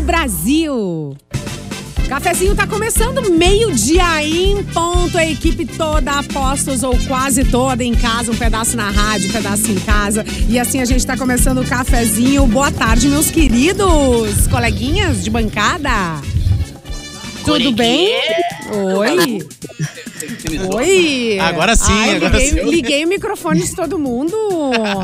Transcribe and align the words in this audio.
do 0.00 0.02
Brasil. 0.02 1.16
Cafezinho 2.08 2.56
tá 2.56 2.66
começando 2.66 3.30
meio-dia 3.30 4.24
em 4.24 4.64
ponto. 4.64 5.16
A 5.16 5.26
equipe 5.26 5.66
toda, 5.66 6.12
apostos 6.12 6.82
ou 6.82 6.96
quase 7.06 7.44
toda 7.44 7.84
em 7.84 7.94
casa, 7.94 8.32
um 8.32 8.36
pedaço 8.36 8.76
na 8.76 8.90
rádio, 8.90 9.28
um 9.28 9.32
pedaço 9.32 9.70
em 9.70 9.78
casa. 9.80 10.24
E 10.48 10.58
assim 10.58 10.80
a 10.80 10.84
gente 10.84 11.06
tá 11.06 11.16
começando 11.16 11.60
o 11.60 11.66
cafezinho. 11.66 12.46
Boa 12.46 12.72
tarde, 12.72 13.08
meus 13.08 13.30
queridos 13.30 14.46
coleguinhas 14.50 15.22
de 15.22 15.30
bancada. 15.30 15.90
Tudo 17.44 17.70
bem? 17.72 18.10
Oi. 18.96 19.38
Oi. 20.74 21.38
Agora 21.40 21.76
sim, 21.76 21.92
Ai, 21.92 22.16
agora 22.16 22.38
liguei, 22.38 22.50
sim. 22.50 22.70
liguei 22.70 23.04
o 23.04 23.08
microfone 23.08 23.62
de 23.62 23.74
todo 23.74 23.98
mundo. 23.98 24.34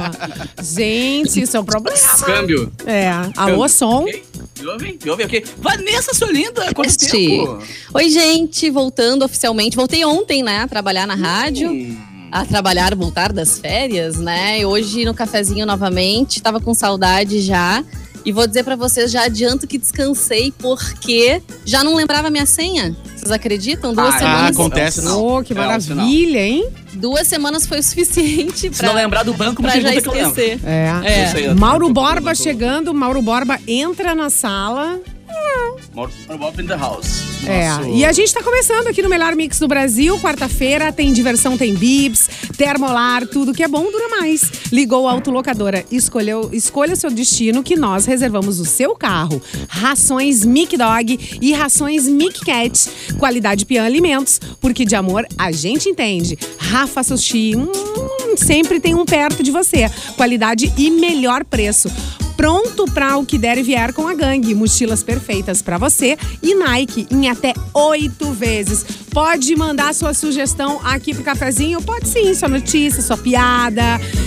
Gente, 0.62 1.42
isso 1.42 1.56
é 1.56 1.60
um 1.60 1.64
problema. 1.64 1.98
Câmbio. 2.24 2.72
É. 2.86 3.10
Alô, 3.36 3.68
som. 3.68 4.02
Ok. 4.02 4.35
Me 4.60 5.10
ouve? 5.10 5.24
Ok. 5.24 5.44
Vanessa, 5.58 6.14
sua 6.14 6.30
linda. 6.32 6.72
Quanto 6.74 6.88
Este. 6.88 7.08
tempo? 7.10 7.58
Oi, 7.92 8.08
gente, 8.10 8.70
voltando 8.70 9.24
oficialmente. 9.24 9.76
Voltei 9.76 10.04
ontem, 10.04 10.42
né, 10.42 10.60
a 10.60 10.68
trabalhar 10.68 11.06
na 11.06 11.14
rádio. 11.14 11.70
Hum. 11.70 11.96
A 12.32 12.44
trabalhar, 12.44 12.94
voltar 12.94 13.32
das 13.32 13.58
férias, 13.58 14.16
né? 14.16 14.60
E 14.60 14.66
hoje 14.66 15.04
no 15.04 15.14
cafezinho 15.14 15.64
novamente. 15.64 16.42
Tava 16.42 16.60
com 16.60 16.74
saudade 16.74 17.40
já. 17.40 17.84
E 18.26 18.32
vou 18.32 18.44
dizer 18.46 18.64
pra 18.64 18.74
vocês, 18.74 19.10
já 19.12 19.22
adianto 19.24 19.66
que 19.68 19.78
descansei 19.78 20.52
porque 20.58 21.40
já 21.64 21.84
não 21.84 21.94
lembrava 21.94 22.28
minha 22.28 22.44
senha. 22.44 22.94
Vocês 23.16 23.30
acreditam? 23.30 23.94
Duas 23.94 24.14
Ah, 24.16 24.18
semanas. 24.18 24.50
acontece. 24.50 24.98
É 24.98 25.02
um 25.02 25.04
sinal. 25.06 25.24
Oh, 25.38 25.42
que 25.44 25.54
maravilha, 25.54 26.40
hein? 26.40 26.68
Duas 26.94 27.26
semanas 27.28 27.66
foi 27.66 27.78
o 27.78 27.82
suficiente 27.84 28.68
pra, 28.70 28.88
não 28.88 28.94
lembrar 28.96 29.22
do 29.22 29.32
banco, 29.32 29.62
pra 29.62 29.78
já 29.78 29.94
esquecer. 29.94 30.58
É. 30.64 30.90
É. 31.04 31.24
Isso 31.28 31.36
aí, 31.36 31.44
eu- 31.44 31.54
Mauro 31.54 31.88
Borba 31.92 32.34
chegando, 32.34 32.92
Mauro 32.92 33.22
Borba 33.22 33.60
entra 33.66 34.12
na 34.14 34.28
sala. 34.28 34.98
Bob 36.38 36.60
in 36.60 36.66
the 36.66 36.76
house. 36.76 37.22
É, 37.46 37.68
Nosso- 37.68 37.88
e 37.90 38.04
a 38.04 38.12
gente 38.12 38.32
tá 38.34 38.42
começando 38.42 38.86
aqui 38.88 39.00
no 39.02 39.08
Melhor 39.08 39.34
Mix 39.34 39.58
do 39.58 39.66
Brasil. 39.68 40.18
Quarta-feira 40.20 40.92
tem 40.92 41.12
diversão, 41.12 41.56
tem 41.56 41.74
bibs, 41.74 42.28
termolar, 42.56 43.26
tudo 43.26 43.54
que 43.54 43.62
é 43.62 43.68
bom 43.68 43.90
dura 43.90 44.08
mais. 44.08 44.42
Ligou 44.72 45.08
a 45.08 45.12
autolocadora, 45.12 45.84
escolheu, 45.90 46.50
escolha 46.52 46.94
seu 46.96 47.10
destino 47.10 47.62
que 47.62 47.76
nós 47.76 48.04
reservamos 48.04 48.60
o 48.60 48.64
seu 48.64 48.94
carro. 48.94 49.40
Rações 49.68 50.44
Mic 50.44 50.76
Dog 50.76 51.38
e 51.40 51.52
rações 51.52 52.06
Mic 52.06 52.44
Cat. 52.44 52.90
Qualidade 53.18 53.64
Pian 53.64 53.84
Alimentos, 53.84 54.38
porque 54.60 54.84
de 54.84 54.94
amor 54.96 55.26
a 55.38 55.50
gente 55.52 55.88
entende. 55.88 56.36
Rafa 56.58 57.02
Sushi, 57.02 57.56
hum, 57.56 58.36
sempre 58.36 58.80
tem 58.80 58.94
um 58.94 59.04
perto 59.06 59.42
de 59.42 59.50
você. 59.50 59.90
Qualidade 60.16 60.72
e 60.76 60.90
melhor 60.90 61.44
preço. 61.44 61.90
Pronto 62.36 62.84
para 62.92 63.16
o 63.16 63.24
que 63.24 63.38
der 63.38 63.58
e 63.58 63.62
vier 63.62 63.92
com 63.92 64.06
a 64.06 64.14
gangue. 64.14 64.54
Mochilas 64.54 65.02
perfeitas 65.02 65.62
para 65.62 65.78
você 65.78 66.16
e 66.42 66.54
Nike 66.54 67.06
em 67.10 67.28
até 67.28 67.54
oito 67.72 68.32
vezes. 68.32 68.84
Pode 69.10 69.56
mandar 69.56 69.94
sua 69.94 70.12
sugestão 70.12 70.80
aqui 70.84 71.14
pro 71.14 71.24
cafezinho? 71.24 71.80
Pode 71.80 72.08
sim, 72.08 72.34
sua 72.34 72.48
notícia, 72.48 73.02
sua 73.02 73.16
piada. 73.16 73.82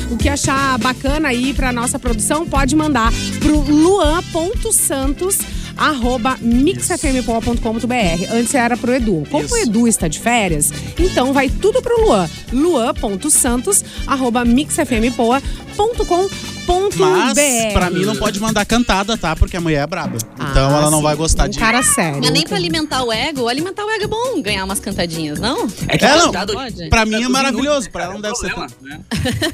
O 0.10 0.18
que 0.18 0.28
achar 0.28 0.78
bacana 0.80 1.30
aí 1.30 1.54
pra 1.54 1.72
nossa 1.72 2.00
produção, 2.00 2.48
pode 2.48 2.76
mandar 2.76 3.12
pro 3.40 3.60
luan.santos 3.60 5.38
arroba 5.78 6.38
mixfmpoa.com.br. 6.42 8.34
Antes 8.34 8.54
era 8.54 8.76
pro 8.76 8.94
Edu. 8.94 9.24
Como 9.32 9.46
Isso. 9.46 9.56
o 9.56 9.58
Edu 9.58 9.88
está 9.88 10.08
de 10.08 10.20
férias, 10.20 10.72
então 11.00 11.32
vai 11.32 11.50
tudo 11.50 11.82
pro 11.82 12.02
Luan. 12.02 12.30
luan.santos 12.52 13.86
arroba 14.06 14.44
mixfmpoa.com.br. 14.44 16.59
Mas, 16.96 17.74
pra 17.74 17.90
mim, 17.90 18.06
não 18.06 18.16
pode 18.16 18.40
mandar 18.40 18.66
cantada, 18.66 19.18
tá? 19.18 19.36
Porque 19.36 19.58
a 19.58 19.62
mulher 19.62 19.84
é 19.84 19.88
braba. 19.88 20.18
Então 20.36 20.70
Ah, 20.76 20.78
ela 20.82 20.92
não 20.92 20.98
sim. 21.00 21.04
vai 21.04 21.16
gostar 21.16 21.46
um 21.48 21.50
de. 21.50 21.60
cara 21.60 21.82
sério. 21.84 22.20
Mas 22.22 22.32
nem 22.32 22.44
pra 22.44 22.58
alimentar 22.58 23.04
o 23.04 23.12
ego. 23.12 23.48
Alimentar 23.48 23.86
o 23.86 23.90
ego 23.90 24.04
é 24.04 24.08
bom 24.08 24.42
ganhar 24.42 24.64
umas 24.66 24.80
cantadinhas, 24.80 25.40
não? 25.40 25.68
É 25.88 25.98
que 25.98 26.06
É, 26.06 26.16
não. 26.18 26.32
Pode. 26.32 26.90
Pra 26.90 27.06
mim 27.06 27.24
é 27.24 27.28
maravilhoso, 27.28 27.68
minutos, 27.70 27.88
pra 27.90 28.04
ela 28.04 28.14
não 28.14 28.20
é 28.20 28.24
deve 28.24 28.36
ser. 28.36 28.54
problema, 28.54 28.74
né? 28.82 29.00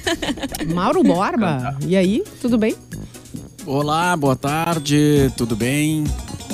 Mauro 0.74 1.04
Borba. 1.04 1.78
E 1.88 1.96
aí, 1.96 2.24
tudo 2.42 2.58
bem? 2.58 2.76
Olá, 3.66 4.16
boa 4.16 4.36
tarde, 4.36 5.32
tudo 5.38 5.56
bem? 5.56 6.04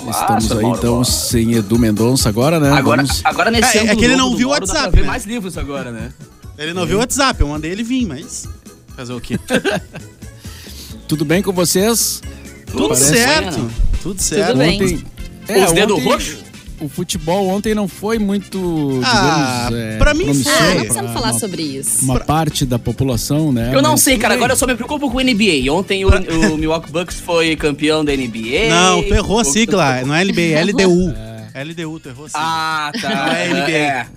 Estamos 0.09 0.45
Nossa, 0.45 0.55
aí 0.55 0.61
Mauro 0.61 0.77
então 0.77 0.93
Borba. 0.95 1.05
sem 1.11 1.53
Edu 1.53 1.77
Mendonça 1.77 2.29
agora, 2.29 2.59
né? 2.59 2.71
Agora, 2.71 3.03
Vamos- 3.03 3.21
agora 3.23 3.51
nesse 3.51 3.77
É, 3.77 3.81
é 3.81 3.83
ângulo 3.83 3.99
que 3.99 4.05
ele 4.05 4.15
novo 4.15 4.23
não 4.25 4.31
do 4.31 4.37
viu 4.37 4.47
o 4.47 4.51
Mauro, 4.51 4.65
dá 4.65 4.71
pra 4.73 4.79
WhatsApp, 4.81 4.95
ver 4.95 5.01
né? 5.03 5.07
mais 5.07 5.25
livros 5.25 5.57
agora, 5.57 5.91
né? 5.91 6.11
Ele 6.57 6.73
não 6.73 6.85
viu 6.85 6.97
o 6.97 6.99
WhatsApp, 6.99 7.39
eu 7.41 7.47
mandei 7.47 7.71
ele 7.71 7.83
vir, 7.83 8.05
mas. 8.05 8.47
Fazer 8.95 9.13
o 9.13 9.21
quê? 9.21 9.37
Tudo 11.11 11.25
bem 11.25 11.41
com 11.41 11.51
vocês? 11.51 12.21
Tudo 12.67 12.87
Parece- 12.87 13.13
certo. 13.13 13.69
Tudo 14.01 14.21
certo. 14.21 14.57
bem. 14.57 14.81
Ontem, 14.81 15.03
Os 15.65 15.71
dedos 15.73 15.97
ontem 15.97 16.05
roxos? 16.09 16.37
O 16.79 16.87
futebol 16.87 17.49
ontem 17.49 17.75
não 17.75 17.85
foi 17.85 18.17
muito, 18.17 19.01
Ah, 19.03 19.67
digamos, 19.67 19.85
é, 19.93 19.97
pra 19.97 20.13
mim 20.13 20.33
foi. 20.33 20.51
Ah, 20.53 20.55
não 20.55 20.67
pra 20.71 20.79
precisamos 20.79 21.11
falar 21.11 21.31
uma, 21.33 21.39
sobre 21.39 21.61
isso. 21.63 22.05
uma 22.05 22.17
parte 22.21 22.65
da 22.65 22.79
população, 22.79 23.51
né? 23.51 23.71
Eu 23.75 23.81
não 23.81 23.91
Mas 23.91 24.01
sei, 24.03 24.13
tudo 24.13 24.21
cara. 24.21 24.33
bem. 24.35 24.37
Agora 24.39 24.53
eu 24.53 24.57
só 24.57 24.65
me 24.65 24.73
preocupo 24.73 25.11
com 25.11 25.17
o 25.17 25.21
NBA. 25.21 25.69
Ontem 25.69 26.05
o, 26.05 26.09
o 26.53 26.57
Milwaukee 26.57 26.89
Bucks 26.93 27.19
foi 27.19 27.57
campeão 27.57 28.05
da 28.05 28.13
NBA. 28.15 28.69
Não, 28.69 29.03
tu 29.03 29.13
errou 29.13 29.39
a 29.41 29.43
sigla. 29.43 30.01
Não 30.05 30.15
é 30.15 30.21
LB, 30.21 30.53
é 30.53 30.63
LDU. 30.63 31.13
LDU, 31.53 31.99
tu 31.99 32.07
errou 32.07 32.25
a 32.25 32.29
sigla. 32.29 32.41
Ah, 32.41 32.91
tá. 33.01 33.09
Não 33.09 33.33
é 33.33 33.47
NBA. 33.49 33.71
É, 33.77 34.07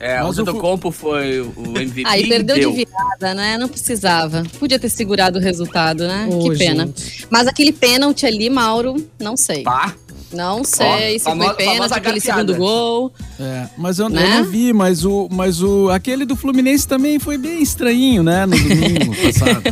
é 0.00 0.22
o 0.22 0.26
Mas 0.28 0.38
o 0.38 0.54
Compo 0.54 0.90
foi 0.90 1.40
o 1.40 1.52
MVP. 1.78 2.02
Aí 2.06 2.26
perdeu 2.28 2.56
deu. 2.56 2.70
de 2.70 2.76
virada, 2.78 3.34
né? 3.34 3.56
Não 3.58 3.68
precisava. 3.68 4.42
Podia 4.58 4.78
ter 4.78 4.88
segurado 4.88 5.38
o 5.38 5.42
resultado, 5.42 6.06
né? 6.08 6.26
Ô, 6.32 6.50
que 6.50 6.58
pena. 6.58 6.86
gente. 6.86 7.26
Mas 7.30 7.46
aquele 7.46 7.70
pênalti 7.72 8.24
ali, 8.26 8.48
Mauro, 8.50 8.96
não 9.20 9.36
sei. 9.36 9.62
Pá. 9.62 9.94
Não 10.32 10.62
sei 10.62 11.18
se 11.18 11.24
famo- 11.24 11.42
foi 11.44 11.54
pênalti, 11.54 11.76
famosa 11.78 11.94
aquele 11.96 12.20
segundo 12.20 12.54
gol. 12.54 13.12
É, 13.38 13.66
mas 13.76 13.98
eu, 13.98 14.06
eu 14.06 14.10
Né? 14.10 14.36
não 14.38 14.44
vi, 14.44 14.72
mas 14.72 15.04
o, 15.04 15.28
mas 15.30 15.60
o 15.60 15.90
aquele 15.90 16.24
do 16.24 16.36
Fluminense 16.36 16.86
também 16.86 17.18
foi 17.18 17.36
bem 17.36 17.60
estranhinho, 17.60 18.22
né? 18.22 18.46
No 18.46 18.56
domingo 18.56 19.16
passado. 19.20 19.62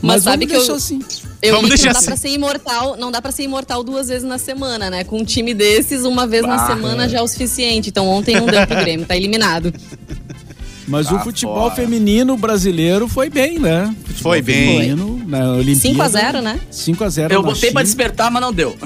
Mas, 0.00 0.22
sabe 0.22 0.46
vamos 0.46 0.64
que 0.64 0.70
eu- 0.70 0.76
assim. 0.76 1.00
Eu 1.40 1.54
Vamos 1.54 1.68
deixar 1.68 1.86
não 1.86 1.92
dá 1.92 1.98
assim. 1.98 2.06
pra 2.06 2.16
ser 2.16 2.28
imortal, 2.30 2.96
não 2.96 3.10
dá 3.12 3.22
pra 3.22 3.30
ser 3.30 3.44
imortal 3.44 3.84
duas 3.84 4.08
vezes 4.08 4.24
na 4.24 4.38
semana, 4.38 4.90
né? 4.90 5.04
Com 5.04 5.18
um 5.18 5.24
time 5.24 5.54
desses, 5.54 6.04
uma 6.04 6.26
vez 6.26 6.42
na 6.42 6.64
Ah, 6.64 6.66
semana 6.66 7.08
já 7.08 7.18
é 7.18 7.22
o 7.22 7.28
suficiente. 7.28 7.90
Então 7.90 8.06
ontem 8.08 8.34
não 8.34 8.46
deu 8.46 8.66
pro 8.66 8.76
Grêmio, 8.82 9.06
tá 9.06 9.16
eliminado. 9.16 9.72
Mas 10.88 11.06
Tá 11.06 11.16
o 11.16 11.20
futebol 11.20 11.70
fora. 11.70 11.74
feminino 11.74 12.36
brasileiro 12.36 13.06
foi 13.06 13.28
bem, 13.28 13.58
né? 13.58 13.94
Futebol 14.04 14.32
Foi 14.32 14.42
bem. 14.42 14.78
Feminino, 14.80 15.22
na 15.26 15.50
Olimpíada. 15.52 16.08
5x0, 16.10 16.40
né? 16.42 16.60
5x0 16.72 17.30
Eu 17.30 17.42
botei 17.42 17.70
pra 17.70 17.82
China. 17.82 17.84
despertar, 17.84 18.30
mas 18.30 18.40
não 18.42 18.52
deu. 18.52 18.76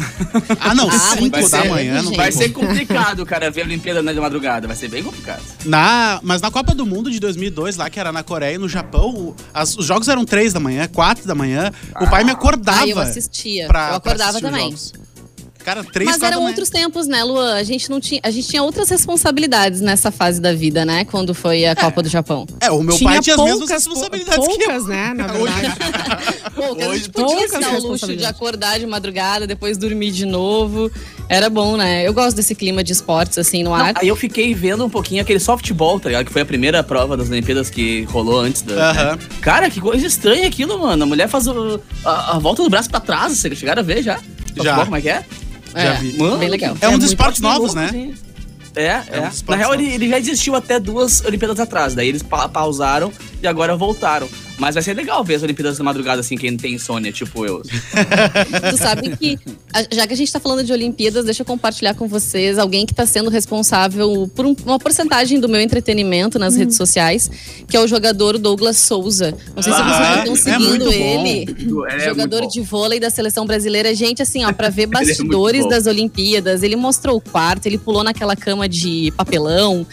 Ah, 0.61 0.75
não, 0.75 0.89
Ah, 0.91 0.99
5 1.15 1.21
muito 1.21 1.49
da 1.49 1.65
manhã 1.65 1.95
não 2.03 2.05
gente. 2.09 2.17
Vai 2.17 2.33
ser 2.33 2.49
complicado, 2.51 3.25
cara, 3.25 3.51
ver 3.51 3.63
a 3.63 3.65
Olimpíada 3.65 4.03
na 4.03 4.13
de 4.13 4.21
madrugada. 4.21 4.67
Vai 4.67 4.77
ser 4.77 4.89
bem 4.89 5.03
complicado. 5.03 5.43
Na, 5.65 6.19
mas 6.23 6.43
na 6.43 6.51
Copa 6.51 6.75
do 6.75 6.85
Mundo 6.85 7.11
de 7.11 7.21
2002, 7.21 7.77
lá 7.77 7.89
que 7.89 8.01
era 8.01 8.11
na 8.11 8.23
Coreia 8.23 8.57
e 8.57 8.59
no 8.59 8.69
Japão, 8.69 9.35
as- 9.55 9.77
os 9.77 9.87
jogos 9.87 10.09
eram 10.09 10.25
3 10.25 10.53
da 10.53 10.59
manhã, 10.61 10.89
4 10.89 11.27
da 11.27 11.35
manhã. 11.35 11.71
o 12.01 12.07
pai 12.11 12.25
me 12.25 12.33
acordava. 12.33 12.83
Ah, 12.83 12.89
eu 12.89 12.99
assistia. 12.99 13.67
pra- 13.69 13.93
eu 13.95 14.01
pra 14.01 14.13
acordava 14.13 14.41
também. 14.41 14.65
jogos. 14.65 14.93
Cara, 15.65 15.85
3, 15.85 16.11
Mas 16.11 16.19
4 16.19 16.35
eram 16.37 16.47
outros 16.47 16.69
tempos, 16.71 17.07
né, 17.07 17.23
Luan? 17.23 17.55
A 17.55 17.63
gente 17.63 17.89
não 17.91 18.01
tinha, 18.01 18.21
a 18.23 18.31
gente 18.31 18.49
tinha 18.49 18.63
outras 18.63 18.89
responsabilidades 18.91 19.81
nessa 19.81 20.11
fase 20.11 20.41
da 20.41 20.53
vida, 20.53 20.85
né? 20.85 21.05
Quando 21.05 21.35
foi 21.35 21.65
a 21.67 21.75
Copa 21.77 22.03
do 22.03 22.09
Japão. 22.09 22.47
É, 22.61 22.71
o 22.71 22.83
meu 22.83 22.99
pai 22.99 23.21
tinha 23.21 23.35
as 23.37 23.41
mesmas 23.43 23.59
poucas, 23.59 23.71
responsabilidades 23.71 24.47
que 24.47 24.53
eu. 24.53 24.59
poucas, 24.67 24.87
né, 24.87 25.15
na 25.15 25.27
verdade. 25.33 25.73
Pô, 26.55 26.75
que 26.77 26.83
a 26.83 26.89
Hoje 26.89 26.99
gente 26.99 27.11
podia 27.11 27.27
poucas 27.37 27.51
se 27.53 27.61
dar 27.61 27.75
o 27.75 27.87
luxo 27.89 28.17
de 28.17 28.25
acordar 28.25 28.79
de 28.79 28.87
madrugada, 28.87 29.47
depois 29.47 29.77
dormir 29.79 30.11
de 30.11 30.27
novo. 30.27 30.91
Era 31.29 31.49
bom, 31.49 31.77
né? 31.77 32.07
Eu 32.07 32.13
gosto 32.13 32.37
desse 32.37 32.55
clima 32.55 32.85
de 32.85 32.93
esportes, 32.93 33.39
assim, 33.39 33.63
no 33.63 33.71
Não, 33.71 33.77
ar. 33.77 33.95
aí 33.97 34.09
eu 34.09 34.17
fiquei 34.17 34.53
vendo 34.55 34.85
um 34.85 34.91
pouquinho 34.91 35.23
aquele 35.23 35.41
softball, 35.41 35.99
tá 35.99 36.09
ligado? 36.11 36.27
Que 36.27 36.33
foi 36.33 36.43
a 36.43 36.47
primeira 36.47 36.83
prova 36.83 37.17
das 37.17 37.31
Olimpíadas 37.31 37.71
que 37.71 38.03
rolou 38.05 38.41
antes 38.41 38.61
da. 38.63 38.91
Aham. 38.91 39.17
né? 39.17 39.19
Cara, 39.41 39.71
que 39.71 39.81
coisa 39.81 40.07
estranha 40.07 40.47
aquilo, 40.47 40.79
mano. 40.79 41.05
A 41.05 41.07
mulher 41.07 41.29
faz 41.29 41.47
o- 41.47 41.81
a, 42.05 42.37
a 42.37 42.39
volta 42.39 42.63
do 42.63 42.69
braço 42.69 42.91
pra 42.91 43.01
trás. 43.01 43.33
Vocês 43.39 43.57
chegaram 43.57 43.81
a 43.81 43.85
ver 43.85 44.03
já? 44.03 44.19
Softball, 44.55 44.85
Como 44.85 44.97
é 44.97 45.01
que 45.01 45.09
é? 45.09 45.25
Já 45.75 45.93
vi. 45.95 46.19
Mano, 46.19 46.39
bem 46.39 46.49
legal. 46.49 46.77
É 46.81 46.89
um 46.89 46.93
dos 46.93 47.01
muito 47.01 47.11
esportes 47.11 47.41
novos, 47.41 47.75
né? 47.75 48.13
É, 48.75 49.03
é. 49.11 49.29
dos 49.29 49.43
Na 49.45 49.57
real, 49.57 49.75
ele, 49.75 49.87
ele 49.93 50.09
já 50.09 50.19
existiu 50.19 50.55
até 50.55 50.79
duas 50.81 51.23
Olimpíadas 51.25 51.61
atrás. 51.61 51.95
Daí 51.95 52.09
eles 52.09 52.23
pa- 52.23 52.49
pausaram 52.49 53.13
e 53.43 53.47
agora 53.47 53.77
voltaram. 53.77 54.29
Mas 54.59 54.75
vai 54.75 54.83
ser 54.83 54.95
legal 54.95 55.25
ver 55.25 55.35
as 55.37 55.43
Olimpíadas 55.43 55.77
da 55.79 55.83
madrugada, 55.83 56.21
assim, 56.21 56.37
quem 56.37 56.57
tem 56.57 56.75
insônia, 56.75 57.11
tipo 57.11 57.45
eu. 57.45 57.63
Tu 58.71 58.77
sabe 58.77 59.17
que, 59.17 59.39
já 59.91 60.07
que 60.07 60.13
a 60.13 60.17
gente 60.17 60.33
tá 60.33 60.39
falando 60.39 60.63
de 60.65 60.73
Olimpíadas, 60.73 61.25
deixa 61.25 61.43
eu 61.43 61.47
compartilhar 61.47 61.95
com 61.95 62.07
vocês 62.07 62.59
alguém 62.59 62.87
que 62.87 62.95
tá 62.95 63.05
sendo 63.07 63.29
responsável 63.31 64.31
por 64.35 64.47
um- 64.47 64.55
uma 64.65 64.79
porcentagem 64.79 65.41
do 65.41 65.49
meu 65.49 65.61
entretenimento 65.61 66.39
nas 66.39 66.55
redes 66.55 66.77
sociais, 66.77 67.31
que 67.67 67.77
é 67.77 67.81
o 67.81 67.89
jogador 67.89 68.39
Douglas 68.39 68.77
Souza. 68.77 69.35
Não 69.57 69.63
sei 69.63 69.73
se 69.73 69.81
Ah, 69.81 69.85
vocês 69.85 69.99
já 69.99 70.15
é? 70.15 70.19
estão 70.19 70.35
É 70.35 70.37
seguindo 70.37 70.69
muito 70.69 70.85
bom. 70.85 71.27
ele. 71.27 71.57
É 71.91 72.01
jogador 72.09 72.47
de 72.47 72.61
vôlei 72.61 73.01
da 73.01 73.11
seleção 73.11 73.45
brasileira. 73.47 73.95
Gente, 73.95 74.23
assim, 74.23 74.45
ó, 74.45 74.53
pra 74.53 74.69
ver 74.69 74.83
é 74.85 74.87
bastidores 74.87 75.69
das 75.69 75.87
Olimpíadas, 75.87 76.63
ele 76.63 76.77
mostrou 76.77 77.17
o 77.17 77.21
quarto, 77.21 77.67
ele 77.67 77.79
pulou 77.79 78.05
naquela 78.05 78.37
cama 78.37 78.62
de 78.69 79.13
papelão. 79.17 79.87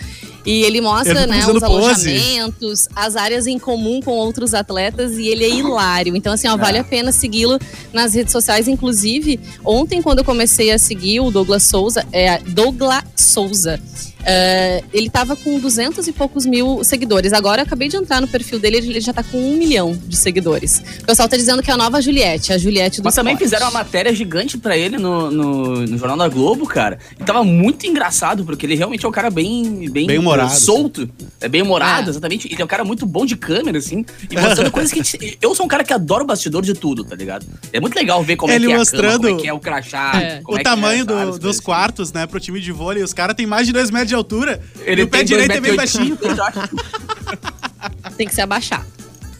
E 0.46 0.64
ele 0.64 0.82
mostra, 0.82 1.28
né, 1.28 1.46
os 1.46 1.60
pose. 1.60 2.10
alojamentos, 2.10 2.88
as 2.96 3.16
áreas 3.16 3.46
em 3.46 3.60
comum 3.60 4.02
com 4.02 4.12
outros 4.12 4.54
atletas 4.54 5.18
e 5.18 5.28
ele 5.28 5.44
é 5.44 5.50
hilário. 5.50 6.16
Então, 6.16 6.34
assim, 6.34 6.48
ó, 6.48 6.56
vale 6.56 6.78
a 6.78 6.84
pena 6.84 7.12
segui-lo 7.12 7.60
nas 7.92 8.14
redes 8.14 8.32
sociais. 8.32 8.68
Inclusive, 8.68 9.40
ontem, 9.64 10.02
quando 10.02 10.20
eu 10.20 10.26
comecei 10.26 10.72
a 10.72 10.80
seguir 10.80 11.20
o 11.20 11.30
Douglas 11.30 11.64
Souza, 11.64 12.06
é 12.12 12.40
Douglas 12.40 13.04
Souza. 13.16 13.80
É, 14.26 14.84
ele 14.94 15.10
tava 15.10 15.36
com 15.36 15.60
200 15.60 16.08
e 16.08 16.12
poucos 16.12 16.46
mil 16.46 16.84
seguidores. 16.84 17.34
Agora 17.34 17.62
eu 17.62 17.66
acabei 17.66 17.88
de 17.88 17.96
entrar 17.98 18.22
no 18.22 18.28
perfil 18.28 18.60
dele, 18.60 18.78
ele 18.78 19.00
já 19.02 19.14
tá 19.14 19.24
com 19.24 19.38
um 19.38 19.56
milhão 19.58 19.98
de 20.08 20.16
seguidores. 20.18 20.84
O 21.02 21.06
pessoal 21.06 21.28
tá 21.30 21.38
dizendo 21.38 21.62
que 21.64 21.72
é 21.72 21.74
a 21.74 21.78
nova 21.78 22.02
Juliette, 22.02 22.52
a 22.54 22.58
Juliette 22.58 23.02
do 23.02 23.06
Mas 23.06 23.16
também 23.16 23.38
fizeram 23.38 23.66
uma 23.68 23.72
matéria 23.80 24.14
gigante 24.14 24.58
pra 24.58 24.78
ele 24.78 24.98
no, 24.98 25.32
no, 25.32 25.76
no 25.86 25.98
Jornal 25.98 26.18
da 26.18 26.28
Globo, 26.28 26.66
cara. 26.68 27.00
E 27.20 27.24
tava 27.24 27.44
muito 27.44 27.86
engraçado, 27.86 28.44
porque 28.44 28.66
ele 28.66 28.76
realmente 28.76 29.06
é 29.06 29.10
um 29.10 29.12
cara 29.12 29.30
bem. 29.30 29.90
Bem, 29.90 30.06
Bem-humorado. 30.08 30.54
Solto. 30.54 31.10
É 31.42 31.48
bem 31.48 31.62
humorado, 31.62 32.08
É. 32.08 32.10
exatamente. 32.12 32.48
Ele 32.52 32.62
é 32.62 32.66
um 32.66 32.68
cara 32.68 32.84
muito 32.84 33.06
bom 33.06 33.26
de 33.26 33.36
câmera, 33.36 33.78
assim. 33.78 34.06
E 34.30 34.36
mostrando 34.40 34.70
coisas 34.72 34.92
que. 34.92 35.00
a 35.00 35.04
gente- 35.04 35.38
Eu 35.42 35.56
sou 35.56 35.66
um 35.66 35.70
cara 35.70 35.84
que 35.84 35.94
adora 35.94 36.24
o 36.24 36.28
bastidor 36.28 36.62
de 36.64 36.74
tudo, 36.74 37.04
tá 37.04 37.16
ligado? 37.16 37.46
É 37.72 37.80
muito 37.80 37.96
legal 37.96 38.24
ver 38.24 38.36
como 38.36 38.52
Ele 38.52 38.66
é 38.66 38.68
que 38.68 38.74
é 38.74 38.78
mostrando 38.78 39.06
a 39.08 39.12
cama, 39.12 39.28
como 39.30 39.40
é 39.40 39.42
que 39.42 39.48
é 39.48 39.54
o 39.54 39.60
crachá. 39.60 40.12
É. 40.22 40.42
como 40.42 40.58
o 40.58 40.60
é 40.60 40.64
que 40.64 40.68
é, 40.68 40.72
tamanho 40.72 41.06
do- 41.06 41.14
sabe, 41.14 41.40
dos 41.40 41.56
assim. 41.58 41.64
quartos, 41.64 42.12
né, 42.14 42.28
pro 42.28 42.40
time 42.40 42.60
de 42.60 42.72
vôlei. 42.72 43.04
Os 43.04 43.14
caras 43.14 43.36
têm 43.36 43.46
mais 43.46 43.66
de 43.68 43.74
2 43.74 43.90
metros 43.92 44.10
de 44.10 44.16
altura. 44.20 44.62
Ele 44.86 45.02
e 45.02 45.04
o 45.04 45.08
pé 45.08 45.18
tem 45.20 45.26
direito 45.28 45.52
é 45.52 45.60
bem 45.60 45.72
2,80 45.74 45.76
baixinho. 45.76 46.18
Tem 48.18 48.28
que 48.28 48.34
se 48.36 48.42
abaixar. 48.42 48.86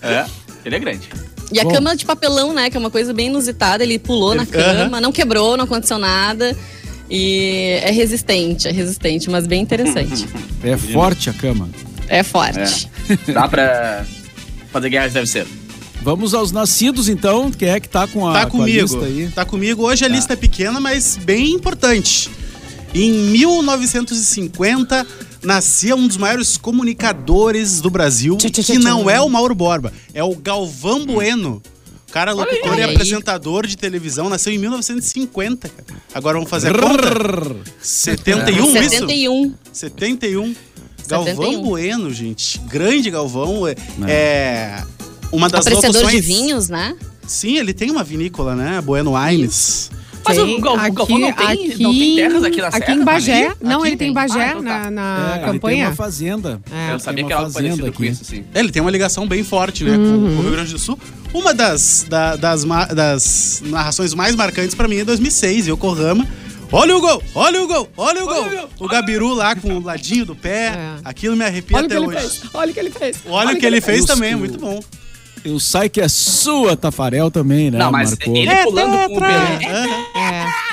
É, 0.02 0.26
ele 0.66 0.76
é 0.76 0.80
grande. 0.80 1.10
E 1.52 1.60
a 1.60 1.64
Bom. 1.64 1.72
cama 1.72 1.96
de 1.96 2.06
papelão, 2.06 2.54
né? 2.54 2.70
Que 2.70 2.78
é 2.78 2.80
uma 2.80 2.90
coisa 2.92 3.14
bem 3.14 3.28
inusitada. 3.28 3.84
Ele 3.84 4.00
pulou 4.00 4.34
na 4.36 4.44
Ele- 4.44 4.52
cama, 4.52 5.02
não 5.02 5.12
quebrou, 5.12 5.58
não 5.58 5.66
aconteceu 5.66 5.98
nada. 5.98 6.56
E 7.10 7.80
é 7.84 7.92
resistente, 7.92 8.68
é 8.68 8.72
resistente, 8.72 9.30
mas 9.30 9.46
bem 9.48 9.62
interessante. 9.62 10.28
É 10.64 10.76
forte 10.78 11.30
a 11.30 11.34
cama. 11.34 11.70
É 12.10 12.22
forte. 12.22 12.90
Dá 13.34 13.48
pra 13.48 14.06
fazer 14.74 14.90
guerra 14.90 15.08
deve 15.08 15.26
ser. 15.28 15.48
Vamos 16.02 16.34
aos 16.34 16.52
nascidos, 16.52 17.08
então. 17.10 17.50
Quem 17.50 17.70
é 17.70 17.80
que 17.80 17.88
tá 17.90 18.08
com 18.08 18.28
a, 18.28 18.34
Tá 18.34 18.40
com 18.46 18.58
a 18.58 18.60
comigo. 18.60 18.82
lista 18.82 19.06
aí? 19.06 19.30
Tá 19.34 19.46
comigo. 19.46 19.84
Hoje 19.84 20.04
a 20.04 20.08
lista 20.10 20.34
é 20.34 20.36
pequena, 20.36 20.80
mas 20.82 21.18
bem 21.18 21.52
importante. 21.52 22.30
Em 22.94 23.12
1950, 23.12 25.06
nascia 25.44 25.96
um 25.96 26.08
dos 26.08 26.18
maiores 26.18 26.58
comunicadores 26.58 27.82
do 27.82 27.90
Brasil, 27.90 28.38
que 28.38 28.80
não 28.80 29.10
é 29.10 29.22
o 29.22 29.30
Mauro 29.30 29.54
Borba, 29.54 29.94
é 30.14 30.24
o 30.24 30.36
Galvão 30.36 31.06
Bueno. 31.06 31.62
O 32.08 32.12
cara 32.12 32.32
locutor 32.32 32.72
Olha 32.72 32.82
e 32.82 32.84
apresentador 32.84 33.68
de 33.68 33.78
televisão, 33.78 34.30
nasceu 34.30 34.52
em 34.52 34.58
1950, 34.58 35.70
cara. 35.70 36.02
Agora 36.12 36.38
vamos 36.38 36.50
fazer 36.50 36.70
a 36.70 36.80
conta. 36.80 37.08
Rrr. 37.08 37.58
71, 37.80 38.66
isso? 38.66 38.90
71. 38.90 39.54
71. 39.72 40.56
Galvão 41.08 41.36
71. 41.36 41.62
Bueno, 41.62 42.12
gente. 42.12 42.60
Grande 42.62 43.12
Galvão. 43.12 43.68
É, 43.68 43.76
é 44.08 44.84
uma 45.32 45.50
das 45.50 45.68
Apreciador 45.68 46.02
locuções... 46.02 46.26
de 46.26 46.34
vinhos, 46.34 46.68
né? 46.68 46.96
Sim, 47.28 47.58
ele 47.58 47.74
tem 47.74 47.92
uma 47.92 48.04
vinícola, 48.04 48.56
né? 48.56 48.82
Bueno 48.82 49.14
Wines. 49.16 49.92
Mas 50.26 50.38
Tem 50.38 50.56
o 50.58 50.62
Gal- 50.62 50.74
o 50.76 50.92
Galvão 50.94 51.18
não 51.20 51.34
tem, 51.34 51.68
não 51.80 51.92
tem 51.94 52.16
terras 52.16 52.44
aqui 52.44 52.62
na 52.62 52.68
Aqui 52.68 52.78
Serra? 52.80 52.94
em 52.94 53.04
Bagé. 53.04 53.46
Ali? 53.48 53.56
Não, 53.62 53.80
Aqui 53.80 53.88
ele 53.88 53.98
tem 53.98 54.08
tem. 54.08 54.14
Bagé 54.14 54.40
Ah, 54.44 54.50
então 54.50 54.64
tá. 54.64 54.80
na, 54.80 54.92
na 54.92 55.18
É, 55.18 55.32
ele 55.36 55.40
tem 55.44 55.54
campanha. 55.54 55.86
uma 55.88 55.96
fazenda. 55.96 56.62
É. 56.72 56.94
Eu 56.94 57.00
sabia 57.00 57.24
que 57.26 57.32
era 57.32 57.42
algo 57.42 57.54
parecido 57.54 57.82
com 57.84 57.88
aqui. 58.04 58.08
isso, 58.08 58.26
sim. 58.26 58.44
Ele 58.54 58.72
tem 58.72 58.82
uma 58.82 58.92
ligação 58.92 59.28
bem 59.28 59.44
forte, 59.44 59.84
né, 59.84 59.98
Uhum. 59.98 60.28
com, 60.30 60.36
com 60.36 60.40
o 60.40 60.42
Rio 60.44 60.52
Grande 60.52 60.72
do 60.74 60.80
Sul. 60.80 61.00
Uma 61.34 61.54
das, 61.54 62.06
da- 62.08 62.36
das, 62.36 62.64
das 62.96 63.64
narrações 63.66 64.14
mais 64.14 64.36
marcantes 64.36 64.76
pra 64.76 64.88
mim 64.88 64.98
é 64.98 65.06
2006, 65.06 65.68
Yokohama. 65.68 66.28
Olha 66.72 66.96
o 66.96 67.02
gol! 67.02 67.24
Olha 67.34 67.64
o 67.64 67.68
gol! 67.68 67.90
Olha 67.98 68.24
o 68.24 68.28
gol! 68.28 68.70
O 68.80 68.88
Gabiru 68.88 69.34
lá 69.34 69.56
com 69.56 69.74
o 69.78 69.84
ladinho 69.84 70.24
do 70.26 70.36
pé. 70.36 70.68
É. 70.68 70.90
Aquilo 71.04 71.36
me 71.36 71.44
arrepia 71.44 71.78
Olha 71.78 71.88
que 71.88 71.94
até 71.96 72.04
ele 72.06 72.16
hoje. 72.16 72.20
fez. 72.28 72.42
Olha 72.54 72.70
o 72.70 72.74
que 72.76 72.80
ele 72.80 72.92
fez. 72.92 73.18
Olha 73.26 73.54
o 73.56 73.58
que 73.60 73.66
ele 73.66 73.82
fez 73.82 73.98
fez. 73.98 74.06
também, 74.06 74.34
é 74.34 74.36
muito 74.36 74.60
bom. 74.60 74.80
Eu 75.44 75.60
sai 75.60 75.90
que 75.90 76.02
é 76.02 76.08
sua, 76.08 76.76
Tafarel, 76.76 77.32
também, 77.32 77.72
né? 77.72 77.78
Não, 77.78 77.92
mas 77.92 78.12
Marcou. 78.12 78.36
ele 78.36 78.50
É 78.50 78.64
pulando 78.64 79.10
com 79.10 79.18
o! 79.18 79.20
Pelé. 79.20 79.60
É. 80.16 80.70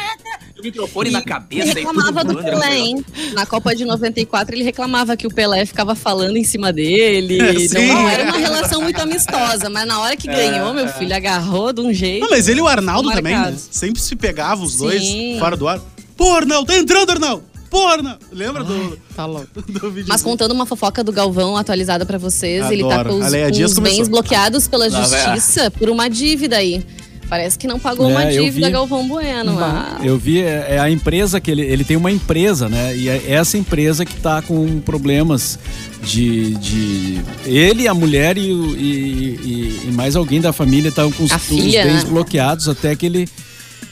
O 0.59 0.63
microfone 0.63 1.11
na 1.11 1.19
Ele 1.19 1.27
cabeça 1.27 1.67
e 1.67 1.69
tudo 1.69 1.79
reclamava 1.79 2.25
do 2.25 2.43
Pelé, 2.43 2.79
hein? 2.79 3.05
Na 3.35 3.45
Copa 3.45 3.77
de 3.77 3.85
94, 3.85 4.55
ele 4.55 4.65
reclamava 4.65 5.17
que 5.17 5.27
o 5.27 5.31
Pelé 5.31 5.67
ficava 5.67 5.95
falando 5.95 6.37
em 6.37 6.45
cima 6.45 6.73
dele. 6.73 7.69
Sim. 7.69 7.87
Não, 7.87 8.03
não 8.03 8.09
era 8.09 8.25
uma 8.25 8.39
relação 8.39 8.81
muito 8.81 9.01
amistosa, 9.01 9.69
mas 9.69 9.87
na 9.87 10.01
hora 10.01 10.17
que 10.17 10.27
ganhou, 10.27 10.73
meu 10.73 10.89
filho, 10.89 11.15
agarrou 11.15 11.73
de 11.73 11.83
um 11.83 11.93
jeito. 11.93 12.23
Não, 12.23 12.31
mas 12.31 12.49
ele 12.49 12.61
e 12.61 12.63
o 12.63 12.67
Arnaldo 12.67 13.11
também, 13.13 13.37
né? 13.37 13.55
Sempre 13.71 14.01
se 14.01 14.17
pegavam 14.17 14.65
os 14.65 14.77
dois 14.77 15.03
Sim. 15.03 15.37
fora 15.39 15.57
do 15.57 15.69
ar. 15.69 15.79
Pô, 16.17 16.33
Arnaldo, 16.33 16.67
tá 16.67 16.79
entrando, 16.79 17.11
Arnaldo! 17.11 17.45
Arnaldo! 17.75 18.19
Lembra 18.33 18.63
do, 18.65 18.99
Tá 19.15 19.27
louco. 19.27 19.49
do 19.67 19.91
vídeo? 19.91 20.07
Mas 20.09 20.23
contando 20.23 20.53
uma 20.53 20.67
fofoca 20.67 21.03
do 21.03 21.13
Galvão 21.13 21.57
atualizada 21.57 22.05
pra 22.07 22.19
vocês, 22.19 22.71
ele 22.71 22.83
tá 22.83 23.01
Adoro. 23.01 23.11
com 23.11 23.15
os, 23.25 23.31
com 23.31 23.65
os 23.65 23.75
começou. 23.75 23.83
bens 23.83 24.09
bloqueados 24.09 24.69
pela 24.69 24.89
Lá 24.89 25.03
justiça 25.03 25.71
por 25.71 25.89
uma 25.89 26.09
dívida 26.09 26.57
aí. 26.57 26.85
Parece 27.29 27.59
que 27.59 27.67
não 27.67 27.81
pagou 27.81 28.09
É, 28.09 28.13
uma 28.13 28.25
dívida 28.27 28.67
vi. 28.69 28.73
Galvão 28.73 29.09
Bueno. 29.09 29.59
Ah, 29.59 29.99
Eu 30.01 30.17
vi, 30.17 30.41
é, 30.43 30.75
é 30.75 30.79
a 30.79 30.89
empresa 30.89 31.41
que 31.41 31.51
ele, 31.51 31.63
ele 31.63 31.83
tem 31.83 31.97
uma 31.97 32.13
empresa, 32.13 32.69
né? 32.69 32.97
E 32.97 33.09
é 33.09 33.21
essa 33.33 33.59
empresa 33.59 34.05
que 34.05 34.15
tá 34.21 34.41
com 34.43 34.79
problemas 34.81 35.59
de. 36.05 36.55
de 36.55 37.21
ele, 37.45 37.89
a 37.89 37.95
mulher 37.95 38.39
e, 38.39 38.43
e, 38.43 39.41
e- 39.43 39.81
e 39.89 39.93
mais 39.93 40.15
alguém 40.15 40.41
da 40.41 40.53
família 40.53 40.89
estão 40.91 41.11
com 41.11 41.25
os, 41.25 41.33
A 41.33 41.37
os 41.37 41.43
filha, 41.43 41.83
bens 41.85 42.05
né? 42.05 42.11
bloqueados 42.11 42.69
até 42.69 42.95
que 42.95 43.07
ele 43.07 43.29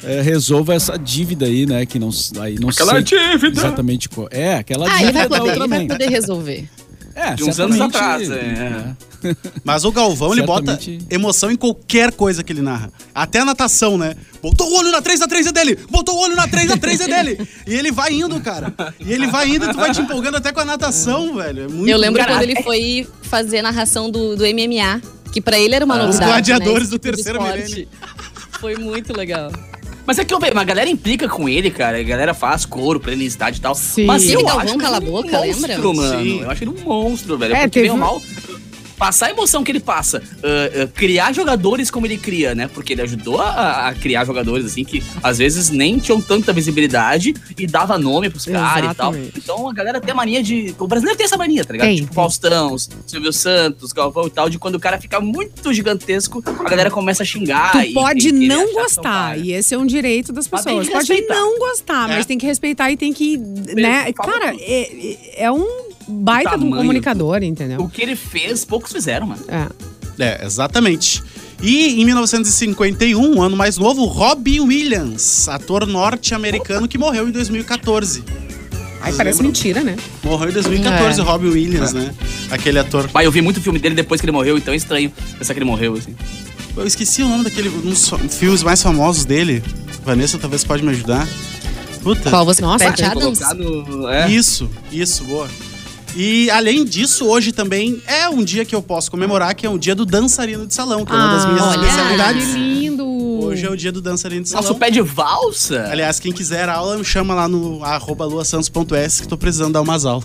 é, 0.06 0.20
resolva 0.22 0.74
essa 0.74 0.96
dívida 0.98 1.46
aí, 1.46 1.66
né? 1.66 1.84
Que 1.86 1.98
não, 1.98 2.10
aí 2.40 2.56
não 2.58 2.68
Aquela 2.68 2.92
sei 2.92 3.02
dívida. 3.02 3.60
exatamente 3.60 4.08
qual. 4.08 4.28
É, 4.30 4.54
aquela 4.56 4.86
Ah, 4.90 5.02
ele 5.02 5.12
vai 5.12 5.22
dívida 5.22 5.28
da 5.28 5.38
poder, 5.38 5.50
outra 5.50 5.64
ele 5.64 5.68
vai 5.68 5.86
poder 5.86 6.08
resolver. 6.10 6.68
É, 7.16 7.34
De 7.34 7.44
uns 7.44 7.60
anos 7.60 7.80
atrás, 7.80 8.28
é. 8.28 8.34
né? 8.34 8.96
Mas 9.64 9.84
o 9.84 9.92
Galvão, 9.92 10.32
ele 10.32 10.42
bota 10.42 10.78
emoção 11.08 11.50
em 11.50 11.56
qualquer 11.56 12.12
coisa 12.12 12.42
que 12.42 12.52
ele 12.52 12.60
narra. 12.60 12.92
Até 13.14 13.38
a 13.38 13.44
natação, 13.44 13.96
né? 13.96 14.14
Botou 14.42 14.68
o 14.68 14.76
olho 14.78 14.90
na 14.90 15.00
3 15.00 15.20
da 15.20 15.28
3 15.28 15.46
é 15.46 15.52
dele! 15.52 15.78
Botou 15.88 16.14
o 16.16 16.20
olho 16.20 16.34
na 16.36 16.46
3 16.48 16.68
da 16.68 16.76
3 16.76 17.00
é 17.02 17.06
dele! 17.06 17.48
E 17.66 17.72
ele 17.74 17.90
vai 17.92 18.12
indo, 18.12 18.38
cara. 18.40 18.74
E 19.00 19.12
ele 19.12 19.28
vai 19.28 19.48
indo 19.48 19.64
e 19.64 19.68
tu 19.68 19.76
vai 19.76 19.92
te 19.92 20.00
empolgando 20.02 20.36
até 20.36 20.52
com 20.52 20.60
a 20.60 20.64
natação, 20.64 21.36
velho. 21.36 21.62
É 21.64 21.68
muito 21.68 21.88
Eu 21.88 21.96
lembro 21.96 22.20
Cara, 22.20 22.34
quando 22.34 22.42
ele 22.42 22.62
foi 22.62 23.06
fazer 23.22 23.58
a 23.58 23.62
narração 23.62 24.10
do, 24.10 24.34
do 24.36 24.42
MMA, 24.44 25.00
que 25.32 25.40
pra 25.40 25.58
ele 25.58 25.74
era 25.76 25.84
uma 25.84 25.94
Ah. 25.94 26.06
novidade. 26.06 26.24
Os 26.24 26.30
gladiadores 26.30 26.90
né, 26.90 26.90
do 26.90 26.98
tipo 26.98 27.14
terceiro 27.14 27.38
esporte. 27.38 27.62
milênio. 27.64 27.88
Foi 28.60 28.76
muito 28.76 29.16
legal. 29.16 29.50
Mas 30.06 30.18
é 30.18 30.24
que, 30.24 30.34
velho, 30.38 30.58
a 30.58 30.64
galera 30.64 30.90
implica 30.90 31.28
com 31.28 31.48
ele, 31.48 31.70
cara. 31.70 31.98
A 31.98 32.02
galera 32.02 32.34
faz 32.34 32.66
coro 32.66 33.00
pra 33.00 33.12
ele 33.12 33.24
estádio 33.24 33.58
e 33.58 33.62
tal. 33.62 33.74
Sim. 33.74 34.04
Mas 34.04 34.28
eu 34.28 34.42
Galvão 34.44 34.60
acho 34.60 34.72
que 34.74 34.78
cala 34.80 34.96
ele 34.98 35.04
a 35.04 35.08
é 35.08 35.10
um 35.10 35.12
boca, 35.12 35.38
monstro, 35.38 35.68
lembra? 35.92 35.92
mano. 35.94 36.22
Sim. 36.24 36.40
Eu 36.42 36.50
acho 36.50 36.64
ele 36.64 36.70
um 36.70 36.84
monstro, 36.84 37.38
velho. 37.38 37.54
É, 37.54 37.60
porque 37.60 37.70
teve 37.80 37.90
ou 37.90 37.96
um- 37.96 38.00
mal... 38.00 38.22
Passar 38.96 39.26
a 39.26 39.30
emoção 39.30 39.64
que 39.64 39.72
ele 39.72 39.80
passa, 39.80 40.22
ah, 40.42 40.82
ah, 40.82 40.86
criar 40.94 41.32
jogadores 41.32 41.90
como 41.90 42.06
ele 42.06 42.16
cria, 42.16 42.54
né? 42.54 42.68
Porque 42.72 42.92
ele 42.92 43.02
ajudou 43.02 43.40
a, 43.40 43.88
a 43.88 43.94
criar 43.94 44.24
jogadores, 44.24 44.64
assim, 44.66 44.84
que 44.84 45.02
às 45.22 45.38
vezes 45.38 45.70
nem 45.70 45.98
tinham 45.98 46.20
tanta 46.20 46.52
visibilidade 46.52 47.34
e 47.58 47.66
dava 47.66 47.98
nome 47.98 48.30
pros 48.30 48.44
caras 48.46 48.92
e 48.92 48.94
tal. 48.94 49.14
Então 49.16 49.68
a 49.68 49.72
galera 49.72 50.00
tem 50.00 50.12
a 50.12 50.14
mania 50.14 50.42
de. 50.42 50.74
O 50.78 50.86
brasileiro 50.86 51.16
tem 51.16 51.24
essa 51.26 51.36
mania, 51.36 51.64
tá 51.64 51.72
ligado? 51.72 51.88
Tem, 51.88 51.96
tipo. 51.96 52.14
Faustão, 52.14 52.76
Silvio 53.06 53.32
Santos, 53.32 53.92
Galvão 53.92 54.26
e 54.26 54.30
tal, 54.30 54.48
de 54.48 54.58
quando 54.58 54.76
o 54.76 54.80
cara 54.80 55.00
fica 55.00 55.20
muito 55.20 55.72
gigantesco, 55.72 56.42
a 56.46 56.68
galera 56.68 56.90
começa 56.90 57.22
a 57.22 57.26
xingar. 57.26 57.72
Tu 57.72 57.80
e- 57.80 57.92
pode 57.92 58.28
e 58.28 58.32
não 58.32 58.72
gostar, 58.74 59.38
e 59.38 59.52
esse 59.52 59.74
é 59.74 59.78
um 59.78 59.86
direito 59.86 60.32
das 60.32 60.46
pessoas. 60.46 60.86
Pode 60.88 60.98
respeitar. 60.98 61.34
não 61.34 61.58
gostar, 61.58 62.10
É. 62.10 62.16
mas 62.16 62.26
tem 62.26 62.38
que 62.38 62.46
respeitar 62.46 62.90
e 62.90 62.96
tem 62.96 63.12
que, 63.12 63.36
né? 63.36 64.12
Cara, 64.12 64.52
tudo. 64.52 64.62
é, 64.62 65.44
é 65.44 65.50
um 65.52 65.83
baita 66.06 66.56
de 66.58 66.64
um 66.64 66.70
comunicador, 66.70 67.42
entendeu? 67.42 67.80
O 67.80 67.88
que 67.88 68.02
ele 68.02 68.16
fez, 68.16 68.64
poucos 68.64 68.92
fizeram, 68.92 69.26
mano. 69.26 69.42
É. 69.48 69.68
É, 70.18 70.44
exatamente. 70.44 71.22
E 71.62 72.00
em 72.00 72.04
1951, 72.04 73.20
um 73.36 73.42
ano 73.42 73.56
mais 73.56 73.78
novo, 73.78 74.04
Robin 74.04 74.60
Williams, 74.60 75.48
ator 75.48 75.86
norte-americano 75.86 76.86
que 76.86 76.98
morreu 76.98 77.28
em 77.28 77.32
2014. 77.32 78.22
Ai, 79.00 79.12
parece 79.12 79.42
mentira, 79.42 79.82
né? 79.82 79.96
Morreu 80.22 80.48
em 80.48 80.52
2014, 80.52 81.20
É. 81.20 81.22
Robin 81.24 81.48
Williams, 81.48 81.92
né? 81.92 82.14
Aquele 82.50 82.78
ator. 82.78 83.10
Mas 83.12 83.24
eu 83.26 83.32
vi 83.32 83.42
muito 83.42 83.60
filme 83.60 83.78
dele 83.78 83.94
depois 83.94 84.20
que 84.20 84.24
ele 84.24 84.32
morreu, 84.32 84.56
então 84.56 84.72
é 84.72 84.76
estranho 84.76 85.12
pensar 85.38 85.52
que 85.52 85.58
ele 85.58 85.66
morreu, 85.66 85.94
assim. 85.94 86.14
Eu 86.76 86.86
esqueci 86.86 87.22
o 87.22 87.28
nome 87.28 87.44
daquele. 87.44 87.68
Um 87.68 87.90
dos 87.90 88.10
filmes 88.30 88.62
mais 88.62 88.82
famosos 88.82 89.24
dele. 89.24 89.62
Vanessa 90.04 90.38
talvez 90.38 90.64
pode 90.64 90.82
me 90.82 90.90
ajudar. 90.90 91.26
Puta. 92.02 92.30
Qual 92.30 92.44
você? 92.44 92.60
Nossa, 92.62 92.84
Pat 92.84 92.96
que 92.96 93.02
Adams? 93.02 93.40
No... 93.56 94.08
É. 94.08 94.30
Isso, 94.30 94.70
isso, 94.90 95.24
boa. 95.24 95.48
E 96.16 96.48
além 96.50 96.84
disso, 96.84 97.26
hoje 97.26 97.50
também 97.50 98.00
é 98.06 98.28
um 98.28 98.44
dia 98.44 98.64
que 98.64 98.74
eu 98.74 98.80
posso 98.80 99.10
comemorar, 99.10 99.54
que 99.54 99.66
é 99.66 99.70
o 99.70 99.76
dia 99.76 99.94
do 99.94 100.06
dançarino 100.06 100.66
de 100.66 100.72
salão, 100.72 101.04
que 101.04 101.12
é 101.12 101.14
uma 101.14 101.34
das 101.34 101.46
minhas 101.46 101.62
olha, 101.62 101.86
especialidades. 101.86 102.46
Que 102.46 102.58
lindo! 102.58 103.04
Hoje 103.42 103.66
é 103.66 103.70
o 103.70 103.76
dia 103.76 103.90
do 103.90 104.00
dançarino 104.00 104.42
de 104.42 104.48
salão. 104.48 104.62
Nossa, 104.62 104.74
o 104.74 104.78
pé 104.78 104.90
de 104.90 105.02
valsa? 105.02 105.88
Aliás, 105.90 106.20
quem 106.20 106.32
quiser 106.32 106.68
aula, 106.68 106.96
me 106.96 107.04
chama 107.04 107.34
lá 107.34 107.48
no 107.48 107.84
arroba 107.84 108.24
luasantos.s 108.24 109.22
que 109.22 109.28
tô 109.28 109.36
precisando 109.36 109.72
dar 109.72 109.82
umas 109.82 110.06
aulas. 110.06 110.24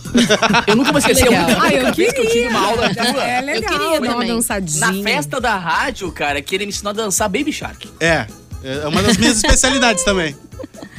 Eu 0.68 0.76
nunca 0.76 0.92
vou 0.92 1.00
esquecer. 1.00 1.26
Legal. 1.26 1.48
Ah, 1.60 1.74
eu 1.74 1.94
vez 1.94 2.14
que 2.14 2.20
eu 2.22 2.30
tive 2.30 2.48
uma 2.48 2.68
aula. 2.68 2.86
É 2.86 3.42
legal, 3.42 3.80
queria 3.80 4.00
dar 4.00 4.16
uma 4.16 4.26
dançadinha. 4.26 4.92
Na 4.92 5.04
festa 5.04 5.42
da 5.42 5.58
rádio, 5.58 6.12
cara, 6.12 6.42
que 6.42 6.56
ele 6.56 6.66
me 6.66 6.72
ensinou 6.72 6.92
a 6.92 6.94
dançar 6.94 7.28
Baby 7.28 7.52
Shark. 7.52 7.90
É, 8.00 8.28
é 8.64 8.88
uma 8.88 9.02
das 9.02 9.18
minhas 9.18 9.38
especialidades 9.38 10.04
também. 10.04 10.36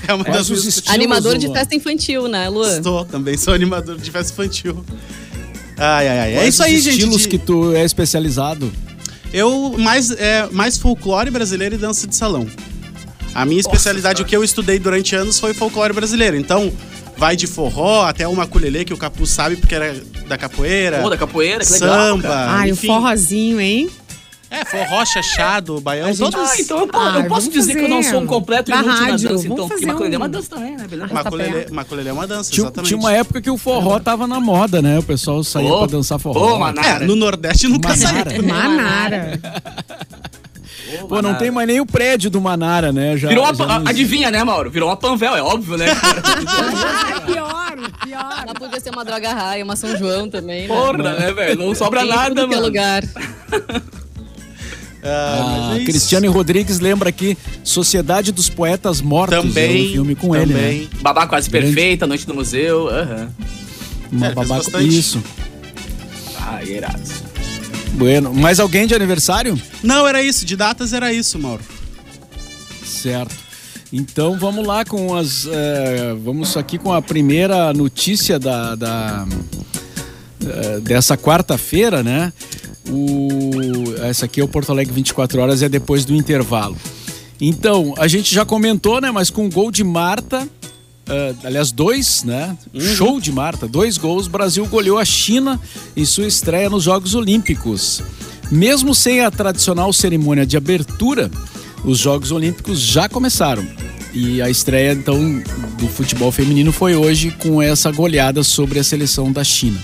É 0.08 0.14
uma 0.14 0.24
Quais 0.24 0.36
das 0.38 0.48
minhas... 0.48 0.64
estilos, 0.66 0.90
Animador 0.94 1.36
de 1.38 1.46
Luan? 1.46 1.56
festa 1.58 1.74
infantil, 1.74 2.26
né, 2.28 2.48
Luan? 2.48 2.76
Estou, 2.78 3.04
também 3.04 3.36
sou 3.36 3.52
animador 3.54 3.96
de 3.98 4.10
festa 4.10 4.32
infantil. 4.32 4.84
Ai, 5.76 6.08
ai, 6.08 6.18
ai. 6.18 6.32
É 6.32 6.36
Quais 6.36 6.54
isso 6.54 6.62
os 6.62 6.66
aí, 6.68 6.80
gente. 6.80 6.94
estilos 6.98 7.22
de- 7.22 7.28
que 7.28 7.38
tu 7.38 7.74
é 7.74 7.84
especializado? 7.84 8.70
Eu, 9.32 9.74
mais, 9.78 10.10
é, 10.10 10.48
mais 10.50 10.76
folclore 10.76 11.30
brasileiro 11.30 11.74
e 11.74 11.78
dança 11.78 12.06
de 12.06 12.16
salão. 12.16 12.46
A 13.34 13.44
minha 13.44 13.60
especialidade, 13.60 14.20
o 14.22 14.24
que 14.24 14.34
eu 14.36 14.42
estudei 14.42 14.78
durante 14.78 15.14
anos, 15.14 15.38
foi 15.38 15.54
folclore 15.54 15.92
brasileiro. 15.92 16.36
Então, 16.36 16.72
vai 17.16 17.36
de 17.36 17.46
forró 17.46 18.04
até 18.04 18.26
uma 18.26 18.44
ukulele, 18.44 18.84
que 18.84 18.92
o 18.92 18.96
Capu 18.96 19.24
sabe 19.26 19.54
porque 19.56 19.74
era 19.74 19.94
da 20.26 20.36
capoeira. 20.36 20.98
Pô, 21.00 21.08
da 21.10 21.16
capoeira, 21.16 21.64
que 21.64 21.72
legal. 21.72 21.88
Samba. 22.16 22.22
cara. 22.28 22.50
Ai, 22.52 22.70
enfim. 22.70 22.88
o 22.88 22.92
forrozinho, 22.92 23.60
hein? 23.60 23.88
É, 24.60 24.64
forró, 24.64 25.04
chachado, 25.04 25.80
baião, 25.80 26.12
gente- 26.12 26.30
todos... 26.32 26.50
Ah, 26.50 26.60
então 26.60 26.78
eu, 26.80 26.88
Ah, 26.92 27.20
eu 27.20 27.24
posso 27.28 27.50
dizer 27.50 27.74
que 27.74 27.84
eu 27.84 27.88
não 27.88 28.02
sou 28.02 28.20
um 28.20 28.26
completo 28.26 28.70
inútil 28.70 28.86
na 28.88 28.94
rádio, 28.94 29.28
dança, 29.28 29.28
vamos 29.28 29.44
então. 29.46 29.68
Porque 29.68 29.86
maculelê 29.86 30.14
é 30.14 30.18
um- 30.18 30.20
uma 30.22 30.28
dança 30.28 30.50
também, 30.50 30.76
né? 30.76 30.86
Beleza? 30.88 31.14
Maculelê, 31.14 31.66
maculelê 31.70 32.10
é 32.10 32.12
uma 32.12 32.26
dança, 32.26 32.50
Tinha, 32.50 32.64
exatamente. 32.64 32.88
tinha 32.88 32.98
uma 32.98 33.12
época 33.12 33.40
que 33.40 33.50
o 33.50 33.56
forró 33.56 33.98
tava 33.98 34.26
na 34.26 34.38
moda, 34.40 34.80
né? 34.82 34.98
O 34.98 35.02
pessoal 35.02 35.42
saía 35.44 35.72
Ô, 35.72 35.78
pra 35.78 35.86
dançar 35.88 36.18
forró. 36.18 36.54
ô, 36.54 36.58
Maná. 36.58 36.82
É, 36.86 36.98
no 37.00 37.16
Nordeste 37.16 37.66
nunca 37.68 37.88
Manara. 37.90 38.30
saiu. 38.30 38.42
Manara. 38.46 39.40
Pô, 41.08 41.22
não 41.22 41.34
tem 41.34 41.50
mais 41.52 41.68
nem 41.68 41.80
o 41.80 41.86
prédio 41.86 42.28
do 42.30 42.40
Manara, 42.40 42.92
né? 42.92 43.16
Já, 43.16 43.28
Virou 43.28 43.44
uma. 43.44 43.54
já 43.54 43.64
não- 43.78 43.86
Adivinha, 43.88 44.30
né, 44.30 44.42
Mauro? 44.42 44.70
Virou 44.70 44.88
uma 44.88 44.96
panvel, 44.96 45.36
é 45.36 45.42
óbvio, 45.42 45.76
né? 45.76 45.86
Ai, 45.88 47.20
pior, 47.26 47.76
pior. 48.04 48.42
Ela 48.42 48.54
podia 48.54 48.80
ser 48.80 48.90
uma 48.90 49.04
droga 49.04 49.32
raia, 49.32 49.64
uma 49.64 49.76
São 49.76 49.96
João 49.96 50.28
também, 50.28 50.62
né? 50.62 50.68
Porra, 50.68 50.98
né, 50.98 51.32
velho? 51.32 51.58
Não 51.64 51.74
sobra 51.76 52.04
nada, 52.04 52.34
tudo 52.34 52.48
que 52.48 52.54
é 52.54 52.56
mano. 52.56 52.66
lugar. 52.66 53.02
Ah, 55.02 55.71
Ah, 55.73 55.78
é. 55.80 55.85
Cristiane 55.85 56.26
Rodrigues 56.26 56.78
lembra 56.80 57.09
aqui 57.09 57.37
Sociedade 57.64 58.33
dos 58.33 58.49
Poetas 58.49 59.00
Mortos. 59.00 59.38
é 59.38 59.42
Também, 59.42 59.88
um 59.88 59.92
filme 59.92 60.14
com 60.14 60.37
ele, 60.37 60.52
né? 60.52 60.61
também. 60.62 60.88
Babá 61.00 61.26
quase 61.26 61.49
Grande. 61.49 61.66
perfeita, 61.73 62.07
Noite 62.07 62.26
do 62.26 62.35
Museu. 62.35 62.88
Aham. 62.88 63.28
Uma 64.12 64.26
É, 64.26 64.35
bastante. 64.35 64.99
Isso. 64.99 65.23
Ah, 66.38 66.62
irado. 66.64 67.00
Bueno. 67.92 68.33
Mais 68.35 68.61
alguém 68.61 68.87
de 68.87 68.95
aniversário? 68.95 69.61
Não, 69.83 70.07
era 70.07 70.23
isso. 70.23 70.45
De 70.45 70.57
datas 70.57 70.92
era 70.92 71.12
isso, 71.12 71.38
Mauro. 71.38 71.62
Certo. 72.85 73.35
Então 73.92 74.38
vamos 74.38 74.66
lá 74.66 74.85
com 74.85 75.16
as. 75.16 75.47
eh, 75.50 76.14
vamos 76.23 76.57
aqui 76.57 76.78
com 76.78 76.92
a 76.92 77.02
primeira 77.02 77.73
notícia 77.73 78.38
da, 78.38 78.75
da, 78.76 79.26
eh, 80.44 80.80
dessa 80.80 81.16
quarta-feira, 81.16 82.02
né? 82.02 82.32
O, 82.88 83.50
essa 84.02 84.25
aqui 84.25 84.40
é 84.40 84.44
o 84.44 84.49
Porto 84.49 84.70
Alegre 84.70 84.92
24 84.92 85.40
horas, 85.40 85.62
é 85.62 85.68
depois 85.68 86.04
do 86.04 86.14
intervalo. 86.14 86.76
Então, 87.40 87.94
a 87.97 88.09
gente 88.09 88.35
já 88.35 88.44
comentou, 88.44 89.00
né? 89.00 89.11
Mas 89.11 89.30
com 89.30 89.47
o 89.47 89.50
gol 89.50 89.70
de 89.70 89.85
Marta, 89.85 90.49
eh, 91.09 91.35
aliás, 91.44 91.73
dois, 91.73 92.25
né? 92.25 92.56
Show 92.97 93.20
de 93.20 93.32
Marta, 93.32 93.66
dois 93.66 93.99
gols, 93.99 94.26
o 94.26 94.30
Brasil 94.30 94.66
goleou 94.66 94.99
a 94.99 95.04
China 95.04 95.61
em 95.97 96.04
sua 96.04 96.26
estreia 96.26 96.70
nos 96.70 96.85
Jogos 96.85 97.14
Olímpicos. 97.14 98.02
Mesmo 98.50 98.94
sem 98.94 99.20
a 99.20 99.30
tradicional 99.30 99.92
cerimônia 99.92 100.44
de 100.44 100.56
abertura, 100.56 101.30
os 101.85 101.99
Jogos 101.99 102.32
Olímpicos 102.32 102.80
já 102.80 103.09
começaram. 103.09 103.66
E 104.12 104.42
a 104.42 104.50
estreia, 104.50 104.92
então, 104.92 105.42
do 105.78 105.88
futebol 105.88 106.32
feminino 106.32 106.73
foi 106.73 106.97
hoje 106.97 107.30
com 107.38 107.62
essa 107.62 107.90
goleada 107.92 108.42
sobre 108.42 108.78
a 108.78 108.85
seleção 108.85 109.30
da 109.30 109.44
China. 109.44 109.80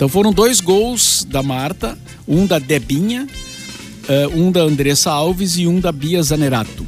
Então 0.00 0.08
foram 0.08 0.32
dois 0.32 0.60
gols 0.60 1.26
da 1.28 1.42
Marta, 1.42 1.98
um 2.26 2.46
da 2.46 2.58
Debinha, 2.58 3.26
eh, 4.08 4.28
um 4.28 4.50
da 4.50 4.62
Andressa 4.62 5.10
Alves 5.10 5.58
e 5.58 5.66
um 5.66 5.78
da 5.78 5.92
Bia 5.92 6.22
Zanerato. 6.22 6.86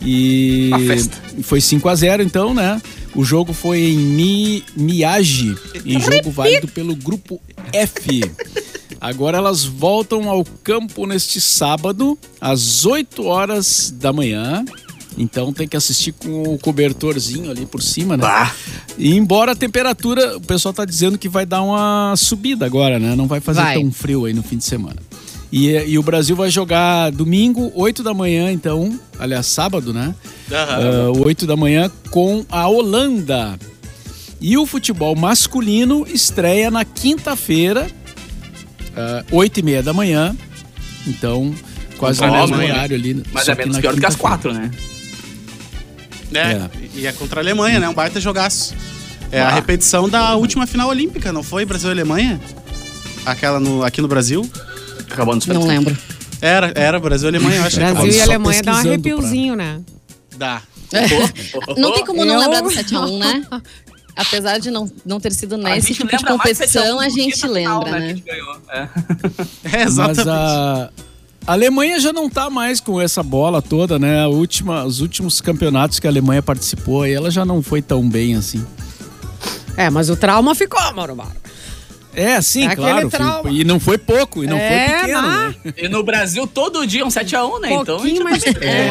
E 0.00 0.70
Uma 0.72 0.78
festa. 0.78 1.18
foi 1.42 1.60
5 1.60 1.86
a 1.86 1.94
0 1.94 2.22
então, 2.22 2.54
né? 2.54 2.80
O 3.14 3.22
jogo 3.26 3.52
foi 3.52 3.80
em 3.80 3.98
Mi, 3.98 4.64
Miyagi, 4.74 5.54
em 5.84 6.00
jogo 6.00 6.30
válido 6.30 6.66
pelo 6.66 6.96
grupo 6.96 7.38
F. 7.74 8.22
Agora 8.98 9.36
elas 9.36 9.64
voltam 9.64 10.30
ao 10.30 10.46
campo 10.46 11.04
neste 11.04 11.42
sábado, 11.42 12.18
às 12.40 12.86
8 12.86 13.22
horas 13.22 13.92
da 13.94 14.14
manhã. 14.14 14.64
Então 15.16 15.52
tem 15.52 15.68
que 15.68 15.76
assistir 15.76 16.12
com 16.12 16.42
o 16.54 16.58
cobertorzinho 16.58 17.50
ali 17.50 17.66
por 17.66 17.80
cima, 17.82 18.16
né? 18.16 18.22
Bah. 18.22 18.52
E 18.98 19.14
embora 19.16 19.52
a 19.52 19.56
temperatura, 19.56 20.36
o 20.36 20.40
pessoal 20.40 20.72
tá 20.72 20.84
dizendo 20.84 21.16
que 21.16 21.28
vai 21.28 21.46
dar 21.46 21.62
uma 21.62 22.14
subida 22.16 22.66
agora, 22.66 22.98
né? 22.98 23.14
Não 23.14 23.26
vai 23.26 23.40
fazer 23.40 23.60
Vai. 23.60 23.74
tão 23.80 23.90
frio 23.92 24.24
aí 24.24 24.32
no 24.32 24.42
fim 24.42 24.56
de 24.56 24.64
semana. 24.64 24.96
E, 25.52 25.70
e 25.70 25.98
o 25.98 26.02
Brasil 26.02 26.34
vai 26.34 26.50
jogar 26.50 27.12
domingo, 27.12 27.70
8 27.76 28.02
da 28.02 28.12
manhã, 28.12 28.50
então, 28.50 28.98
aliás, 29.20 29.46
sábado, 29.46 29.92
né? 29.92 30.12
Ah, 30.50 31.12
8 31.24 31.46
da 31.46 31.56
manhã 31.56 31.88
com 32.10 32.44
a 32.50 32.66
Holanda. 32.66 33.56
E 34.40 34.58
o 34.58 34.66
futebol 34.66 35.14
masculino 35.14 36.04
estreia 36.12 36.72
na 36.72 36.84
quinta-feira, 36.84 37.86
ah, 38.96 39.24
8 39.30 39.60
e 39.60 39.62
meia 39.62 39.82
da 39.82 39.92
manhã. 39.92 40.36
Então, 41.06 41.54
quase 41.98 42.20
no 42.20 42.26
a 42.26 42.30
mesmo 42.30 42.54
Alemanha. 42.54 42.74
horário 42.74 42.96
ali. 42.96 43.22
Mas 43.32 43.48
é 43.48 43.54
menos 43.54 43.76
na 43.76 43.80
pior 43.80 43.94
do 43.94 44.00
que 44.00 44.06
as 44.06 44.16
quatro, 44.16 44.52
né? 44.52 44.72
É, 46.34 46.52
É. 46.52 46.70
e 46.94 47.06
é 47.06 47.12
contra 47.12 47.40
a 47.40 47.42
Alemanha, 47.42 47.78
né? 47.80 47.88
Um 47.88 47.94
baita 47.94 48.20
jogaço. 48.20 48.74
É 49.32 49.40
a 49.40 49.48
Ah. 49.48 49.54
repetição 49.54 50.08
da 50.08 50.34
última 50.36 50.66
final 50.66 50.88
olímpica, 50.88 51.32
não 51.32 51.42
foi? 51.42 51.64
Brasil 51.64 51.88
e 51.88 51.92
Alemanha? 51.92 52.40
Aquela 53.26 53.58
no, 53.58 53.82
aqui 53.82 54.00
no 54.02 54.08
Brasil? 54.08 54.48
Acabando 55.10 55.40
os 55.40 55.46
Não 55.46 55.66
lembro. 55.66 55.96
Era, 56.40 56.72
era 56.74 57.00
Brasil 57.00 57.26
e 57.26 57.30
Alemanha, 57.30 57.56
eu 57.60 57.64
acho. 57.64 57.76
Brasil 57.78 58.06
e 58.12 58.20
Alemanha 58.20 58.62
dá 58.62 58.72
um 58.72 58.76
arrepiozinho, 58.76 59.56
né? 59.56 59.80
Dá. 60.36 60.60
Não 61.76 61.92
tem 61.92 62.04
como 62.04 62.24
não 62.24 62.34
Eu- 62.34 62.40
lembrar 62.40 62.60
do 62.60 62.68
7x1, 62.70 63.18
né? 63.18 63.42
Apesar 64.16 64.58
de 64.58 64.70
não, 64.70 64.88
não 65.04 65.18
ter 65.18 65.32
sido 65.32 65.56
A 65.56 65.58
nesse 65.58 65.92
tipo 65.92 66.16
de 66.16 66.24
competição, 66.24 67.00
a 67.00 67.04
7 67.10 67.14
gente 67.16 67.46
lembra, 67.48 67.96
a 67.96 67.98
né? 67.98 68.08
gente 68.10 68.22
ganhou. 68.22 68.56
É. 68.70 68.88
É, 69.78 69.82
exatamente. 69.82 70.18
Mas 70.18 70.28
a, 70.28 70.90
a 71.46 71.52
Alemanha 71.52 71.98
já 72.00 72.12
não 72.12 72.28
tá 72.30 72.48
mais 72.50 72.80
com 72.80 73.00
essa 73.00 73.22
bola 73.22 73.60
toda, 73.60 73.98
né? 73.98 74.22
A 74.22 74.28
última, 74.28 74.84
os 74.84 75.00
últimos 75.00 75.40
campeonatos 75.40 75.98
que 76.00 76.06
a 76.06 76.10
Alemanha 76.10 76.42
participou, 76.42 77.02
aí 77.02 77.12
ela 77.12 77.30
já 77.30 77.44
não 77.44 77.62
foi 77.62 77.82
tão 77.82 78.08
bem 78.08 78.34
assim. 78.34 78.64
É, 79.76 79.90
mas 79.90 80.08
o 80.08 80.16
trauma 80.16 80.54
ficou, 80.54 80.80
Mauro 80.94 81.16
Mauro. 81.16 81.32
É, 82.16 82.40
sim, 82.40 82.68
É 82.68 82.76
claro. 82.76 83.10
trauma. 83.10 83.50
E 83.50 83.64
não 83.64 83.80
foi 83.80 83.98
pouco, 83.98 84.44
e 84.44 84.46
não 84.46 84.56
É, 84.56 84.88
foi 84.88 84.98
pequeno, 85.00 85.22
mas- 85.22 85.56
né? 85.64 85.72
E 85.76 85.88
no 85.88 86.00
Brasil, 86.04 86.46
todo 86.46 86.86
dia 86.86 87.04
um 87.04 87.08
7x1, 87.10 87.58
né? 87.60 87.72
Então, 87.74 87.96
a 87.96 88.06
gente 88.06 88.22
Pouquinho, 88.22 88.24
mas- 88.24 88.44
tá 88.44 88.64
é. 88.64 88.88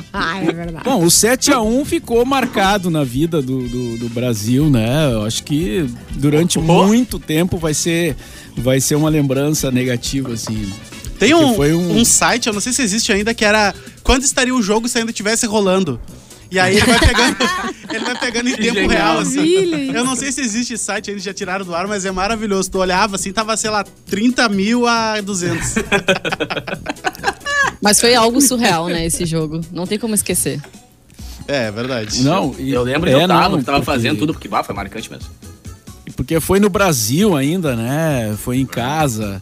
Ah, 0.10 0.38
é 0.42 0.52
verdade. 0.52 0.84
Bom, 0.84 1.04
o 1.04 1.08
7x1 1.10 1.84
ficou 1.84 2.24
marcado 2.24 2.90
na 2.90 3.04
vida 3.04 3.42
do, 3.42 3.68
do, 3.68 3.98
do 3.98 4.08
Brasil, 4.08 4.70
né? 4.70 5.12
Eu 5.12 5.24
acho 5.26 5.42
que 5.44 5.86
durante 6.12 6.58
Oh. 6.58 6.62
muito 6.62 7.18
tempo 7.18 7.58
vai 7.58 7.74
ser, 7.74 8.16
vai 8.56 8.80
ser 8.80 8.94
uma 8.94 9.10
lembrança 9.10 9.70
negativa, 9.70 10.32
assim. 10.32 10.72
Tem 11.18 11.34
um, 11.34 11.54
foi 11.54 11.72
um- 11.74 11.98
um 11.98 12.04
site, 12.04 12.46
eu 12.46 12.52
não 12.52 12.60
sei 12.60 12.72
se 12.72 12.82
existe 12.82 13.12
ainda, 13.12 13.34
que 13.34 13.44
era 13.44 13.74
quando 14.02 14.22
estaria 14.24 14.54
o 14.54 14.62
jogo 14.62 14.88
se 14.88 14.98
ainda 14.98 15.10
estivesse 15.10 15.46
rolando. 15.46 16.00
E 16.50 16.60
aí 16.60 16.76
ele 16.76 16.86
vai 16.86 16.98
pegando, 17.00 17.36
ele 17.92 18.04
vai 18.04 18.18
pegando 18.20 18.48
em 18.48 18.56
tempo 18.56 18.74
genial. 18.74 18.88
real, 18.88 19.18
assim. 19.18 19.90
Eu 19.92 20.04
não 20.04 20.14
sei 20.14 20.30
se 20.30 20.40
existe 20.40 20.74
esse 20.74 20.84
site, 20.84 21.10
eles 21.10 21.22
já 21.22 21.34
tiraram 21.34 21.64
do 21.64 21.74
ar, 21.74 21.88
mas 21.88 22.04
é 22.04 22.10
maravilhoso. 22.12 22.70
Tu 22.70 22.78
olhava 22.78 23.16
assim, 23.16 23.32
tava, 23.32 23.56
sei 23.56 23.68
lá, 23.70 23.84
30 24.06 24.48
mil 24.48 24.86
a 24.86 25.20
200. 25.20 25.74
Mas 27.82 28.00
foi 28.00 28.14
algo 28.14 28.40
surreal, 28.40 28.88
né, 28.88 29.04
esse 29.06 29.24
jogo. 29.26 29.60
Não 29.72 29.86
tem 29.86 29.98
como 29.98 30.14
esquecer. 30.14 30.60
É, 31.46 31.70
verdade. 31.70 32.22
Não, 32.22 32.54
e- 32.58 32.72
Eu 32.72 32.82
lembro 32.82 33.08
é, 33.08 33.14
eu 33.14 33.28
tava, 33.28 33.48
não, 33.50 33.58
que 33.58 33.64
tava 33.64 33.78
porque- 33.78 33.92
fazendo 33.92 34.18
tudo, 34.18 34.32
porque 34.32 34.48
bah, 34.48 34.64
foi 34.64 34.74
marcante 34.74 35.10
mesmo. 35.10 35.28
Porque 36.16 36.40
foi 36.40 36.58
no 36.58 36.68
Brasil 36.70 37.36
ainda, 37.36 37.76
né? 37.76 38.34
Foi 38.42 38.56
em 38.56 38.66
casa. 38.66 39.40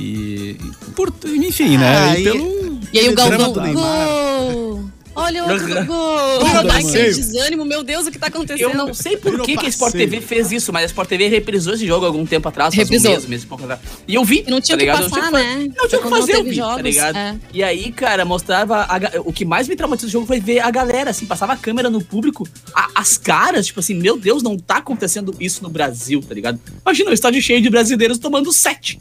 E. 0.00 0.56
e 0.58 0.90
por, 0.96 1.12
enfim, 1.26 1.76
né? 1.76 1.96
Ah, 1.96 2.18
E 2.18 2.20
e- 2.20 2.24
pelo. 2.24 2.80
E 2.92 2.98
aí 2.98 3.08
o 3.08 3.14
Neymar. 3.14 3.72
gol! 3.74 4.90
Olha 5.14 5.44
outro 5.44 5.66
Gol. 5.86 6.40
Gol. 6.40 6.82
desânimo, 6.92 7.64
meu 7.64 7.82
Deus, 7.82 8.06
o 8.06 8.10
que 8.12 8.18
tá 8.18 8.28
acontecendo? 8.28 8.70
Eu 8.70 8.74
não 8.76 8.94
sei 8.94 9.16
por 9.16 9.42
que, 9.42 9.56
que 9.56 9.66
a 9.66 9.68
Sport. 9.68 9.92
TV 9.92 10.20
fez 10.20 10.52
isso, 10.52 10.72
mas 10.72 10.84
a 10.84 10.86
Sport 10.86 11.08
TV 11.08 11.28
reprisou 11.28 11.74
esse 11.74 11.84
jogo 11.86 12.06
algum 12.06 12.24
tempo 12.24 12.48
atrás, 12.48 12.74
faz 12.74 12.88
Reprisou. 12.88 13.10
um 13.10 13.14
mês, 13.14 13.26
mês 13.26 13.42
e 13.42 13.46
pouco 13.46 13.64
atrás. 13.64 13.80
E 14.06 14.14
eu 14.14 14.24
vi, 14.24 14.44
E 14.46 14.50
não 14.50 14.60
tinha 14.60 14.76
tá 14.78 14.82
o 14.84 14.86
que 14.86 14.92
ligado? 14.92 15.10
passar, 15.10 15.30
não 15.30 15.38
tinha, 15.40 15.56
né? 15.56 15.72
Não 15.76 15.88
tinha 15.88 16.00
o 16.00 16.04
que 16.04 16.10
fazer, 16.10 16.34
eu 16.36 16.44
vi, 16.44 16.52
jogos, 16.54 16.76
tá 16.76 16.82
ligado? 16.82 17.16
é. 17.16 17.36
E 17.52 17.62
aí, 17.62 17.92
cara, 17.92 18.24
mostrava... 18.24 18.82
a 18.84 19.00
o 19.24 19.32
que 19.32 19.44
mais 19.44 19.66
me 19.68 19.74
traumatizou 19.76 20.08
do 20.08 20.12
jogo 20.12 20.26
foi 20.26 20.38
ver 20.40 20.60
a 20.60 20.70
galera, 20.70 21.10
assim, 21.10 21.26
passava 21.26 21.52
a 21.54 21.56
câmera 21.56 21.90
no 21.90 22.02
público, 22.02 22.48
a- 22.72 22.88
as 22.94 23.18
caras, 23.18 23.66
tipo 23.66 23.80
assim, 23.80 23.94
meu 23.94 24.16
Deus, 24.16 24.42
não 24.44 24.56
tá 24.56 24.76
acontecendo 24.76 25.34
isso 25.40 25.62
no 25.62 25.68
Brasil, 25.68 26.22
tá 26.26 26.34
ligado? 26.34 26.58
Imagina, 26.86 27.10
o 27.10 27.12
estádio 27.14 27.42
cheio 27.42 27.60
de 27.60 27.68
brasileiros 27.68 28.16
tomando 28.18 28.52
sete. 28.52 28.98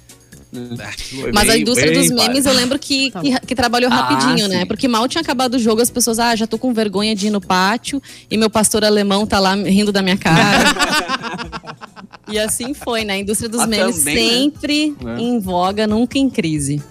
Mas 1.34 1.48
a 1.50 1.58
indústria 1.58 1.92
bem 1.92 2.00
dos 2.02 2.10
memes, 2.10 2.46
eu 2.46 2.54
lembro 2.54 2.80
que, 2.80 3.12
Tá 3.12 3.22
que, 3.22 3.40
que 3.48 3.56
trabalhou 3.56 3.92
Ah, 3.92 3.96
rapidinho, 3.96 4.48
né? 4.48 4.66
Porque 4.66 4.88
mal 4.88 5.08
tinha 5.08 5.22
acabado 5.22 5.54
o 5.56 5.60
jogo, 5.60 5.82
as 5.82 5.92
pessoas, 5.92 6.18
ah, 6.18 6.36
já 6.36 6.48
tô 6.48 6.58
com 6.58 6.74
vergonha 6.74 7.16
de 7.16 7.28
ir 7.28 7.30
no 7.30 7.40
pátio 7.40 8.02
e 8.32 8.36
meu 8.38 8.50
pastor 8.50 8.84
alemão 8.84 9.28
tá 9.28 9.40
lá 9.40 9.54
rindo 9.56 9.92
da 9.92 10.02
minha 10.02 10.18
cara. 10.18 10.42
e 12.32 12.40
assim 12.40 12.74
foi, 12.74 13.04
né? 13.04 13.14
A 13.14 13.18
indústria 13.20 13.48
dos 13.50 13.62
Ah, 13.62 13.68
memes 13.68 14.00
também, 14.00 14.16
né? 14.16 14.22
sempre 14.22 14.96
É. 15.06 15.20
em 15.22 15.40
voga, 15.40 15.86
nunca 15.86 16.18
em 16.18 16.30
crise. 16.30 16.82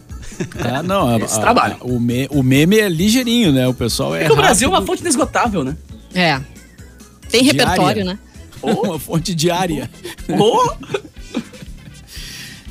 Ah, 0.61 0.83
não. 0.83 1.09
a- 1.09 1.19
Esse 1.19 1.37
a- 1.39 1.41
trabalho. 1.41 1.77
o, 1.81 1.99
me- 1.99 2.29
o 2.31 2.43
meme 2.45 2.79
é 2.79 2.89
ligeirinho, 2.89 3.51
né? 3.53 3.67
O 3.67 3.75
pessoal 3.75 4.15
é. 4.15 4.23
É 4.23 4.27
que 4.27 4.33
o 4.33 4.37
Brasil 4.37 4.69
é 4.69 4.71
uma 4.71 4.87
fonte 4.87 5.01
inesgotável, 5.03 5.65
né? 5.65 5.77
É. 6.15 6.41
Tem 7.29 7.43
Diária. 7.43 7.61
repertório, 7.65 8.05
né? 8.05 8.19
uma 8.63 8.99
fonte 9.01 9.35
diária. 9.35 9.91
Oh, 10.29 10.73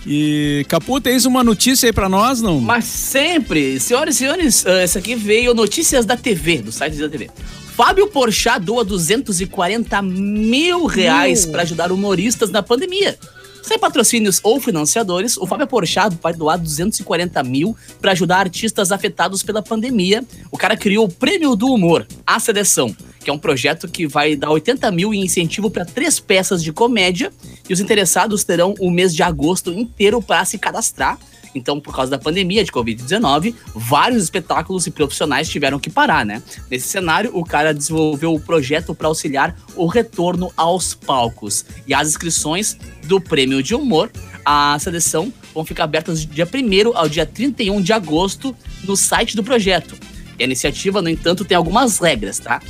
E, 0.09 0.65
Capu, 0.69 1.01
tens 1.01 1.25
uma 1.25 1.43
notícia 1.43 1.85
aí 1.87 1.91
pra 1.91 2.07
nós, 2.07 2.41
não? 2.41 2.61
mas 2.61 2.85
sempre, 2.85 3.77
senhoras 3.77 4.15
e 4.15 4.17
senhores, 4.19 4.65
ah, 4.65 4.79
essa 4.79 4.99
aqui 4.99 5.15
veio 5.15 5.53
notícias 5.53 6.05
da 6.05 6.15
TV, 6.15 6.59
do 6.59 6.71
site 6.71 6.95
da 6.95 7.09
TV. 7.09 7.29
Fábio 7.75 8.07
Porchat 8.07 8.63
doa 8.63 8.85
240 8.85 10.01
mil 10.01 10.85
reais 10.85 11.45
para 11.45 11.63
ajudar 11.63 11.91
humoristas 11.91 12.49
na 12.49 12.63
pandemia. 12.63 13.19
Sem 13.61 13.77
patrocínios 13.77 14.39
ou 14.43 14.61
financiadores, 14.61 15.35
o 15.35 15.45
Fábio 15.45 15.67
Porchat 15.67 16.17
vai 16.23 16.33
doar 16.33 16.57
240 16.57 17.43
mil 17.43 17.75
para 18.01 18.13
ajudar 18.13 18.37
artistas 18.37 18.93
afetados 18.93 19.43
pela 19.43 19.61
pandemia. 19.61 20.23
O 20.49 20.57
cara 20.57 20.77
criou 20.77 21.05
o 21.05 21.11
Prêmio 21.11 21.53
do 21.53 21.67
Humor, 21.67 22.07
A 22.25 22.39
Seleção, 22.39 22.95
que 23.27 23.29
é 23.29 23.33
um 23.33 23.37
projeto 23.37 23.89
que 23.89 24.07
vai 24.07 24.37
dar 24.37 24.49
80 24.51 24.89
mil 24.89 25.13
em 25.13 25.25
incentivo 25.25 25.69
para 25.69 25.83
três 25.83 26.17
peças 26.17 26.63
de 26.63 26.71
comédia. 26.71 27.29
E 27.67 27.73
os 27.73 27.81
interessados 27.81 28.45
terão 28.45 28.73
o 28.79 28.89
mês 28.89 29.13
de 29.13 29.21
agosto 29.21 29.73
inteiro 29.73 30.21
para 30.21 30.45
se 30.45 30.57
cadastrar. 30.57 31.19
Então, 31.53 31.77
por 31.77 31.93
causa 31.93 32.09
da 32.09 32.17
pandemia 32.17 32.63
de 32.63 32.71
Covid-19, 32.71 33.53
vários 33.75 34.23
espetáculos 34.23 34.87
e 34.87 34.91
profissionais 34.91 35.49
tiveram 35.49 35.77
que 35.77 35.89
parar, 35.89 36.25
né? 36.25 36.41
Nesse 36.71 36.87
cenário, 36.87 37.31
o 37.33 37.43
cara 37.43 37.73
desenvolveu 37.73 38.33
o 38.33 38.39
projeto 38.39 38.95
para 38.95 39.09
auxiliar 39.09 39.57
o 39.75 39.87
retorno 39.87 40.49
aos 40.55 40.93
palcos. 40.93 41.65
E 41.85 41.93
as 41.93 42.07
inscrições 42.07 42.77
do 43.03 43.19
Prêmio 43.19 43.61
de 43.61 43.75
Humor, 43.75 44.09
a 44.45 44.79
seleção, 44.79 45.33
vão 45.53 45.65
ficar 45.65 45.83
abertas 45.83 46.23
do 46.23 46.33
dia 46.33 46.47
1 46.47 46.95
ao 46.95 47.09
dia 47.09 47.25
31 47.25 47.81
de 47.81 47.91
agosto 47.91 48.55
no 48.85 48.95
site 48.95 49.35
do 49.35 49.43
projeto. 49.43 49.97
E 50.39 50.43
a 50.43 50.45
iniciativa, 50.45 51.01
no 51.01 51.09
entanto, 51.09 51.43
tem 51.43 51.57
algumas 51.57 51.99
regras, 51.99 52.39
tá? 52.39 52.61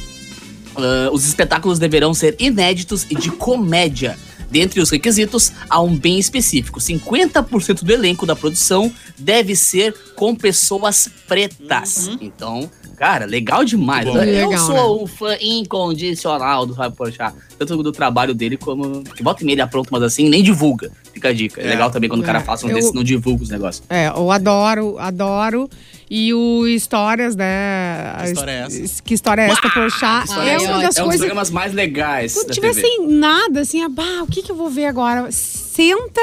Ah, 0.77 1.09
os 1.11 1.27
espetáculos 1.27 1.79
deverão 1.79 2.13
ser 2.13 2.35
inéditos 2.39 3.05
e 3.09 3.15
de 3.15 3.31
comédia. 3.31 4.17
Dentre 4.49 4.79
os 4.79 4.89
requisitos, 4.89 5.51
há 5.69 5.81
um 5.81 5.95
bem 5.95 6.17
específico: 6.17 6.79
50% 6.79 7.83
do 7.83 7.91
elenco 7.91 8.25
da 8.25 8.35
produção 8.35 8.91
deve 9.17 9.55
ser 9.55 9.93
com 10.15 10.33
pessoas 10.33 11.09
pretas. 11.27 12.09
Então, 12.21 12.69
cara, 12.95 13.25
legal 13.25 13.65
demais. 13.65 14.05
Bom. 14.05 14.17
Eu 14.17 14.49
Legal, 14.49 14.65
sou 14.65 15.03
um 15.03 15.07
fã 15.07 15.35
incondicional 15.41 16.65
do 16.65 16.73
Fábio 16.73 16.95
Porchat, 16.95 17.35
tanto 17.65 17.81
do 17.83 17.91
trabalho 17.91 18.33
dele 18.33 18.57
como 18.57 19.03
que 19.03 19.23
volta 19.23 19.41
e 19.43 19.45
meia 19.45 19.55
ele 19.55 19.61
apronta, 19.61 19.89
mas 19.91 20.03
assim, 20.03 20.29
nem 20.29 20.43
divulga. 20.43 20.91
Fica 21.13 21.29
a 21.29 21.33
dica. 21.33 21.59
É, 21.61 21.65
É. 21.65 21.69
legal 21.69 21.89
também 21.89 22.09
quando 22.09 22.21
o 22.21 22.23
cara 22.23 22.39
É, 22.39 22.43
faça 22.43 22.65
um 22.65 22.69
eu- 22.69 22.75
desses, 22.75 22.93
não 22.93 23.03
divulga 23.03 23.43
os 23.43 23.49
negócios. 23.49 23.83
É, 23.89 24.07
eu 24.07 24.31
adoro, 24.31 24.97
adoro. 24.99 25.69
E 26.09 26.33
o 26.33 26.65
Histórias, 26.67 27.35
né? 27.35 28.13
Que 28.21 28.25
história 28.27 28.51
é 28.51 28.59
essa? 28.59 29.03
Que 29.03 29.13
história 29.13 29.41
é 29.41 29.45
essa, 29.49 29.61
Porchat? 29.69 30.25
História 30.29 30.49
É 30.51 30.55
Ai, 30.55 30.65
uma 30.65 30.81
das 30.81 30.97
é 30.97 31.01
um 31.01 31.03
dos 31.05 31.15
coisas. 31.15 31.17
programas 31.19 31.49
mais 31.51 31.73
legais. 31.73 32.33
Tiver 32.51 32.73
TV. 32.73 32.81
sem 32.81 33.07
nada, 33.09 33.61
assim, 33.61 33.81
ah, 33.81 33.89
bah, 33.89 34.23
o 34.23 34.27
que, 34.27 34.41
que 34.41 34.51
eu 34.51 34.55
vou 34.55 34.69
ver 34.69 34.85
agora? 34.85 35.29
Senta, 35.31 36.21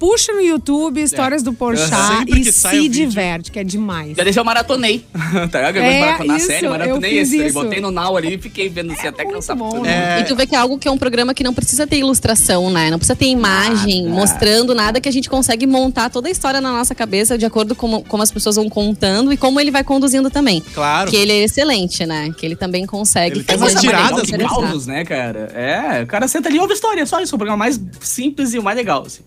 puxa 0.00 0.32
no 0.32 0.40
YouTube 0.40 1.02
Histórias 1.02 1.42
do 1.42 1.52
Porchat 1.52 1.90
Sempre 1.90 2.40
e 2.40 2.50
se 2.52 2.88
diverte, 2.88 3.52
que 3.52 3.58
é 3.58 3.64
demais. 3.64 4.16
Já 4.16 4.24
deixei 4.24 4.40
eu 4.40 4.44
maratonei. 4.44 5.04
tá 5.52 5.58
ligado? 5.58 5.76
Eu 5.76 5.82
É, 5.82 6.00
maratonar 6.00 6.34
a 6.34 6.38
isso, 6.38 6.46
série, 6.46 6.68
maratonei 6.68 7.18
esse. 7.18 7.40
aí. 7.40 7.46
isso. 7.48 7.54
Botei 7.54 7.80
no 7.80 7.90
Now 7.90 8.16
ali 8.16 8.34
e 8.34 8.38
fiquei 8.38 8.70
vendo 8.70 8.92
assim 8.92 9.06
até 9.08 9.24
muito 9.24 9.36
cansar. 9.36 9.54
bom, 9.54 9.84
É, 9.84 10.20
E 10.20 10.24
tu 10.24 10.34
vê 10.34 10.46
que 10.46 10.54
é 10.56 10.58
algo 10.58 10.78
que 10.78 10.88
é 10.88 10.90
um 10.90 10.96
programa 10.96 11.34
que 11.34 11.44
não 11.44 11.52
precisa 11.52 11.86
ter 11.86 11.98
ilustração, 11.98 12.70
né? 12.70 12.90
Não 12.90 12.98
precisa 12.98 13.14
ter 13.14 13.26
imagem 13.26 14.04
Nada. 14.04 14.14
mostrando 14.14 14.74
nada 14.74 15.00
que 15.02 15.08
a 15.08 15.12
gente 15.12 15.28
consegue 15.28 15.66
montar 15.66 16.08
toda 16.08 16.28
a 16.28 16.30
história 16.30 16.62
na 16.62 16.72
nossa 16.72 16.94
cabeça 16.94 17.36
de 17.36 17.44
acordo 17.44 17.74
com 17.74 18.02
como 18.02 18.22
as 18.22 18.32
pessoas 18.32 18.56
vão 18.56 18.70
contando 18.70 19.30
e 19.32 19.36
como 19.36 19.60
ele 19.60 19.70
vai 19.70 19.84
conduzindo 19.84 20.30
também. 20.30 20.62
Claro. 20.72 21.10
Que 21.10 21.16
ele 21.16 21.32
é 21.32 21.44
excelente, 21.44 22.06
né? 22.06 22.32
Que 22.38 22.46
ele 22.46 22.56
também 22.56 22.86
consegue 22.86 23.36
Ele 23.36 23.44
tem 23.44 23.58
fazer 23.58 23.72
umas 23.72 23.80
de 23.82 23.86
maneira 23.86 24.24
tiradas 24.24 24.50
causos, 24.50 24.86
né, 24.86 25.04
cara? 25.04 25.50
É, 25.54 26.02
o 26.02 26.06
cara 26.06 26.26
senta 26.26 26.48
ali 26.48 26.56
e 26.56 26.60
ouve 26.60 26.72
história, 26.72 27.04
só 27.04 27.20
isso. 27.20 27.34
É 27.34 27.36
o 27.36 27.38
programa 27.38 27.58
mais 27.58 27.78
simples 28.00 28.54
e 28.54 28.58
o 28.58 28.62
mais 28.62 28.76
legal, 28.78 29.04
assim. 29.06 29.20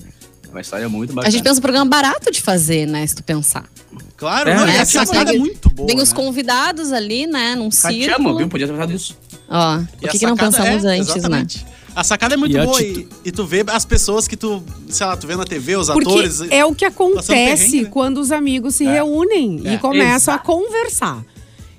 Uma 0.54 0.62
história 0.62 0.88
muito 0.88 1.14
bacana. 1.14 1.28
A 1.28 1.32
gente 1.32 1.44
pensa 1.44 1.58
um 1.60 1.62
programa 1.62 1.90
barato 1.90 2.32
de 2.32 2.42
fazer, 2.42 2.86
né? 2.86 3.06
Se 3.08 3.16
tu 3.16 3.24
pensar. 3.24 3.66
Claro, 4.16 4.50
É, 4.50 4.56
não, 4.56 4.66
né? 4.66 4.76
e 4.76 4.80
a 4.80 4.86
sacada 4.86 5.08
Consegue- 5.20 5.36
é 5.36 5.40
muito 5.40 5.70
boa. 5.72 5.88
Tem 5.88 6.00
os 6.00 6.10
né? 6.10 6.16
convidados 6.16 6.92
ali, 6.94 7.26
né? 7.28 7.56
Num 7.56 7.70
Te 7.70 7.80
amo, 7.88 7.94
círculo. 7.94 8.38
viu? 8.38 8.48
Podia 8.48 8.68
ter 8.68 8.74
pensado 8.74 8.94
nisso. 8.94 9.18
Ó, 9.50 9.80
E 9.80 9.86
por 10.00 10.08
a 10.10 10.12
que, 10.12 10.20
que 10.20 10.26
não 10.26 10.38
pensamos 10.38 10.86
é, 10.86 10.90
antes, 10.90 11.08
né? 11.08 11.14
exatamente. 11.18 11.66
A 11.96 12.04
sacada 12.04 12.34
é 12.36 12.38
muito 12.38 12.56
E 12.58 12.66
boa 12.66 12.82
e, 12.82 13.08
e 13.26 13.32
tu 13.32 13.46
vê 13.46 13.64
as 13.68 13.86
pessoas 13.86 14.28
que 14.28 14.36
tu, 14.38 14.64
sei 14.90 15.06
lá, 15.06 15.16
tu 15.18 15.28
vê 15.28 15.36
na 15.36 15.44
TV, 15.44 15.76
os 15.76 15.88
Porque 15.90 16.10
atores. 16.10 16.42
é 16.50 16.64
o 16.66 16.74
que 16.74 16.86
acontece 16.86 17.28
perrengue, 17.28 17.82
né? 17.84 17.90
quando 17.92 18.18
os 18.20 18.32
amigos 18.32 18.76
se 18.76 18.86
É. 18.86 18.94
reúnem 18.94 19.62
É. 19.66 19.74
e 19.74 19.78
começam 19.78 20.34
Exato. 20.34 20.40
a 20.40 20.40
conversar. 20.40 21.24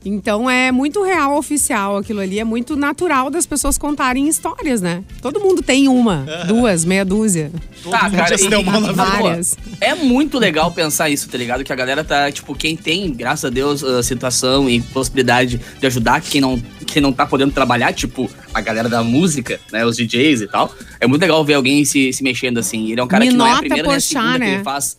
Então 0.04 0.48
é 0.50 0.70
muito 0.70 1.02
real, 1.02 1.36
oficial 1.36 1.96
aquilo 1.96 2.20
ali. 2.20 2.38
É 2.38 2.44
muito 2.44 2.76
natural 2.76 3.30
das 3.30 3.46
pessoas 3.46 3.78
contarem 3.78 4.28
histórias, 4.28 4.80
né? 4.80 5.02
Todo 5.22 5.40
mundo 5.40 5.62
tem 5.62 5.88
uma, 5.88 6.26
duas, 6.46 6.84
meia 6.84 7.04
dúzia, 7.04 7.50
Todo 7.82 7.92
Tá, 7.92 8.04
mundo 8.04 8.16
cara, 8.16 8.28
já 8.28 8.38
se 8.38 8.46
e- 8.46 8.48
vida. 8.48 8.92
várias. 8.92 9.56
É 9.80 9.94
muito 9.94 10.38
legal 10.38 10.70
pensar 10.72 11.08
isso, 11.10 11.28
tá 11.28 11.36
ligado? 11.38 11.64
Que 11.64 11.72
a 11.72 11.76
galera 11.76 12.02
tá, 12.04 12.30
tipo, 12.30 12.54
quem 12.54 12.76
tem, 12.76 13.12
graças 13.12 13.44
a 13.46 13.50
Deus, 13.50 13.82
a 13.82 14.02
situação 14.02 14.68
e 14.68 14.80
possibilidade 14.80 15.60
de 15.80 15.86
ajudar 15.86 16.20
quem 16.20 16.40
não, 16.40 16.60
quem 16.86 17.00
não 17.02 17.12
tá 17.12 17.26
podendo 17.26 17.52
trabalhar, 17.52 17.92
tipo, 17.92 18.30
a 18.52 18.60
galera 18.60 18.88
da 18.88 19.02
música, 19.02 19.60
né? 19.72 19.84
Os 19.84 19.96
DJs 19.96 20.42
e 20.42 20.46
tal. 20.46 20.72
É 21.00 21.06
muito 21.06 21.20
legal 21.22 21.44
ver 21.44 21.54
alguém 21.54 21.84
se, 21.84 22.12
se 22.12 22.22
mexendo 22.22 22.58
assim. 22.58 22.90
Ele 22.90 23.00
é 23.00 23.04
um 23.04 23.08
cara 23.08 23.24
Me 23.24 23.30
que 23.30 23.36
não 23.36 23.46
é 23.46 23.52
a 23.52 23.58
primeira 23.58 23.88
nem 23.88 23.96
a 23.96 24.00
segunda 24.00 24.32
que 24.32 24.38
né? 24.38 24.54
ele 24.54 24.62
faz. 24.64 24.96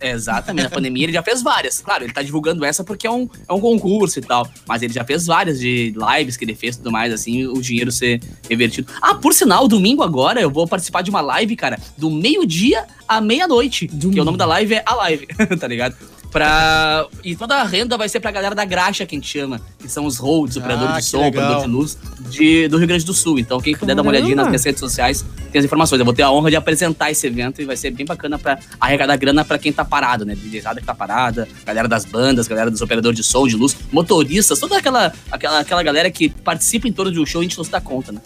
Exatamente, 0.00 0.64
na 0.64 0.70
pandemia 0.70 1.04
ele 1.04 1.12
já 1.12 1.22
fez 1.22 1.42
várias. 1.42 1.80
Claro, 1.80 2.04
ele 2.04 2.12
tá 2.12 2.22
divulgando 2.22 2.64
essa 2.64 2.84
porque 2.84 3.06
é 3.06 3.10
um, 3.10 3.28
é 3.48 3.52
um 3.52 3.60
concurso 3.60 4.18
e 4.18 4.22
tal. 4.22 4.48
Mas 4.66 4.82
ele 4.82 4.92
já 4.92 5.04
fez 5.04 5.26
várias 5.26 5.58
de 5.58 5.94
lives 5.96 6.36
que 6.36 6.44
ele 6.44 6.54
fez 6.54 6.76
e 6.76 6.78
tudo 6.78 6.92
mais, 6.92 7.12
assim, 7.12 7.46
o 7.46 7.60
dinheiro 7.60 7.90
ser 7.90 8.20
revertido. 8.48 8.92
Ah, 9.02 9.14
por 9.14 9.34
sinal, 9.34 9.66
domingo 9.66 10.02
agora 10.02 10.40
eu 10.40 10.50
vou 10.50 10.66
participar 10.66 11.02
de 11.02 11.10
uma 11.10 11.20
live, 11.20 11.56
cara, 11.56 11.78
do 11.96 12.10
meio-dia 12.10 12.86
à 13.06 13.20
meia-noite. 13.20 13.88
Que 13.88 14.20
o 14.20 14.24
nome 14.24 14.38
da 14.38 14.46
live 14.46 14.74
é 14.74 14.82
A 14.86 14.94
Live, 14.94 15.26
tá 15.58 15.66
ligado? 15.66 15.96
Pra... 16.30 17.06
E 17.24 17.34
toda 17.34 17.56
a 17.56 17.64
renda 17.64 17.96
vai 17.96 18.08
ser 18.08 18.20
pra 18.20 18.30
galera 18.30 18.54
da 18.54 18.64
graxa, 18.64 19.06
que 19.06 19.14
a 19.14 19.18
gente 19.18 19.28
chama, 19.28 19.60
que 19.78 19.88
são 19.88 20.04
os 20.04 20.18
holds, 20.18 20.56
operadores 20.56 20.94
Ah, 20.94 20.98
de 21.00 21.04
som, 21.06 21.20
legal. 21.22 21.42
operador 21.44 21.64
de 21.64 21.70
luz 21.70 21.98
de, 22.28 22.68
do 22.68 22.76
Rio 22.76 22.86
Grande 22.86 23.04
do 23.04 23.14
Sul. 23.14 23.38
Então, 23.38 23.60
quem 23.60 23.74
puder 23.76 23.94
dar 23.94 24.02
uma 24.02 24.10
olhadinha 24.10 24.36
nas 24.36 24.46
minhas 24.46 24.62
redes 24.64 24.78
sociais, 24.80 25.24
tem 25.50 25.58
as 25.58 25.64
informações. 25.64 25.98
Eu 25.98 26.04
vou 26.04 26.12
ter 26.14 26.22
a 26.22 26.30
honra 26.30 26.50
de 26.50 26.56
apresentar 26.56 27.10
esse 27.10 27.26
evento 27.26 27.62
e 27.62 27.64
vai 27.64 27.76
ser 27.76 27.90
bem 27.90 28.04
bacana 28.04 28.38
pra 28.38 28.58
arrecadar 28.78 29.16
grana 29.16 29.44
pra 29.44 29.58
quem 29.58 29.72
tá 29.72 29.84
parado, 29.84 30.24
né? 30.26 30.34
DJzada 30.34 30.80
que 30.80 30.86
tá 30.86 30.94
parada, 30.94 31.48
galera 31.64 31.88
das 31.88 32.04
bandas, 32.04 32.46
galera 32.46 32.70
dos 32.70 32.82
operadores 32.82 33.16
de 33.16 33.24
som, 33.24 33.46
de 33.48 33.56
luz, 33.56 33.74
motoristas, 33.90 34.58
toda 34.58 34.76
aquela, 34.76 35.12
aquela, 35.30 35.60
aquela 35.60 35.82
galera 35.82 36.10
que 36.10 36.28
participa 36.28 36.86
em 36.86 36.92
torno 36.92 37.10
de 37.10 37.18
um 37.18 37.24
show 37.26 37.42
e 37.42 37.46
a 37.46 37.48
gente 37.48 37.56
não 37.56 37.64
se 37.64 37.70
dá 37.70 37.80
conta, 37.80 38.12
né? 38.12 38.20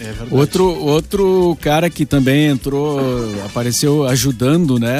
É 0.00 0.04
verdade. 0.04 0.34
Outro, 0.34 0.64
outro 0.84 1.56
cara 1.60 1.88
que 1.88 2.04
também 2.04 2.46
entrou, 2.46 3.00
apareceu 3.44 4.04
ajudando, 4.06 4.78
né, 4.78 4.90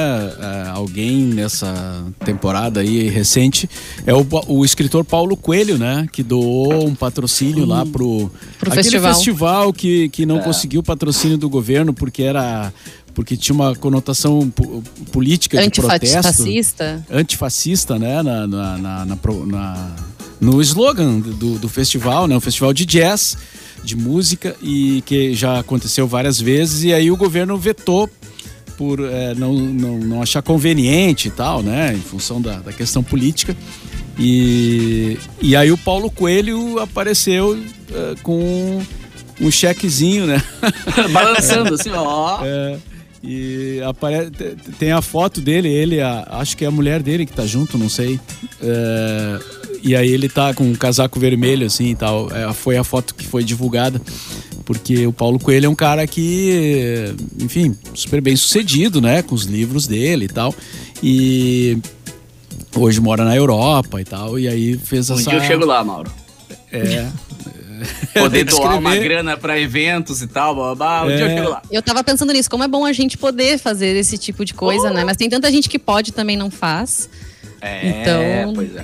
alguém 0.74 1.22
nessa 1.24 2.02
temporada 2.24 2.80
aí 2.80 3.08
recente, 3.08 3.68
é 4.06 4.14
o, 4.14 4.26
o 4.48 4.64
escritor 4.64 5.04
Paulo 5.04 5.36
Coelho, 5.36 5.76
né, 5.78 6.06
que 6.10 6.22
doou 6.22 6.86
um 6.86 6.94
patrocínio 6.94 7.64
lá 7.66 7.84
pro, 7.84 8.30
Pro 8.58 8.70
aquele 8.70 8.82
festival. 8.84 9.14
festival 9.14 9.72
que, 9.72 10.08
que 10.08 10.24
não 10.24 10.38
É. 10.38 10.42
conseguiu 10.42 10.82
patrocínio 10.82 11.36
do 11.36 11.48
governo 11.48 11.92
porque 11.92 12.22
era 12.22 12.72
porque 13.14 13.34
tinha 13.34 13.54
uma 13.54 13.74
conotação 13.74 14.50
po- 14.50 14.82
política 15.10 15.56
de 15.56 15.80
protesto 15.80 16.18
Antifascista. 16.18 17.06
antifascista, 17.10 17.98
né, 17.98 18.22
na, 18.22 18.46
na, 18.46 18.76
na- 18.78 19.04
na- 19.06 19.96
no 20.38 20.60
slogan 20.60 21.20
do, 21.20 21.58
do 21.58 21.66
festival, 21.68 22.26
né, 22.26 22.36
um 22.36 22.40
festival 22.40 22.74
de 22.74 22.84
jazz, 22.84 23.38
de 23.86 23.96
música 23.96 24.54
e 24.62 25.02
que 25.06 25.32
já 25.34 25.58
aconteceu 25.60 26.06
várias 26.06 26.40
vezes 26.40 26.82
e 26.84 26.92
aí 26.92 27.10
o 27.10 27.16
governo 27.16 27.56
vetou 27.56 28.10
por 28.76 29.00
eh, 29.00 29.34
não, 29.38 29.54
não, 29.54 29.98
não 29.98 30.22
achar 30.22 30.42
conveniente 30.42 31.28
e 31.28 31.30
tal, 31.30 31.62
né, 31.62 31.94
em 31.94 32.00
função 32.00 32.40
da, 32.42 32.58
da 32.58 32.72
questão 32.72 33.02
política 33.02 33.56
e, 34.18 35.16
e 35.40 35.54
aí 35.56 35.70
o 35.70 35.78
Paulo 35.78 36.10
Coelho 36.10 36.78
apareceu 36.80 37.56
eh, 37.92 38.14
com 38.22 38.82
um 39.40 39.50
chequezinho, 39.50 40.26
né, 40.26 40.42
Balançando 41.12 41.74
assim, 41.74 41.90
ó. 41.90 42.40
é, 42.44 42.76
e 43.22 43.80
apare... 43.86 44.30
te- 44.30 44.56
tem 44.78 44.92
a 44.92 45.00
foto 45.02 45.40
dele, 45.40 45.68
ele, 45.68 46.00
a- 46.00 46.26
acho 46.32 46.56
que 46.56 46.64
é 46.64 46.68
a 46.68 46.70
mulher 46.70 47.02
dele 47.02 47.24
que 47.26 47.32
tá 47.32 47.46
junto, 47.46 47.76
não 47.78 47.88
sei. 47.88 48.18
É, 48.62 49.38
e 49.86 49.94
aí 49.96 50.08
ele 50.10 50.28
tá 50.28 50.52
com 50.52 50.64
um 50.64 50.74
casaco 50.74 51.18
vermelho, 51.20 51.66
assim 51.66 51.90
e 51.90 51.94
tal. 51.94 52.28
É, 52.34 52.52
foi 52.52 52.76
a 52.76 52.84
foto 52.84 53.14
que 53.14 53.26
foi 53.26 53.44
divulgada. 53.44 54.00
Porque 54.64 55.06
o 55.06 55.12
Paulo 55.12 55.38
Coelho 55.38 55.66
é 55.66 55.68
um 55.68 55.74
cara 55.76 56.04
que, 56.08 57.14
enfim, 57.40 57.76
super 57.94 58.20
bem 58.20 58.34
sucedido, 58.34 59.00
né? 59.00 59.22
Com 59.22 59.34
os 59.34 59.44
livros 59.44 59.86
dele 59.86 60.24
e 60.24 60.28
tal. 60.28 60.52
E 61.02 61.78
hoje 62.74 63.00
mora 63.00 63.24
na 63.24 63.36
Europa 63.36 64.00
e 64.00 64.04
tal. 64.04 64.38
E 64.38 64.48
aí 64.48 64.76
fez 64.76 65.08
Um 65.08 65.14
essa. 65.14 65.30
dia 65.30 65.38
eu 65.38 65.44
chego 65.44 65.64
lá, 65.64 65.84
Mauro. 65.84 66.10
É. 66.72 67.06
Poder 68.18 68.44
doar 68.44 68.78
uma 68.78 68.96
grana 68.96 69.36
pra 69.36 69.60
eventos 69.60 70.20
e 70.22 70.26
tal, 70.26 70.54
blá, 70.54 70.74
blá, 70.74 70.74
blá. 70.74 71.04
Um 71.04 71.16
dia 71.16 71.26
eu 71.26 71.30
É. 71.30 71.36
chego 71.36 71.48
lá. 71.50 71.62
Eu 71.70 71.82
tava 71.82 72.02
pensando 72.02 72.32
nisso, 72.32 72.50
como 72.50 72.64
é 72.64 72.68
bom 72.68 72.84
a 72.84 72.92
gente 72.92 73.16
poder 73.16 73.58
fazer 73.58 73.94
esse 73.96 74.18
tipo 74.18 74.44
de 74.44 74.52
coisa, 74.54 74.90
né? 74.90 75.04
Mas 75.04 75.16
tem 75.16 75.28
tanta 75.28 75.50
gente 75.50 75.68
que 75.68 75.78
pode 75.78 76.10
e 76.10 76.12
também 76.12 76.36
não 76.36 76.50
faz. 76.50 77.08
É, 77.60 77.88
Então- 78.42 78.54
pois 78.54 78.74
é. 78.74 78.82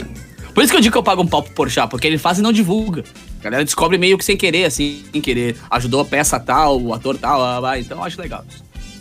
Por 0.54 0.62
isso 0.62 0.72
que 0.72 0.76
eu 0.76 0.80
digo 0.82 0.92
que 0.92 0.98
eu 0.98 1.02
pago 1.02 1.22
um 1.22 1.26
pau 1.26 1.42
pro 1.42 1.52
Porchat, 1.54 1.88
porque 1.88 2.06
ele 2.06 2.18
faz 2.18 2.38
e 2.38 2.42
não 2.42 2.52
divulga. 2.52 3.04
A 3.40 3.44
galera 3.44 3.64
descobre 3.64 3.96
meio 3.98 4.16
que 4.18 4.24
sem 4.24 4.36
querer, 4.36 4.64
assim, 4.66 5.02
sem 5.12 5.20
querer. 5.20 5.56
Ajudou 5.70 6.00
a 6.00 6.04
peça 6.04 6.38
tal, 6.38 6.80
o 6.80 6.92
ator 6.94 7.16
tal, 7.16 7.42
ah, 7.42 7.70
ah, 7.72 7.78
então 7.80 7.98
eu 7.98 8.04
acho 8.04 8.20
legal. 8.20 8.44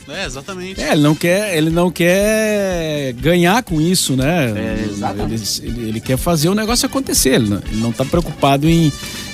É, 0.09 0.25
exatamente. 0.25 0.81
É, 0.81 0.91
ele 0.93 1.01
não 1.01 1.13
quer, 1.15 1.55
ele 1.57 1.69
não 1.69 1.91
quer 1.91 3.13
ganhar 3.13 3.63
com 3.63 3.79
isso, 3.79 4.15
né? 4.17 4.51
É, 4.51 4.85
exatamente. 4.89 5.61
Ele, 5.61 5.69
ele- 5.79 5.89
ele 5.89 5.99
quer 6.01 6.17
fazer 6.17 6.49
o 6.49 6.55
negócio 6.55 6.85
acontecer. 6.85 7.35
Ele 7.35 7.49
não, 7.49 7.57
ele 7.71 7.81
não 7.81 7.91
tá 7.91 8.03
preocupado 8.03 8.67
em, 8.67 8.91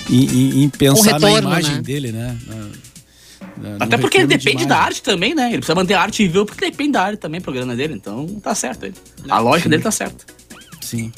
em, 0.09 0.25
em- 0.25 0.63
em 0.63 0.69
pensar 0.69 1.13
retorno, 1.13 1.33
na 1.35 1.39
imagem 1.59 1.75
né? 1.77 1.81
dele, 1.81 2.11
né? 2.11 2.37
Na- 2.45 2.55
na- 3.77 3.85
Até 3.85 3.97
porque 3.97 4.17
ele 4.17 4.25
retorno 4.25 4.37
de 4.39 4.45
depende 4.45 4.65
da 4.67 4.77
arte 4.77 5.01
também, 5.01 5.33
né? 5.33 5.47
Ele 5.47 5.57
precisa 5.57 5.73
manter 5.75 5.93
a 5.95 6.01
arte 6.01 6.27
viva 6.27 6.45
porque 6.45 6.69
depende 6.69 6.91
da 6.91 7.01
arte 7.03 7.17
também, 7.19 7.41
programa 7.41 7.75
dele. 7.75 7.93
Então 7.95 8.25
tá 8.43 8.53
certo 8.53 8.85
ele. 8.85 8.95
A 9.29 9.39
lógica 9.39 9.69
dele 9.69 9.81
tá 9.81 9.89
certa. 9.91 10.25
Sim. 10.81 11.11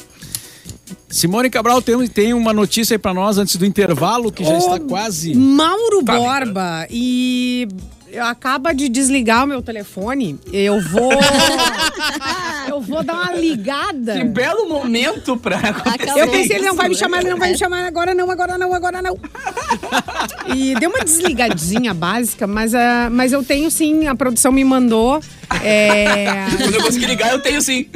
Simone 1.09 1.49
Cabral 1.49 1.81
tem, 1.81 2.07
tem 2.07 2.33
uma 2.33 2.53
notícia 2.53 2.95
aí 2.95 2.97
pra 2.97 3.13
nós 3.13 3.37
antes 3.37 3.55
do 3.55 3.65
intervalo, 3.65 4.31
que 4.31 4.43
já 4.43 4.53
Ô, 4.53 4.57
está 4.57 4.79
quase. 4.79 5.33
Mauro 5.35 6.03
Tá, 6.03 6.15
Borba 6.17 6.87
e 6.89 7.67
acaba 8.17 8.73
de 8.73 8.89
desligar 8.89 9.43
o 9.43 9.47
meu 9.47 9.61
telefone. 9.61 10.39
Eu 10.51 10.81
vou 10.81 11.11
eu 12.67 12.81
vou 12.81 13.03
dar 13.03 13.13
uma 13.13 13.33
ligada. 13.33 14.13
Que 14.17 14.23
belo 14.23 14.67
momento 14.67 15.37
pra 15.37 15.57
acontecer 15.57 16.19
Eu 16.19 16.27
pensei, 16.29 16.57
ele 16.57 16.65
não 16.65 16.75
vai 16.75 16.87
me 16.89 16.95
né? 16.95 16.99
chamar, 16.99 17.19
ele 17.19 17.29
não 17.29 17.37
vai 17.37 17.51
me 17.51 17.57
chamar 17.57 17.85
agora 17.85 18.13
não, 18.15 18.31
agora 18.31 18.57
não, 18.57 18.73
agora 18.73 19.01
não. 19.01 19.19
E 20.55 20.73
deu 20.79 20.89
uma 20.89 21.03
desligadinha 21.03 21.93
básica, 21.93 22.47
mas, 22.47 22.73
ah, 22.73 23.09
mas 23.11 23.31
eu 23.31 23.43
tenho 23.43 23.69
sim, 23.69 24.07
a 24.07 24.15
produção 24.15 24.51
me 24.51 24.63
mandou 24.63 25.21
é, 25.63 26.45
Quando 26.57 26.75
eu 26.75 26.83
conseguir 26.83 27.07
ligar, 27.07 27.31
eu 27.31 27.41
tenho 27.41 27.61
sim. 27.61 27.87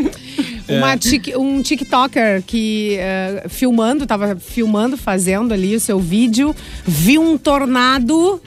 Uma 0.70 0.98
tic- 0.98 1.36
um 1.38 1.62
TikToker 1.62 2.44
que 2.44 2.98
ah, 3.00 3.50
filmando, 3.50 4.06
tava 4.06 4.36
filmando, 4.36 4.98
fazendo 4.98 5.54
ali 5.54 5.76
o 5.76 5.80
seu 5.80 6.00
vídeo, 6.00 6.56
viu 6.86 7.22
um 7.22 7.38
tornado 7.38 8.42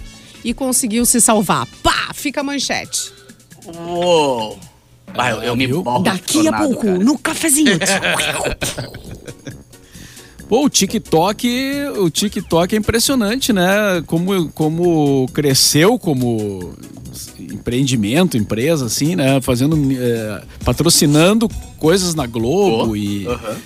e 0.45 0.55
conseguiu 0.55 1.05
se 1.05 1.21
salvar. 1.21 1.67
Pá, 1.83 2.11
fica 2.15 2.41
a 2.41 2.45
manchete. 2.45 3.13
Uou. 3.67 4.59
Ah, 5.19 5.31
eu, 5.31 5.43
eu 5.43 5.57
me 5.57 5.67
Daqui 6.03 6.47
a 6.47 6.53
pouco, 6.53 6.83
cara. 6.85 6.99
no 6.99 7.19
cafezinho. 7.19 7.79
Pô, 10.49 10.65
o 10.65 10.71
TikTok, 10.71 11.49
o 11.99 12.09
TikTok 12.09 12.75
é 12.75 12.79
impressionante, 12.79 13.53
né? 13.53 14.03
Como, 14.07 14.49
como 14.51 15.27
cresceu 15.33 15.99
como 15.99 16.73
empreendimento, 17.41 18.37
empresa, 18.37 18.87
assim, 18.87 19.17
né? 19.17 19.41
Fazendo, 19.41 19.77
eh, 19.93 20.43
patrocinando 20.65 21.49
coisas 21.79 22.15
na 22.15 22.27
Globo 22.27 22.93
Oh, 22.93 22.97
e, 22.97 23.27
aham. 23.27 23.57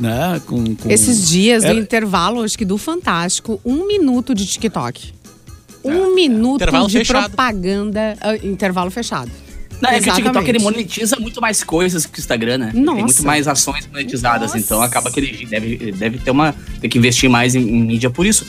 né? 0.00 0.40
Com, 0.46 0.74
com- 0.76 0.90
Esses 0.90 1.28
dias, 1.28 1.62
Era- 1.62 1.74
no 1.74 1.80
intervalo, 1.80 2.42
acho 2.42 2.56
que 2.56 2.64
do 2.64 2.78
Fantástico, 2.78 3.60
um 3.62 3.86
minuto 3.86 4.34
de 4.34 4.46
TikTok. 4.46 5.12
Um 5.84 6.14
minuto 6.14 6.56
Intervalo 6.62 6.88
de 6.88 6.98
fechado. 6.98 7.24
propaganda. 7.28 8.16
ah, 8.20 8.36
intervalo 8.36 8.90
fechado. 8.90 9.30
Não, 9.80 9.90
é 9.90 9.94
que 9.94 9.98
o 10.00 10.12
TikTok 10.14 10.20
Exatamente. 10.20 10.50
ele 10.50 10.58
monetiza 10.58 11.16
muito 11.18 11.40
mais 11.40 11.64
coisas 11.64 12.06
que 12.06 12.18
o 12.18 12.20
Instagram, 12.20 12.58
né? 12.58 12.70
Nossa. 12.74 12.94
Tem 12.96 13.04
muito 13.04 13.22
mais 13.24 13.48
ações 13.48 13.86
monetizadas, 13.86 14.48
Nossa. 14.52 14.58
então 14.58 14.82
acaba 14.82 15.10
que 15.10 15.20
ele 15.20 15.46
deve, 15.46 15.92
deve 15.92 16.18
ter 16.18 16.30
uma. 16.30 16.54
ter 16.80 16.88
que 16.88 16.98
investir 16.98 17.30
mais 17.30 17.54
em, 17.54 17.60
em 17.62 17.82
mídia 17.84 18.10
por 18.10 18.26
isso. 18.26 18.46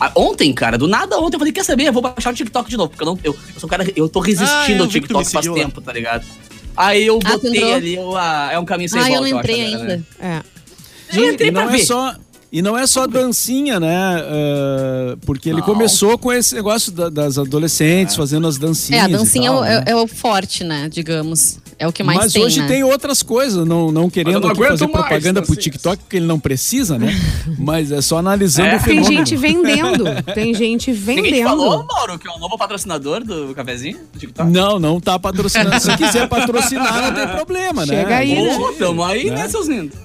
Ah, 0.00 0.10
Ontem, 0.16 0.52
cara, 0.52 0.76
do 0.76 0.88
nada 0.88 1.18
ontem 1.18 1.36
eu 1.36 1.38
falei, 1.38 1.52
quer 1.52 1.64
saber? 1.64 1.84
Eu 1.86 1.92
vou 1.92 2.02
baixar 2.02 2.32
o 2.32 2.34
TikTok 2.36 2.68
de 2.68 2.76
novo. 2.76 2.90
Porque 2.90 3.02
eu, 3.02 3.06
não, 3.06 3.18
eu, 3.22 3.32
eu 3.54 3.60
sou 3.60 3.66
um 3.66 3.70
cara. 3.70 3.86
Eu 3.94 4.08
tô 4.08 4.20
Ah, 4.20 4.24
resistindo 4.26 4.78
eu 4.78 4.82
ao 4.84 4.88
TikTok 4.88 5.24
faz 5.30 5.44
seguiu 5.44 5.54
tempo, 5.54 5.80
tá 5.80 5.92
ligado? 5.92 6.24
Aí 6.76 7.06
eu 7.06 7.18
Ah, 7.24 7.30
botei 7.30 7.72
ali, 7.72 7.94
eu, 7.94 8.16
ah, 8.16 8.48
é 8.52 8.58
um 8.58 8.64
caminho 8.64 8.88
sem 8.88 9.00
Ah, 9.00 9.08
eu 9.08 9.14
volta, 9.14 9.30
não 9.30 9.38
acho, 9.38 9.48
entrei 9.50 9.66
agora, 9.74 9.82
ainda. 9.92 9.96
né? 9.96 10.42
É. 11.12 11.18
Eu 11.18 11.32
entrei 11.32 11.52
pra 11.52 11.62
não 11.64 11.68
é 11.70 11.76
ver. 11.76 11.84
só 11.84 12.14
e 12.56 12.62
não 12.62 12.78
é 12.78 12.86
só 12.86 13.04
dancinha, 13.06 13.80
né? 13.80 13.96
Ah, 13.96 15.16
porque 15.26 15.48
ele 15.48 15.58
Não. 15.58 15.64
começou 15.66 16.16
com 16.16 16.32
esse 16.32 16.54
negócio 16.54 16.92
da- 16.92 17.08
das 17.08 17.36
adolescentes 17.36 18.14
fazendo 18.14 18.46
as 18.46 18.56
É, 18.56 18.60
dancinhas. 18.60 19.04
a 19.04 19.08
dancinha 19.08 19.46
e 19.50 19.52
tal, 19.52 19.64
é, 19.64 19.68
o- 19.68 19.72
é- 19.72 19.78
né? 19.80 19.84
é 19.88 19.96
o 19.96 20.06
forte, 20.06 20.62
né? 20.62 20.88
Digamos. 20.88 21.58
É 21.76 21.88
o 21.88 21.92
que 21.92 22.04
mais 22.04 22.16
Mas 22.20 22.32
tem, 22.32 22.44
hoje 22.44 22.60
né? 22.60 22.68
tem 22.68 22.84
outras 22.84 23.20
coisas, 23.20 23.66
não, 23.66 23.90
não 23.90 24.08
querendo 24.08 24.42
não 24.42 24.50
aqui 24.50 24.62
fazer 24.64 24.84
mais 24.86 24.92
propaganda 24.96 25.42
pro. 25.42 25.56
TikTok, 25.56 26.02
porque 26.04 26.16
ele 26.18 26.26
não 26.26 26.38
precisa, 26.38 26.96
né? 26.96 27.08
Mas 27.58 27.90
é 27.90 28.00
só 28.00 28.18
analisando 28.18 28.68
É. 28.68 28.76
o 28.76 28.78
Tem 28.80 28.94
fenômeno. 29.02 29.26
gente 29.26 29.36
vendendo. 29.36 30.04
Tem 30.34 30.54
gente 30.54 30.92
Ninguém 30.94 31.22
te 31.24 31.32
vendendo. 31.32 31.48
falou, 31.48 31.84
Mauro, 31.84 32.16
que 32.20 32.28
é 32.28 32.30
o 32.30 32.38
novo 32.38 32.56
patrocinador 32.56 33.24
do 33.24 33.52
cafezinho? 33.56 33.98
Do 34.12 34.18
TikTok? 34.20 34.48
Não, 34.48 34.78
não 34.78 35.00
tá 35.00 35.18
patrocinando. 35.18 35.80
Se 35.80 35.96
quiser 35.96 36.28
patrocinar, 36.28 37.02
não 37.02 37.12
tem 37.14 37.26
problema, 37.34 37.84
né? 37.84 37.96
Chega 37.96 38.16
aí, 38.18 38.40
né? 38.40 38.56
Pô, 38.56 38.72
tamo 38.72 39.02
aí, 39.02 39.24
Né? 39.30 39.36
né, 39.38 39.48
seus 39.48 39.66
lindos? 39.66 39.98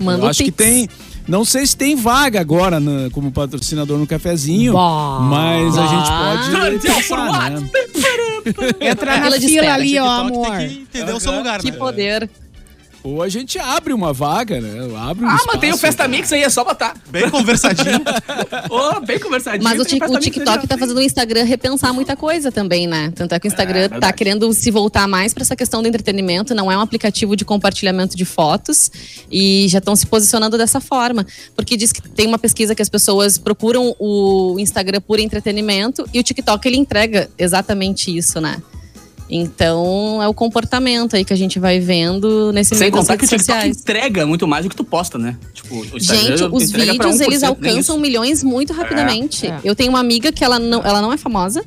Manda 0.00 0.22
Eu 0.22 0.26
o 0.26 0.28
acho 0.28 0.42
que 0.42 0.50
Pix. 0.50 0.68
tem. 0.70 0.88
Não 1.28 1.44
sei 1.44 1.66
se 1.66 1.76
tem 1.76 1.94
vaga 1.94 2.40
agora 2.40 2.80
na- 2.80 3.08
como 3.10 3.30
patrocinador 3.30 3.98
no 3.98 4.06
cafezinho, 4.06 4.72
Bah. 4.72 5.18
mas 5.22 5.78
a 5.78 5.86
gente 5.86 6.10
pode 6.10 6.78
pensar, 6.80 7.02
formato. 7.04 7.60
né? 7.60 7.70
Entra 8.90 9.18
na 9.18 9.30
Fila 9.32 9.72
ali, 9.74 9.98
ó, 9.98 10.08
amor. 10.10 10.56
Tem 10.56 10.68
que 10.68 10.74
entender 10.98 11.12
o 11.14 11.20
seu 11.20 11.32
lugar, 11.32 11.60
Que 11.60 11.70
né? 11.70 11.76
poder. 11.76 12.30
Ou 13.02 13.22
a 13.22 13.28
gente 13.30 13.58
abre 13.58 13.94
uma 13.94 14.12
vaga, 14.12 14.60
né? 14.60 14.70
Abre 14.98 15.24
um 15.24 15.28
Ah, 15.28 15.32
mas 15.32 15.40
espaço. 15.40 15.58
tem 15.58 15.72
o 15.72 15.76
Festa 15.78 16.06
Mix 16.06 16.30
aí, 16.32 16.42
é 16.42 16.50
só 16.50 16.62
botar. 16.62 16.94
Bem 17.08 17.30
conversadinho. 17.30 18.02
Ô, 18.68 19.00
bem 19.00 19.18
conversadinho. 19.18 19.64
Mas 19.64 19.80
o, 19.80 19.84
Festa 19.84 20.10
o 20.10 20.18
TikTok 20.18 20.66
tá 20.66 20.76
fazendo 20.76 20.98
o 20.98 21.00
Instagram 21.00 21.44
repensar 21.44 21.92
muita 21.94 22.14
coisa 22.14 22.52
também, 22.52 22.86
né? 22.86 23.10
Tanto 23.16 23.34
é 23.34 23.40
que 23.40 23.46
o 23.46 23.48
Instagram 23.48 23.84
tá 23.84 23.88
verdade. 23.94 24.12
querendo 24.14 24.52
se 24.52 24.70
voltar 24.70 25.08
mais 25.08 25.32
pra 25.32 25.42
essa 25.42 25.56
questão 25.56 25.80
do 25.80 25.88
entretenimento, 25.88 26.54
não 26.54 26.70
é 26.70 26.76
um 26.76 26.80
aplicativo 26.80 27.34
de 27.34 27.44
compartilhamento 27.44 28.16
de 28.16 28.24
fotos 28.26 28.90
e 29.30 29.66
já 29.68 29.78
estão 29.78 29.96
se 29.96 30.06
posicionando 30.06 30.58
dessa 30.58 30.80
forma. 30.80 31.26
Porque 31.56 31.76
diz 31.78 31.92
que 31.92 32.02
tem 32.02 32.26
uma 32.26 32.38
pesquisa 32.38 32.74
que 32.74 32.82
as 32.82 32.88
pessoas 32.90 33.38
procuram 33.38 33.96
o 33.98 34.56
Instagram 34.58 35.00
por 35.00 35.18
entretenimento 35.18 36.06
e 36.12 36.20
o 36.20 36.22
TikTok 36.22 36.68
ele 36.68 36.76
entrega 36.76 37.30
exatamente 37.38 38.14
isso, 38.14 38.40
né? 38.40 38.60
Então 39.30 40.20
é 40.22 40.26
o 40.26 40.34
comportamento 40.34 41.14
aí 41.14 41.24
que 41.24 41.32
a 41.32 41.36
gente 41.36 41.58
vai 41.60 41.78
vendo 41.78 42.52
nesse 42.52 42.70
Sem 42.70 42.78
meio 42.80 42.92
das 42.92 43.00
contar 43.02 43.16
que 43.16 43.24
o 43.24 43.28
TikTok 43.28 43.44
sociais. 43.52 43.76
entrega 43.80 44.26
muito 44.26 44.46
mais 44.48 44.64
do 44.64 44.68
que 44.68 44.74
tu 44.76 44.82
posta, 44.84 45.16
né? 45.18 45.36
Tipo, 45.54 45.84
Gente, 45.98 46.42
os 46.44 46.72
vídeos, 46.72 47.20
eles 47.20 47.40
1%, 47.40 47.40
nem 47.40 47.48
alcançam 47.48 47.98
milhões 47.98 48.42
muito 48.42 48.72
rapidamente. 48.72 49.46
É. 49.46 49.60
Eu 49.62 49.74
tenho 49.76 49.90
uma 49.90 50.00
amiga 50.00 50.32
que 50.32 50.42
ela 50.44 50.58
não, 50.58 50.82
ela 50.82 51.00
não 51.00 51.12
é 51.12 51.16
famosa 51.16 51.64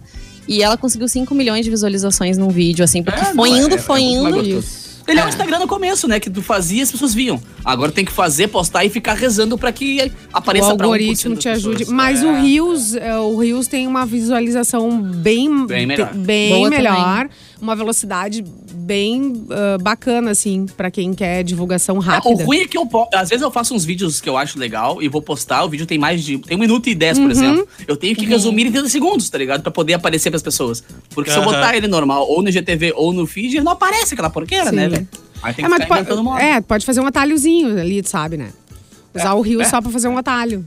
e 0.47 0.61
ela 0.61 0.75
conseguiu 0.75 1.07
5 1.07 1.33
milhões 1.33 1.63
de 1.63 1.71
visualizações 1.71 2.37
num 2.37 2.49
vídeo, 2.49 2.83
assim, 2.83 3.01
porque 3.01 3.21
É, 3.21 3.33
foi 3.33 3.49
indo, 3.49 3.75
é- 3.75 3.77
foi 3.77 4.03
é 4.03 4.19
mais 4.21 4.35
indo. 4.35 4.63
Ele 5.07 5.19
é 5.19 5.25
o 5.25 5.27
Instagram 5.29 5.59
no 5.59 5.67
começo, 5.67 6.07
né? 6.07 6.19
Que 6.19 6.29
tu 6.29 6.41
fazia 6.41 6.79
e 6.79 6.81
as 6.81 6.91
pessoas 6.91 7.13
viam. 7.13 7.41
Agora 7.63 7.91
tem 7.91 8.05
que 8.05 8.11
fazer, 8.11 8.47
postar 8.47 8.85
e 8.85 8.89
ficar 8.89 9.13
rezando 9.15 9.57
pra 9.57 9.71
que 9.71 10.11
O 10.33 10.37
apareça 10.37 10.67
pra 10.75 10.85
1% 10.87 10.89
algoritmo 10.89 11.35
te 11.35 11.49
ajude. 11.49 11.79
pessoas. 11.79 11.95
Mas 11.95 12.23
É. 12.23 12.25
o 12.25 12.41
Rios, 12.41 12.95
é, 12.95 13.17
o 13.19 13.35
Rios 13.37 13.67
tem 13.67 13.85
uma 13.87 14.05
visualização 14.05 15.01
bem, 15.01 15.65
Bem 15.65 15.85
melhor. 15.85 16.13
bem 16.13 16.49
Boa 16.53 16.69
melhor, 16.69 17.29
uma 17.61 17.75
velocidade 17.75 18.43
bem 18.75 19.45
ah, 19.49 19.77
bacana 19.81 20.31
assim 20.31 20.65
pra 20.75 20.91
quem 20.91 21.13
quer 21.13 21.43
divulgação 21.43 21.95
É, 21.95 21.99
o 21.99 22.01
rápida. 22.01 22.43
ruim 22.45 22.59
é 22.59 22.67
que 22.67 22.77
eu 22.77 22.87
às 23.13 23.29
vezes 23.29 23.41
eu 23.43 23.51
faço 23.51 23.73
uns 23.73 23.85
vídeos 23.85 24.19
que 24.19 24.27
eu 24.29 24.37
acho 24.37 24.57
legal 24.59 25.01
e 25.01 25.07
vou 25.07 25.21
postar, 25.21 25.63
o 25.63 25.69
vídeo 25.69 25.85
tem 25.85 25.97
mais 25.97 26.23
de. 26.23 26.37
tem 26.39 26.57
um 26.57 26.59
minuto 26.59 26.89
e 26.89 26.95
dez, 26.95 27.17
por 27.17 27.25
Uhum. 27.25 27.31
exemplo. 27.31 27.67
Eu 27.87 27.95
tenho 27.95 28.15
que 28.15 28.25
resumir 28.25 28.67
em 28.67 28.71
30 28.71 28.89
segundos, 28.89 29.29
tá 29.29 29.37
ligado? 29.37 29.61
Pra 29.61 29.71
poder 29.71 29.93
aparecer 29.93 30.29
pras 30.29 30.41
pessoas. 30.43 30.83
Porque 31.13 31.31
se 31.31 31.37
eu 31.37 31.43
botar 31.43 31.75
ele 31.75 31.87
normal, 31.87 32.27
ou 32.27 32.41
no 32.41 32.51
GTV, 32.51 32.93
ou 32.95 33.13
no 33.13 33.25
feed, 33.25 33.55
ele 33.57 33.63
não 33.63 33.71
aparece 33.73 34.13
aquela 34.13 34.29
porqueira, 34.29 34.69
Sim. 34.69 34.75
né, 34.75 34.89
Aí 35.41 35.53
tem 35.53 35.65
É, 35.65 35.67
que 35.67 35.69
mas 35.69 35.79
tu 35.79 35.93
ficar 35.93 36.05
pode, 36.05 36.23
moda. 36.23 36.41
é, 36.41 36.61
pode 36.61 36.85
fazer 36.85 37.01
um 37.01 37.05
atalhozinho 37.07 37.79
ali, 37.79 38.01
tu 38.01 38.09
sabe, 38.09 38.37
né? 38.37 38.49
Usar 39.13 39.29
É, 39.29 39.33
o 39.33 39.41
Rios 39.41 39.63
é. 39.67 39.69
só 39.69 39.81
pra 39.81 39.91
fazer 39.91 40.07
um 40.07 40.17
atalho. 40.17 40.65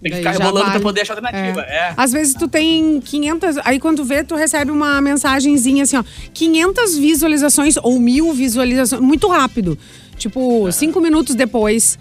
Tem 0.00 0.10
que 0.10 0.10
daí 0.10 0.18
ficar 0.18 0.30
rebolando 0.32 0.66
vale. 0.66 0.70
pra 0.72 0.80
poder 0.80 1.00
achar 1.00 1.14
alternativa. 1.18 1.60
É. 1.62 1.92
Às 1.96 2.12
vezes 2.12 2.34
tu 2.34 2.46
tem 2.46 3.00
500, 3.00 3.56
aí 3.64 3.80
quando 3.80 3.96
tu 3.96 4.04
vê, 4.04 4.22
tu 4.22 4.34
recebe 4.36 4.70
uma 4.70 5.00
mensagenzinha 5.00 5.82
assim, 5.82 5.96
ó, 5.96 6.04
500 6.32 6.96
visualizações 6.98 7.76
ou 7.82 7.98
mil 7.98 8.32
visualizações, 8.32 9.02
muito 9.02 9.26
rápido. 9.28 9.76
Tipo, 10.16 10.70
cinco 10.72 11.00
minutos 11.00 11.34
depois. 11.34 11.98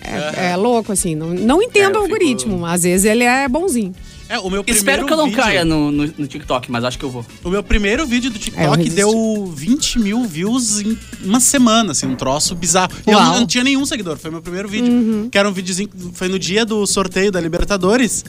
É, 0.00 0.50
é 0.52 0.56
louco, 0.56 0.92
assim. 0.92 1.14
Não, 1.14 1.28
não 1.28 1.62
entendo 1.62 1.96
É, 1.96 1.98
o 1.98 2.02
eu 2.02 2.02
fico- 2.04 2.14
algoritmo. 2.14 2.66
Às 2.66 2.82
vezes 2.84 3.04
ele 3.10 3.24
é 3.24 3.48
bonzinho. 3.48 3.94
É, 4.28 4.38
o 4.38 4.50
meu 4.50 4.64
primeiro 4.64 4.70
Espero 4.78 5.06
que 5.06 5.12
eu 5.12 5.16
não 5.16 5.26
vídeo, 5.26 5.36
caia 5.38 5.64
no, 5.64 5.90
no, 5.90 6.12
no 6.18 6.26
TikTok, 6.26 6.70
mas 6.70 6.82
acho 6.84 6.98
que 6.98 7.04
eu 7.04 7.10
vou. 7.10 7.24
O 7.44 7.48
meu 7.50 7.62
primeiro 7.62 8.04
vídeo 8.06 8.30
do 8.30 8.36
É, 8.36 8.40
TikTok 8.40 8.76
resisti. 8.76 8.96
deu 8.96 9.52
20 9.54 9.98
mil 10.00 10.24
views 10.24 10.80
em 10.80 10.98
uma 11.22 11.38
semana, 11.40 11.92
assim, 11.92 12.06
um 12.06 12.16
troço 12.16 12.54
bizarro. 12.54 12.90
E 13.06 13.10
eu 13.10 13.20
não, 13.20 13.40
não 13.40 13.46
tinha 13.46 13.62
nenhum 13.62 13.84
seguidor, 13.86 14.16
foi 14.18 14.30
meu 14.30 14.42
primeiro 14.42 14.68
vídeo. 14.68 14.92
Uhum. 14.92 15.28
Que 15.30 15.38
era 15.38 15.48
um 15.48 15.52
videozinho, 15.52 15.88
foi 16.14 16.28
no 16.28 16.38
dia 16.38 16.64
do 16.64 16.86
sorteio 16.86 17.30
da 17.30 17.40
Libertadores. 17.40 18.24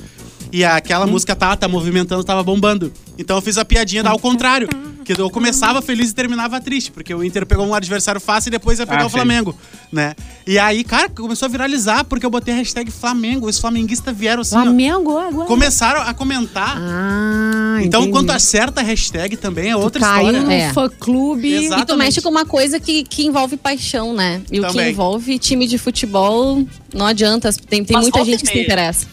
E 0.51 0.63
aquela 0.63 1.05
Uhum. 1.05 1.11
música 1.11 1.35
tá, 1.35 1.55
tá 1.57 1.67
movimentando, 1.67 2.23
tava 2.23 2.41
bombando. 2.43 2.93
Então 3.17 3.35
eu 3.35 3.41
fiz 3.41 3.57
a 3.57 3.65
piadinha 3.65 4.03
da 4.03 4.11
ao 4.11 4.19
contrário. 4.19 4.69
Que 5.15 5.21
eu 5.21 5.29
começava 5.29 5.81
feliz 5.81 6.09
e 6.11 6.13
terminava 6.13 6.59
triste, 6.59 6.91
porque 6.91 7.13
o 7.13 7.23
Inter 7.23 7.45
pegou 7.45 7.65
um 7.65 7.73
adversário 7.73 8.19
fácil 8.19 8.49
e 8.49 8.51
depois 8.51 8.77
ia 8.79 8.85
pegar 8.85 9.03
Ah, 9.03 9.05
o 9.05 9.09
sim. 9.09 9.15
Flamengo, 9.15 9.55
né? 9.91 10.13
E 10.45 10.59
aí, 10.59 10.83
cara, 10.83 11.07
começou 11.09 11.45
a 11.45 11.49
viralizar 11.49 12.03
porque 12.03 12.25
eu 12.25 12.29
botei 12.29 12.53
a 12.53 12.57
hashtag 12.57 12.91
Flamengo. 12.91 13.47
Os 13.47 13.57
flamenguistas 13.57 14.15
vieram 14.15 14.41
assim, 14.41 14.57
ó, 14.57 14.63
Flamengo 14.63 15.17
agora. 15.17 15.47
começaram 15.47 16.01
a 16.01 16.13
comentar. 16.13 16.75
Ah, 16.77 17.77
então, 17.81 18.01
entendi. 18.01 18.11
quando 18.11 18.31
acerta 18.31 18.81
a 18.81 18.83
hashtag 18.83 19.37
também 19.37 19.69
é 19.71 19.75
outra 19.77 20.01
Caiu 20.01 20.27
história. 20.27 20.41
no 20.41 20.51
É. 20.51 20.73
fã-clube. 20.73 21.47
Exato. 21.53 21.63
E 21.63 21.67
tu 21.69 21.73
Exatamente. 21.75 21.97
mexe 22.05 22.21
com 22.21 22.29
uma 22.29 22.45
coisa 22.45 22.79
que, 22.79 23.03
que 23.03 23.25
envolve 23.25 23.55
paixão, 23.57 24.13
né? 24.13 24.41
E 24.51 24.59
o 24.59 24.63
que 24.63 24.69
Também. 24.73 24.91
envolve 24.91 25.39
time 25.39 25.67
de 25.67 25.77
futebol, 25.77 26.65
não 26.93 27.05
adianta. 27.05 27.51
Tem, 27.53 27.83
tem 27.83 27.95
Mas 27.95 28.03
muita 28.03 28.25
gente 28.25 28.43
que 28.43 28.51
se 28.51 28.59
interessa. 28.61 29.07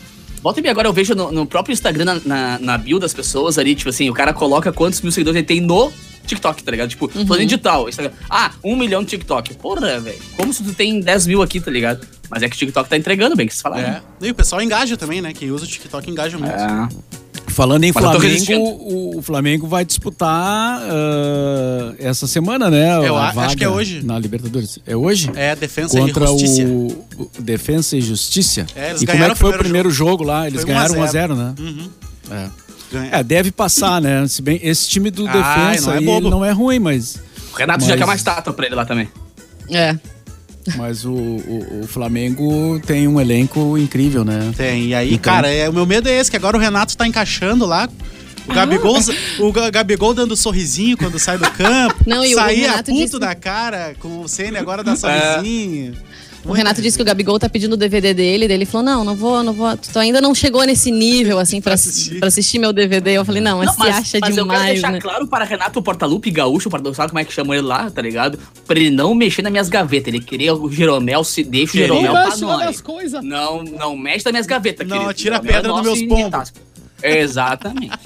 Volta 0.45 0.61
e 0.61 0.63
meia 0.63 0.73
agora 0.73 0.87
eu 0.87 0.93
vejo 0.93 1.15
no, 1.15 1.33
no 1.33 1.47
próprio 1.47 1.73
Instagram, 1.73 2.05
na, 2.05 2.21
na, 2.27 2.59
na 2.59 2.79
bio 2.79 2.99
das 2.99 3.15
pessoas 3.15 3.57
ali, 3.57 3.75
tipo 3.75 3.89
assim, 3.89 4.11
o 4.11 4.13
cara 4.13 4.31
coloca 4.35 4.71
quantos 4.71 5.01
mil 5.01 5.11
seguidores 5.11 5.39
ele 5.39 5.47
tem 5.47 5.59
no 5.59 5.91
TikTok, 6.27 6.63
tá 6.63 6.71
ligado? 6.71 6.91
Tipo, 6.91 7.07
Uhum. 7.15 7.27
falando 7.27 7.45
digital, 7.47 7.89
Instagram. 7.89 8.13
Ah, 8.29 8.53
um 8.63 8.77
milhão 8.77 9.03
de 9.03 9.09
TikTok. 9.09 9.55
Porra, 9.55 9.99
velho. 9.99 10.19
Como 10.37 10.53
se 10.53 10.63
tu 10.63 10.75
tem 10.75 11.01
10 11.01 11.27
mil 11.29 11.41
aqui, 11.41 11.61
tá 11.61 11.71
ligado? 11.71 12.07
Mas 12.29 12.43
é 12.43 12.49
que 12.51 12.57
o 12.57 12.59
TikTok 12.59 12.91
tá 12.91 12.97
entregando 12.99 13.35
bem, 13.35 13.47
que 13.47 13.55
vocês 13.55 13.63
falaram. 13.63 13.89
É. 13.89 14.03
E 14.21 14.31
o 14.31 14.35
pessoal 14.35 14.61
engaja 14.61 14.99
também, 14.99 15.23
né? 15.23 15.33
Quem 15.33 15.51
usa 15.51 15.65
o 15.65 15.69
TikTok 15.69 16.11
engaja 16.11 16.37
muito. 16.37 16.53
É. 16.53 16.89
Falando 17.55 17.85
em 17.85 17.93
Mas 17.95 18.05
Flamengo, 18.05 19.17
o, 19.17 19.23
Flamengo 19.23 19.67
vai 19.67 19.85
disputar 19.85 20.81
ah, 20.83 21.95
essa 21.99 22.27
semana, 22.27 22.69
né? 22.69 23.07
Eu 23.07 23.17
acho 23.17 23.57
que 23.57 23.65
é 23.65 23.69
hoje. 23.69 24.05
Na 24.05 24.19
Libertadores. 24.19 24.79
É 24.87 24.97
hoje? 24.97 25.31
É, 25.35 25.55
defesa 25.55 25.99
Contra 25.99 26.25
e 26.25 26.29
justiça. 26.29 26.63
o, 26.65 27.07
o 27.39 27.43
Defensa 27.43 27.97
e 27.97 28.01
Justiça. 28.01 28.67
É, 28.75 28.91
eles 28.91 29.03
e 29.03 29.07
como 29.07 29.23
é 29.23 29.31
que 29.31 29.37
foi 29.37 29.51
o 29.51 29.59
primeiro 29.59 29.91
jogo, 29.91 30.25
lá? 30.25 30.47
Eles 30.47 30.63
Foi 30.63 30.73
1 30.73 30.77
a 30.79 30.89
ganharam 30.89 31.07
0. 31.07 31.35
1x0, 31.35 31.37
né? 31.37 31.55
Uhum. 31.59 31.91
É. 32.31 32.65
É, 33.19 33.23
deve 33.23 33.51
passar, 33.51 34.01
né? 34.01 34.27
Se 34.29 34.43
bem, 34.43 34.61
esse 34.63 34.89
time 34.89 35.11
do 35.11 35.27
Ai, 35.27 35.33
Defensa 35.77 36.01
não 36.01 36.17
é 36.17 36.21
não 36.21 36.45
é 36.45 36.51
ruim, 36.53 36.79
mas, 36.79 37.17
O 37.53 37.57
Renato 37.57 37.83
já 37.85 37.91
Mas- 37.91 37.99
quer 37.99 38.05
uma 38.05 38.15
estátua 38.15 38.53
pra 38.53 38.67
ele 38.67 38.75
lá 38.75 38.85
também. 38.85 39.09
É. 39.71 39.97
mas 40.77 41.05
o, 41.05 41.13
o, 41.13 41.81
o 41.83 41.87
Flamengo 41.87 42.81
tem 42.87 43.07
um 43.09 43.21
elenco 43.21 43.77
incrível, 43.79 44.25
né? 44.25 44.53
Tem. 44.57 44.87
E 44.89 44.95
aí, 44.95 45.15
Então- 45.15 45.33
cara, 45.35 45.49
é, 45.49 45.69
o 45.69 45.73
meu 45.73 45.87
medo 45.87 46.09
é 46.09 46.19
esse, 46.19 46.31
que 46.31 46.37
agora 46.37 46.57
o 46.57 46.61
Renato 46.61 46.97
tá 46.97 47.07
encaixando 47.07 47.67
lá. 47.67 47.89
O 48.47 48.53
Gabigol, 48.53 48.99
o 49.41 49.53
Ga- 49.53 49.71
Gabigol 49.71 50.13
dando 50.13 50.37
sorrisinho 50.37 50.97
quando 50.99 51.19
sai 51.19 51.39
do 51.39 51.51
campo. 51.53 51.97
Não, 52.07 52.25
e 52.25 52.35
o 52.35 52.39
saía 52.39 52.71
Renato 52.71 52.91
puto 52.93 53.05
disse- 53.05 53.19
da 53.19 53.35
cara 53.35 53.95
com 53.99 54.21
o 54.21 54.29
Senna, 54.29 54.59
agora 54.59 54.83
É. 54.83 54.85
dá 54.85 54.97
sorrisinho. 54.97 55.95
O 56.47 56.53
Renato 56.53 56.83
disse 56.83 56.97
que 56.99 57.03
o 57.03 57.07
Gabigol 57.07 57.39
tá 57.39 57.49
pedindo 57.49 57.73
o 57.73 57.77
DVD 57.77 58.13
dele, 58.13 58.47
daí 58.47 58.57
ele 58.57 58.67
falou: 58.67 58.85
Não, 58.85 59.03
não 59.05 59.17
vou, 59.17 59.43
não 59.43 59.53
vou. 59.53 59.75
Tu 59.77 59.99
ainda 59.99 60.21
não 60.21 60.35
chegou 60.35 60.63
nesse 60.65 60.91
nível, 60.91 61.39
assim, 61.39 61.61
pra, 61.61 61.71
Pra 61.71 61.75
assistir. 61.75 62.01
assistir. 62.11 62.25
assistir 62.25 62.59
meu 62.59 62.73
DVD. 62.73 63.13
Eu 63.13 63.25
falei, 63.25 63.41
não, 63.41 63.59
mas 63.59 63.77
Não, 63.79 63.85
se 63.87 63.91
acha 63.91 64.19
mas 64.21 64.37
eu 64.37 64.45
quero 64.47 64.57
demais, 64.59 64.73
deixar 64.75 64.93
né? 64.93 65.01
claro 65.01 65.27
para 65.27 65.45
Renato 65.45 65.81
Portaluppi 65.83 66.31
Gaúcho, 66.31 66.69
para 66.69 66.83
sabe 66.95 67.09
como 67.11 67.19
é 67.19 67.25
que 67.25 67.33
chamam 67.33 67.55
ele 67.55 67.63
lá, 67.67 67.91
tá 67.91 68.03
ligado? 68.03 68.39
Pra 68.67 68.79
ele 68.79 68.91
não 68.91 69.15
mexer 69.15 69.41
nas 69.43 69.51
minhas 69.53 69.69
gavetas. 69.69 70.09
Ele 70.09 70.21
queria 70.23 70.55
o 70.55 70.71
Jeromel, 70.71 71.25
se 71.25 71.43
deixa 71.43 71.73
o. 71.75 71.77
Jeromel 71.81 72.03
Não 72.05 72.13
pra 72.13 72.25
mexe 72.31 72.41
nas 72.45 72.59
nós. 72.67 72.81
coisas. 72.81 73.25
Não, 73.25 73.63
não 73.63 73.97
mexe 73.97 74.25
nas 74.25 74.33
minhas 74.33 74.47
gavetas, 74.47 74.87
Não, 74.87 74.97
querido. 74.99 75.15
tira 75.15 75.39
a 75.39 75.43
Jeromel 75.43 75.63
pedra 75.63 75.71
é 75.71 75.75
dos 75.75 75.83
meus 75.83 76.03
pombos. 76.03 76.19
injetável. 76.21 76.53
Exatamente. 77.03 77.99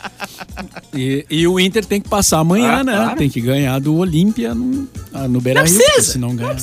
E, 0.94 1.24
e 1.30 1.46
o 1.46 1.58
Inter 1.60 1.84
tem 1.84 2.00
que 2.00 2.08
passar 2.08 2.38
amanhã, 2.38 2.78
Ah, 2.80 2.84
né? 2.84 2.96
claro. 2.96 3.16
Tem 3.18 3.30
que 3.30 3.40
ganhar 3.40 3.78
do 3.80 3.96
Olímpia 3.96 4.54
no, 4.54 4.88
ah, 5.12 5.28
no 5.28 5.40
Beira 5.40 5.60
Não 5.62 5.68
Rio. 5.68 5.78
precisa. 5.78 6.12
Se 6.12 6.18
não 6.18 6.28
Não 6.30 6.36
ganhar, 6.36 6.58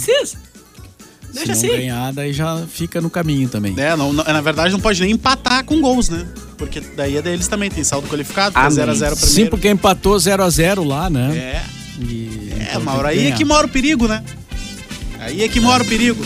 precisa. 1.43 1.55
se 1.55 1.61
Deixa 1.61 1.67
não 1.67 1.73
assim. 1.75 1.77
ganhar, 1.81 2.13
daí 2.13 2.33
já 2.33 2.63
fica 2.67 2.99
no 3.01 3.09
caminho 3.09 3.47
também. 3.49 3.73
É, 3.77 3.95
não, 3.95 4.11
não- 4.13 4.23
na 4.23 4.41
verdade 4.41 4.71
não 4.73 4.79
pode 4.79 5.01
nem 5.01 5.11
empatar 5.11 5.63
com 5.63 5.79
gols, 5.81 6.09
né? 6.09 6.25
Porque 6.57 6.79
daí 6.79 7.17
é 7.17 7.21
deles 7.21 7.47
também, 7.47 7.69
tem 7.69 7.83
saldo 7.83 8.07
qualificado, 8.07 8.57
Amém. 8.57 8.71
foi 8.71 8.85
0x0 8.85 8.95
primeiro. 8.97 9.15
Sim, 9.17 9.45
porque 9.47 9.69
empatou 9.69 10.15
0x0 10.17 10.85
lá, 10.87 11.09
né? 11.09 11.35
É, 11.37 11.63
E, 12.01 12.51
é, 12.59 12.63
então 12.69 12.81
Mauro, 12.81 13.07
tem 13.09 13.19
aí 13.19 13.27
é 13.27 13.31
que 13.31 13.43
mora 13.45 13.67
o 13.67 13.69
perigo, 13.69 14.07
né? 14.07 14.23
Aí 15.19 15.43
é 15.43 15.47
que 15.47 15.59
mora 15.59 15.83
o 15.83 15.85
perigo. 15.85 16.23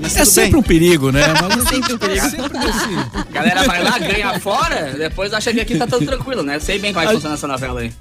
Mas 0.00 0.16
É 0.16 0.24
sempre 0.24 0.50
bem. 0.52 0.60
um 0.60 0.62
perigo, 0.64 1.12
né? 1.12 1.22
Mas 1.40 1.62
É 1.64 1.70
Sempre 1.70 1.94
um 1.94 1.98
perigo. 1.98 2.28
sempre 2.30 2.58
Galera 3.32 3.62
vai 3.64 3.82
lá, 3.84 3.98
ganha 3.98 4.40
fora, 4.40 4.94
depois 4.98 5.32
acha 5.32 5.52
que 5.52 5.60
aqui 5.60 5.76
tá 5.76 5.86
tudo 5.86 6.04
tranquilo, 6.04 6.42
né? 6.42 6.58
Sei 6.58 6.78
bem 6.78 6.92
como 6.92 7.04
é 7.04 7.08
que 7.08 7.14
funciona 7.14 7.34
essa 7.36 7.46
novela 7.46 7.80
aí. 7.80 7.92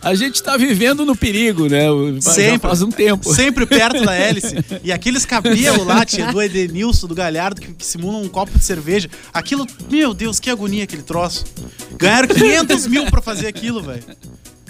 A 0.00 0.14
gente 0.14 0.40
tá 0.42 0.56
vivendo 0.56 1.04
no 1.04 1.16
perigo, 1.16 1.66
né? 1.68 1.90
O- 1.90 2.14
Já 2.20 2.30
Sempre. 2.32 2.68
faz 2.68 2.82
um 2.82 2.90
tempo. 2.90 3.34
Sempre 3.34 3.66
perto 3.66 4.04
da 4.04 4.14
hélice. 4.14 4.54
E 4.84 4.92
aqueles 4.92 5.24
cabelos 5.26 5.84
lá, 5.84 6.04
tia, 6.04 6.26
do 6.32 6.40
Edenilson, 6.40 7.06
do 7.08 7.14
Galhardo, 7.14 7.60
que, 7.60 7.72
que 7.74 7.84
simulam 7.84 8.22
um 8.22 8.28
copo 8.28 8.56
de 8.56 8.64
cerveja. 8.64 9.08
Aquilo, 9.34 9.66
meu 9.90 10.14
Deus, 10.14 10.38
que 10.38 10.48
agonia 10.50 10.84
aquele 10.84 11.02
troço. 11.02 11.44
Ganharam 11.98 12.28
500 12.28 12.86
mil 12.86 13.06
pra 13.06 13.20
fazer 13.20 13.48
aquilo, 13.48 13.82
velho. 13.82 14.04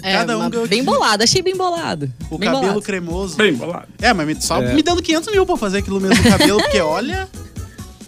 É, 0.01 0.13
Cada 0.13 0.37
um 0.39 0.49
ganhou 0.49 0.65
bem 0.67 0.83
bolado, 0.83 1.23
achei 1.23 1.41
bem 1.41 1.55
bolado. 1.55 2.11
O 2.31 2.37
bem 2.37 2.47
cabelo 2.47 2.61
bolado. 2.67 2.81
cremoso. 2.81 3.35
Bem 3.35 3.53
bolado. 3.53 3.87
É, 4.01 4.13
mas 4.13 4.25
me- 4.25 4.41
só 4.41 4.61
É. 4.61 4.73
me 4.73 4.81
dando 4.81 5.01
500 5.01 5.31
mil 5.31 5.45
pra 5.45 5.57
fazer 5.57 5.79
aquilo 5.79 5.99
mesmo 5.99 6.23
no 6.23 6.29
cabelo, 6.29 6.59
porque 6.61 6.79
olha. 6.79 7.27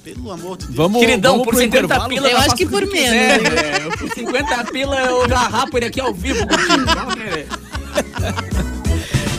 Pelo 0.04 0.32
amor 0.32 0.58
de 0.58 0.66
Deus. 0.66 0.76
Vamos, 0.76 1.00
Queridão, 1.00 1.32
vamos 1.34 1.46
por 1.46 1.54
pro 1.54 1.62
50 1.64 1.78
intervalo. 1.78 2.10
pila 2.10 2.30
Eu 2.30 2.38
acho 2.38 2.56
que 2.56 2.66
por 2.66 2.82
menos, 2.88 3.14
É, 3.14 3.36
é, 3.36 3.80
por 3.98 4.12
50 4.12 4.64
pila 4.72 4.96
eu 5.00 5.30
já 5.30 5.40
rapo 5.40 5.78
ele 5.78 5.86
aqui 5.86 6.00
ao 6.02 6.14
vivo 6.14 6.40
contigo. 6.48 6.86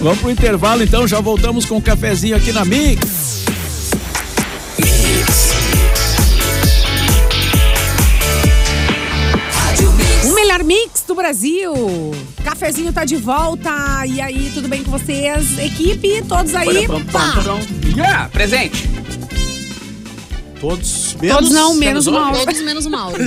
Vamos 0.01 0.18
pro 0.20 0.31
intervalo, 0.31 0.83
então. 0.83 1.07
Já 1.07 1.20
voltamos 1.20 1.64
com 1.64 1.77
o 1.79 1.83
cafezinho 1.83 2.37
aqui 2.37 2.53
na 2.53 2.64
Mix. 2.64 3.42
O 10.25 10.35
melhor 10.35 10.62
mix 10.62 11.03
do 11.07 11.14
Brasil. 11.14 11.72
Cafezinho 12.44 12.92
tá 12.92 13.05
de 13.05 13.16
volta. 13.16 13.70
E 14.07 14.20
aí, 14.20 14.51
tudo 14.55 14.68
bem 14.68 14.83
com 14.85 14.90
vocês? 14.90 15.59
Equipe, 15.59 16.22
todos 16.29 16.55
aí? 16.55 16.87
Pam, 16.87 17.05
pam, 17.05 17.12
Pá. 17.12 17.33
pam, 17.35 17.42
pam. 17.44 17.61
Yeah, 17.96 18.29
presente. 18.29 18.88
Todos 20.62 21.16
menos. 21.20 21.37
Todos 21.38 21.51
não, 21.51 21.75
menos 21.75 22.07
o 22.07 22.12
Menos 22.12 22.25
Mauro. 22.25 22.44
Todos 22.46 22.61
menos 22.62 22.87
o 22.87 22.90
Mauro. 22.90 23.18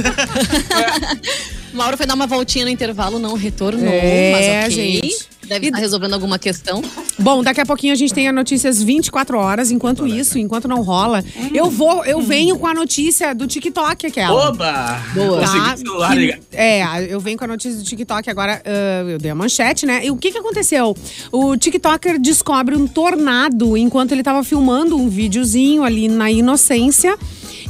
Mauro 1.73 1.97
foi 1.97 2.05
dar 2.05 2.13
uma 2.13 2.25
voltinha 2.25 2.63
no 2.63 2.71
intervalo, 2.71 3.19
não 3.19 3.33
retornou, 3.35 3.85
É, 3.85 4.31
mas 4.31 4.73
ok. 4.73 5.01
gente. 5.01 5.27
Deve 5.47 5.67
estar 5.67 5.79
resolvendo 5.79 6.13
alguma 6.13 6.37
questão. 6.39 6.81
Bom, 7.19 7.43
daqui 7.43 7.61
a 7.61 7.65
pouquinho 7.65 7.93
a 7.93 7.95
gente 7.95 8.13
tem 8.13 8.27
a 8.27 8.33
notícias 8.33 8.81
24 8.81 9.37
horas. 9.37 9.71
Enquanto 9.71 10.05
isso, 10.07 10.37
enquanto 10.37 10.67
não 10.67 10.81
rola, 10.81 11.23
eu 11.53 11.69
vou, 11.69 12.03
eu 12.05 12.21
venho 12.21 12.57
com 12.57 12.67
a 12.67 12.73
notícia 12.73 13.33
do 13.33 13.47
TikTok 13.47 14.07
aquela. 14.07 14.49
Oba! 14.49 15.01
Boa. 15.13 15.41
Tá? 15.41 15.73
o 15.75 15.77
celular, 15.77 16.15
Que- 16.15 16.39
é, 16.53 17.05
eu 17.13 17.19
venho 17.19 17.37
com 17.37 17.43
a 17.45 17.47
notícia 17.47 17.77
do 17.77 17.83
TikTok 17.83 18.29
agora. 18.29 18.61
ah, 18.65 19.03
eu 19.09 19.17
dei 19.17 19.31
a 19.31 19.35
manchete, 19.35 19.85
né? 19.85 20.05
E 20.05 20.11
o 20.11 20.17
que 20.17 20.31
que 20.31 20.37
aconteceu? 20.37 20.95
O 21.31 21.55
TikToker 21.55 22.19
descobre 22.19 22.75
um 22.75 22.87
tornado 22.87 23.77
enquanto 23.77 24.11
ele 24.11 24.23
tava 24.23 24.43
filmando 24.43 24.97
um 24.97 25.07
videozinho 25.09 25.83
ali 25.83 26.07
na 26.07 26.29
inocência. 26.31 27.17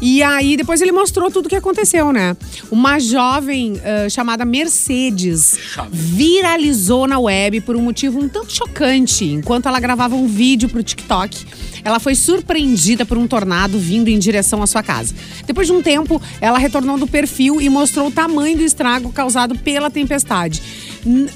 E 0.01 0.21
aí, 0.21 0.57
depois 0.57 0.81
ele 0.81 0.91
mostrou 0.91 1.31
tudo 1.31 1.45
o 1.45 1.49
que 1.49 1.55
aconteceu, 1.55 2.11
né? 2.11 2.35
Uma 2.69 2.99
jovem 2.99 3.79
ah, 3.83 4.09
chamada 4.09 4.45
Mercedes 4.45 5.57
viralizou 5.91 7.07
na 7.07 7.19
web 7.19 7.61
por 7.61 7.75
um 7.75 7.81
motivo 7.81 8.19
um 8.19 8.27
tanto 8.27 8.53
chocante. 8.53 9.25
Enquanto 9.25 9.67
ela 9.67 9.79
gravava 9.79 10.15
um 10.15 10.27
vídeo 10.27 10.69
pro 10.69 10.83
TikTok, 10.83 11.45
ela 11.83 11.99
foi 11.99 12.15
surpreendida 12.15 13.05
por 13.05 13.17
um 13.17 13.27
tornado 13.27 13.77
vindo 13.77 14.09
em 14.09 14.19
direção 14.19 14.61
à 14.61 14.67
sua 14.67 14.83
casa. 14.83 15.13
Depois 15.45 15.67
de 15.67 15.73
um 15.73 15.81
tempo, 15.81 16.21
ela 16.41 16.57
retornou 16.57 16.97
do 16.97 17.07
perfil 17.07 17.61
e 17.61 17.69
mostrou 17.69 18.07
o 18.07 18.11
tamanho 18.11 18.57
do 18.57 18.63
estrago 18.63 19.11
causado 19.11 19.57
pela 19.59 19.89
tempestade. 19.89 20.61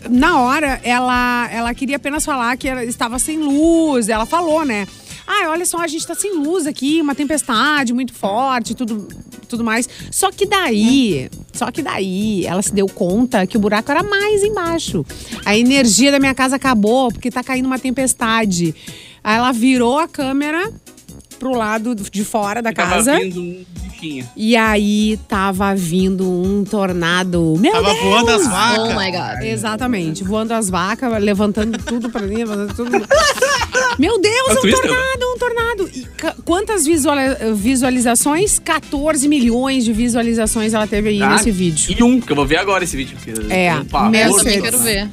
Na 0.10 0.40
hora, 0.40 0.80
ela, 0.84 1.48
ela 1.52 1.74
queria 1.74 1.98
apenas 1.98 2.26
falar 2.26 2.58
que 2.58 2.68
estava 2.68 3.20
sem 3.20 3.38
luz. 3.38 4.10
Ela 4.10 4.26
falou, 4.26 4.66
né? 4.66 4.88
Ah, 5.32 5.50
olha 5.52 5.64
só, 5.64 5.78
a 5.78 5.88
gente 5.88 6.08
tá 6.08 6.16
sem 6.16 6.34
luz 6.36 6.66
aqui, 6.66 7.00
uma 7.00 7.14
tempestade 7.14 7.94
muito 7.94 8.14
forte, 8.14 8.74
tudo, 8.74 9.08
tudo 9.48 9.64
mais. 9.64 9.88
Só 10.10 10.32
que 10.32 10.44
daí, 10.44 11.30
só 11.54 11.70
que 11.70 11.84
daí, 11.84 12.48
ela 12.48 12.64
se 12.64 12.74
deu 12.74 12.88
conta 12.88 13.46
que 13.46 13.56
o 13.56 13.60
buraco 13.60 13.92
era 13.92 14.02
mais 14.02 14.42
embaixo. 14.44 15.06
A 15.46 15.56
energia 15.56 16.12
da 16.12 16.20
minha 16.20 16.34
casa 16.34 16.56
acabou 16.56 17.12
porque 17.12 17.30
tá 17.30 17.44
caindo 17.44 17.68
uma 17.68 17.78
tempestade. 17.78 18.74
Aí 19.24 19.38
ela 19.38 19.52
virou 19.52 20.00
a 20.00 20.08
câmera 20.08 20.74
pro 21.38 21.52
lado 21.56 21.94
de 21.94 22.24
fora 22.26 22.60
da 22.62 22.74
Tava 22.74 22.96
casa. 22.96 23.20
vindo 23.20 23.40
um 23.40 23.66
bichinho. 23.84 24.30
E 24.36 24.56
aí 24.56 25.18
tava 25.28 25.76
vindo 25.76 26.28
um 26.28 26.64
tornado. 26.64 27.56
Meu 27.60 27.72
Tava 27.72 27.94
Deus! 27.94 28.02
voando 28.04 28.32
as 28.32 28.48
vacas. 28.48 28.80
Oh 28.96 29.00
my 29.00 29.12
God. 29.12 29.44
Exatamente, 29.44 30.24
voando 30.24 30.54
as 30.56 30.70
vacas, 30.72 31.22
levantando 31.22 31.78
tudo 31.78 32.10
pra 32.10 32.24
mim, 32.24 32.38
levantando 32.38 32.74
tudo. 32.74 32.92
Meu 33.98 34.20
Deus, 34.22 34.50
É 34.50 34.52
um 34.52 34.56
Twister, 34.62 34.82
tornado, 34.90 35.26
um 35.34 35.38
tornado. 35.38 35.90
E 35.94 36.08
quantas 36.46 36.86
visualizações? 37.56 38.60
14 38.60 39.28
milhões 39.28 39.86
de 39.86 39.94
visualizações 39.94 40.74
ela 40.74 40.88
teve 40.88 41.10
aí 41.10 41.22
Ah, 41.22 41.30
nesse 41.32 41.52
vídeo. 41.52 41.96
E 41.98 42.04
um, 42.04 42.20
que 42.22 42.32
eu 42.32 42.36
vou 42.36 42.46
ver 42.46 42.58
agora 42.58 42.84
esse 42.84 42.96
vídeo. 42.96 43.18
porque 43.18 43.32
É, 43.54 43.74
um. 43.74 43.80
Eu 43.80 43.86
também 44.38 44.56
né? 44.58 44.62
quero 44.62 44.80
ver. 44.80 45.10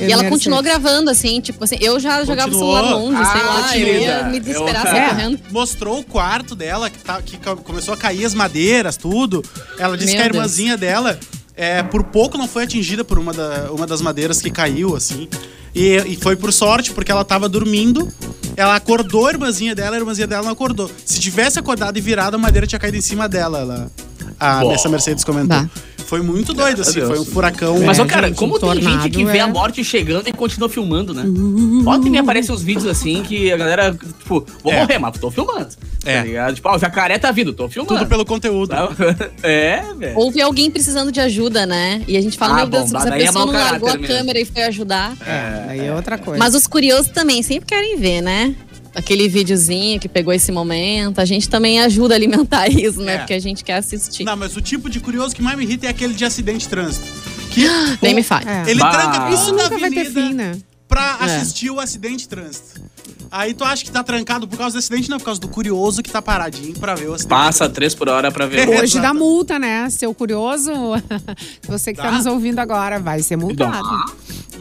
Eu 0.00 0.08
E 0.08 0.12
ela 0.12 0.24
continuou 0.24 0.60
gravando, 0.60 1.08
assim, 1.08 1.40
tipo 1.40 1.62
assim, 1.62 1.76
eu 1.80 2.00
já 2.00 2.24
jogava 2.24 2.48
o 2.48 2.52
Continuou? 2.52 2.76
celular 2.76 2.94
longe, 2.96 3.30
sei 3.30 3.40
Ah, 3.40 3.44
lá, 3.44 3.78
eu 3.78 4.00
ia 4.02 4.22
me 4.24 4.40
desesperar, 4.40 4.84
eu- 4.86 4.90
sair 4.90 4.98
É. 5.04 5.08
correndo. 5.10 5.38
Mostrou 5.52 6.00
o 6.00 6.04
quarto 6.04 6.56
dela, 6.56 6.90
que, 6.90 6.98
tá, 6.98 7.22
que 7.22 7.36
começou 7.62 7.94
a 7.94 7.96
cair 7.96 8.24
as 8.24 8.34
madeiras, 8.34 8.96
tudo. 8.96 9.40
Ela 9.78 9.96
disse 9.96 10.14
Meu 10.14 10.16
que 10.16 10.22
a 10.22 10.32
Deus. 10.32 10.36
irmãzinha 10.36 10.76
dela, 10.76 11.16
é, 11.56 11.80
por 11.84 12.02
pouco 12.02 12.36
não 12.36 12.48
foi 12.48 12.64
atingida 12.64 13.04
por 13.04 13.20
uma, 13.20 13.32
da- 13.32 13.68
uma 13.70 13.86
das 13.86 14.02
madeiras 14.02 14.42
que 14.42 14.50
caiu, 14.50 14.96
assim. 14.96 15.28
E, 15.74 15.96
e 16.06 16.16
foi 16.16 16.36
por 16.36 16.52
sorte, 16.52 16.92
porque 16.92 17.10
ela 17.10 17.24
tava 17.24 17.48
dormindo. 17.48 18.08
Ela 18.56 18.76
acordou 18.76 19.26
a 19.26 19.30
irmãzinha 19.30 19.74
dela, 19.74 19.96
a 19.96 19.98
irmãzinha 19.98 20.26
dela 20.26 20.44
não 20.44 20.52
acordou. 20.52 20.90
Se 21.04 21.18
tivesse 21.18 21.58
acordado 21.58 21.96
e 21.96 22.00
virado, 22.00 22.36
a 22.36 22.38
madeira 22.38 22.66
tinha 22.66 22.78
caído 22.78 22.96
em 22.96 23.00
cima 23.00 23.28
dela. 23.28 23.58
Ela, 23.58 23.90
a, 24.38 24.60
Boa. 24.60 24.74
essa 24.74 24.88
Mercedes 24.88 25.24
comentou. 25.24 25.58
Bah. 25.58 25.68
Foi 26.06 26.20
muito 26.22 26.52
doido, 26.52 26.82
assim. 26.82 27.00
Foi 27.00 27.18
um 27.18 27.24
furacão. 27.24 27.80
Mas, 27.80 27.98
É, 27.98 28.02
ó, 28.02 28.06
cara, 28.06 28.28
gente, 28.28 28.36
como 28.36 28.56
um 28.56 28.58
tem 28.58 28.82
gente 28.82 29.10
que 29.10 29.24
vê 29.24 29.38
é- 29.38 29.40
a 29.40 29.46
morte 29.46 29.82
chegando 29.84 30.28
e 30.28 30.32
continua 30.32 30.68
filmando, 30.68 31.12
né? 31.14 31.24
Ontem 31.86 32.10
me 32.10 32.18
aparecem 32.18 32.54
uns 32.54 32.62
vídeos 32.62 32.86
assim 32.86 33.22
que 33.22 33.50
a 33.52 33.56
galera, 33.56 33.92
tipo, 33.92 34.46
vou 34.62 34.72
É. 34.72 34.80
morrer, 34.80 34.98
mas 34.98 35.18
tô 35.18 35.30
filmando. 35.30 35.68
É. 36.04 36.18
Tá 36.18 36.24
ligado? 36.24 36.54
Tipo, 36.54 36.68
ó, 36.68 36.76
o 36.76 36.78
jacaré 36.78 37.18
tá 37.18 37.30
vindo, 37.30 37.52
tô 37.52 37.68
filmando. 37.68 37.94
Tudo 37.98 38.08
pelo 38.08 38.24
conteúdo. 38.24 38.72
É, 39.42 39.82
velho. 39.96 40.18
Houve 40.18 40.40
alguém 40.40 40.70
precisando 40.70 41.10
de 41.12 41.20
ajuda, 41.20 41.66
né? 41.66 42.02
E 42.06 42.16
a 42.16 42.20
gente 42.20 42.36
fala, 42.36 42.54
Ah, 42.54 42.56
meu 42.58 42.66
Deus, 42.66 42.90
bom, 42.92 43.00
se 43.00 43.08
a 43.08 43.14
é 43.16 43.18
pessoa 43.18 43.44
mau 43.46 43.54
não 43.54 43.60
largou 43.60 43.88
a 43.88 43.92
mesmo. 43.96 44.06
câmera 44.06 44.38
e 44.40 44.44
foi 44.44 44.62
ajudar. 44.64 45.14
É, 45.26 45.64
aí 45.70 45.80
é 45.86 45.94
outra 45.94 46.18
coisa. 46.18 46.38
Mas 46.38 46.54
os 46.54 46.66
curiosos 46.66 47.08
também 47.08 47.42
sempre 47.42 47.66
querem 47.66 47.96
ver, 47.98 48.20
né? 48.20 48.54
Aquele 48.94 49.28
videozinho 49.28 49.98
que 49.98 50.08
pegou 50.08 50.32
esse 50.32 50.52
momento. 50.52 51.18
A 51.18 51.24
gente 51.24 51.48
também 51.48 51.80
ajuda 51.80 52.14
a 52.14 52.16
alimentar 52.16 52.66
isso, 52.70 53.00
né? 53.00 53.14
É. 53.14 53.18
Porque 53.18 53.34
a 53.34 53.40
gente 53.40 53.64
quer 53.64 53.74
assistir. 53.78 54.24
Não, 54.24 54.36
mas 54.36 54.56
o 54.56 54.60
tipo 54.60 54.88
de 54.88 55.00
curioso 55.00 55.34
que 55.34 55.42
mais 55.42 55.56
me 55.58 55.64
irrita 55.64 55.86
é 55.86 55.90
aquele 55.90 56.14
de 56.14 56.24
acidente 56.24 56.60
de 56.60 56.68
trânsito. 56.68 57.06
Que 57.50 57.62
Nem 58.00 58.12
o- 58.12 58.16
me 58.16 58.22
fale. 58.22 58.48
É. 58.48 58.70
Ele 58.70 58.80
Bah. 58.80 58.90
tranca 58.90 59.30
Isso 59.34 59.46
toda 59.46 59.66
a 59.66 59.68
vai 59.68 59.78
ter 59.90 59.98
avenida 60.00 60.20
fim, 60.28 60.34
né? 60.34 60.56
pra 60.88 61.18
É. 61.20 61.24
assistir 61.24 61.70
o 61.70 61.80
acidente 61.80 62.18
de 62.18 62.28
trânsito. 62.28 62.80
Aí 63.36 63.52
tu 63.52 63.64
acha 63.64 63.84
que 63.84 63.90
tá 63.90 64.00
trancado 64.04 64.46
por 64.46 64.56
causa 64.56 64.74
do 64.76 64.78
acidente, 64.78 65.10
não, 65.10 65.18
por 65.18 65.24
causa 65.24 65.40
do 65.40 65.48
curioso 65.48 66.04
que 66.04 66.08
tá 66.10 66.22
paradinho 66.22 66.72
pra 66.74 66.94
ver 66.94 67.08
o 67.08 67.14
acidente. 67.14 67.30
Passa 67.30 67.68
três 67.68 67.92
por 67.92 68.08
hora 68.08 68.30
pra 68.30 68.46
ver. 68.46 68.68
Hoje 68.68 69.00
dá 69.00 69.12
multa, 69.12 69.58
né? 69.58 69.90
Seu 69.90 70.14
curioso, 70.14 70.70
você 71.66 71.92
que 71.92 72.00
tá 72.00 72.10
Dá. 72.10 72.16
nos 72.18 72.26
ouvindo 72.26 72.60
agora, 72.60 73.00
vai 73.00 73.20
ser 73.22 73.36
multado. 73.36 73.88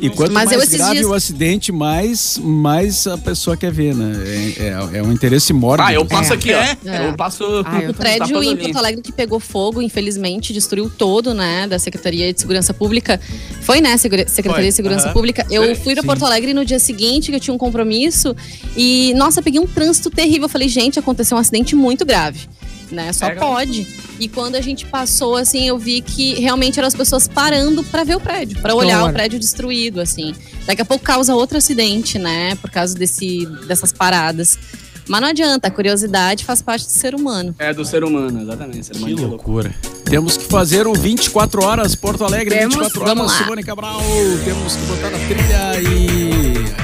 E 0.02 0.10
quanto 0.10 0.32
Mas 0.34 0.50
mais 0.50 0.70
grave 0.70 0.94
dias- 0.96 1.06
o 1.06 1.14
acidente, 1.14 1.72
mais, 1.72 2.38
mais 2.40 3.06
a 3.06 3.16
pessoa 3.18 3.56
quer 3.56 3.72
ver, 3.72 3.94
né? 3.94 4.12
É, 4.58 4.64
é- 4.96 4.98
é 4.98 5.04
um 5.04 5.12
interesse 5.14 5.54
mórbido. 5.54 5.88
Ah, 5.88 5.94
eu 5.94 6.04
passo 6.04 6.34
É. 6.34 6.36
aqui, 6.36 6.52
ó. 6.52 6.58
É. 6.90 7.10
Eu 7.10 7.14
passo. 7.16 7.44
Ah, 7.64 7.80
eu 7.80 7.92
O 7.92 7.94
prédio 7.94 8.42
em. 8.44 8.58
Porto 8.58 8.78
Alegre 8.78 9.02
que 9.04 9.12
pegou 9.12 9.40
fogo, 9.40 9.82
infelizmente, 9.84 10.52
destruiu 10.52 10.90
todo, 10.90 11.34
né, 11.34 11.68
da 11.68 11.78
Secretaria 11.78 12.34
de 12.34 12.42
Segurança 12.42 12.74
Pública. 12.74 13.22
Foi, 13.62 13.80
né, 13.82 13.96
Segura- 13.98 14.28
Secretaria 14.28 14.64
Foi, 14.66 14.70
de 14.72 14.76
Segurança 14.76 15.06
aham. 15.06 15.14
Pública. 15.14 15.46
Eu 15.52 15.64
Sim, 15.76 15.76
fui 15.84 15.94
pra 15.94 16.04
Porto 16.04 16.26
Alegre 16.26 16.54
no 16.56 16.66
dia 16.66 16.80
seguinte, 16.80 17.30
que 17.30 17.36
eu 17.38 17.40
tinha 17.40 17.54
um 17.54 17.58
compromisso, 17.60 18.36
e, 18.76 19.14
nossa, 19.16 19.42
peguei 19.42 19.60
um 19.60 19.68
trânsito 19.68 20.10
terrível. 20.10 20.44
Eu 20.44 20.50
falei, 20.50 20.68
gente, 20.68 20.98
aconteceu 21.00 21.38
um 21.38 21.40
acidente 21.40 21.76
muito 21.76 22.06
grave, 22.06 22.48
né, 22.92 23.12
só 23.14 23.28
É, 23.28 23.36
pode. 23.36 23.88
E 24.20 24.28
quando 24.28 24.56
a 24.56 24.62
gente 24.62 24.86
passou, 24.86 25.36
assim, 25.36 25.68
eu 25.68 25.78
vi 25.78 26.02
que 26.02 26.36
realmente 26.36 26.78
eram 26.80 26.88
as 26.88 26.96
pessoas 26.96 27.28
parando 27.28 27.84
pra 27.84 28.04
ver 28.04 28.16
o 28.16 28.20
prédio, 28.20 28.60
pra 28.62 28.74
olhar 28.76 29.00
horror. 29.00 29.10
o 29.10 29.14
prédio 29.14 29.40
destruído, 29.40 30.00
assim. 30.00 30.34
Daqui 30.66 30.82
a 30.82 30.86
pouco 30.86 31.04
causa 31.04 31.34
outro 31.36 31.58
acidente, 31.58 32.18
né, 32.20 32.56
por 32.56 32.70
causa 32.70 32.94
desse, 32.96 33.46
dessas 33.68 33.92
paradas. 33.92 34.58
Mas 35.06 35.20
não 35.20 35.28
adianta, 35.28 35.68
a 35.68 35.72
curiosidade 35.72 36.46
faz 36.46 36.62
parte 36.62 36.86
do 36.86 36.92
ser 36.92 37.14
humano. 37.14 37.54
É 37.60 37.74
do 37.74 37.84
ser 37.84 38.06
humano, 38.06 38.42
exatamente. 38.42 38.86
Ser 38.86 38.96
humano 38.96 39.08
Que 39.10 39.22
que 39.22 39.28
loucura. 39.28 39.76
loucura. 39.76 40.04
Temos 40.06 40.38
que 40.38 40.46
fazer 40.46 40.88
o 40.88 40.94
24 40.94 41.62
horas 41.66 41.94
Porto 41.94 42.24
Alegre, 42.24 42.56
Temos? 42.58 42.76
24 42.76 43.00
Vamos 43.04 43.24
horas 43.26 43.34
lá. 43.34 43.44
Simone 43.44 43.64
Cabral. 43.64 44.00
Temos 44.46 44.76
que 44.78 44.82
botar 44.86 45.10
na 45.10 45.18
trilha 45.18 45.82
e 45.82 46.33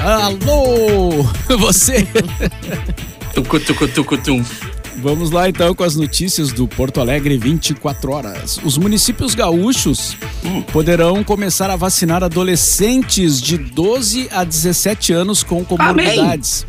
alô, 0.01 1.23
você. 1.57 2.07
Tucu, 3.33 3.59
tucu, 3.59 3.87
tucu, 3.87 4.17
tum. 4.17 4.43
Vamos 4.97 5.31
lá 5.31 5.47
então 5.47 5.73
com 5.73 5.83
as 5.83 5.95
notícias 5.95 6.51
do 6.51 6.67
Porto 6.67 6.99
Alegre 6.99 7.37
24 7.37 8.11
horas. 8.11 8.59
Os 8.63 8.77
municípios 8.77 9.33
gaúchos 9.33 10.17
poderão 10.73 11.23
começar 11.23 11.69
a 11.69 11.77
vacinar 11.77 12.23
adolescentes 12.23 13.41
de 13.41 13.57
12 13.57 14.27
a 14.31 14.43
17 14.43 15.13
anos 15.13 15.41
com 15.41 15.63
comorbidades. 15.63 16.65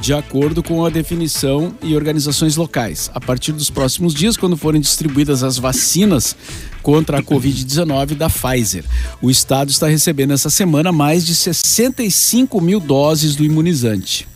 De 0.00 0.12
acordo 0.12 0.62
com 0.62 0.84
a 0.84 0.90
definição 0.90 1.74
e 1.82 1.94
organizações 1.94 2.56
locais. 2.56 3.10
A 3.14 3.20
partir 3.20 3.52
dos 3.52 3.70
próximos 3.70 4.12
dias, 4.12 4.36
quando 4.36 4.56
forem 4.56 4.80
distribuídas 4.80 5.42
as 5.42 5.56
vacinas 5.56 6.36
contra 6.82 7.18
a 7.18 7.22
Covid-19 7.22 8.14
da 8.14 8.28
Pfizer. 8.28 8.84
O 9.20 9.30
estado 9.30 9.70
está 9.70 9.86
recebendo 9.86 10.32
essa 10.32 10.50
semana 10.50 10.92
mais 10.92 11.24
de 11.24 11.34
65 11.34 12.60
mil 12.60 12.80
doses 12.80 13.36
do 13.36 13.44
imunizante. 13.44 14.28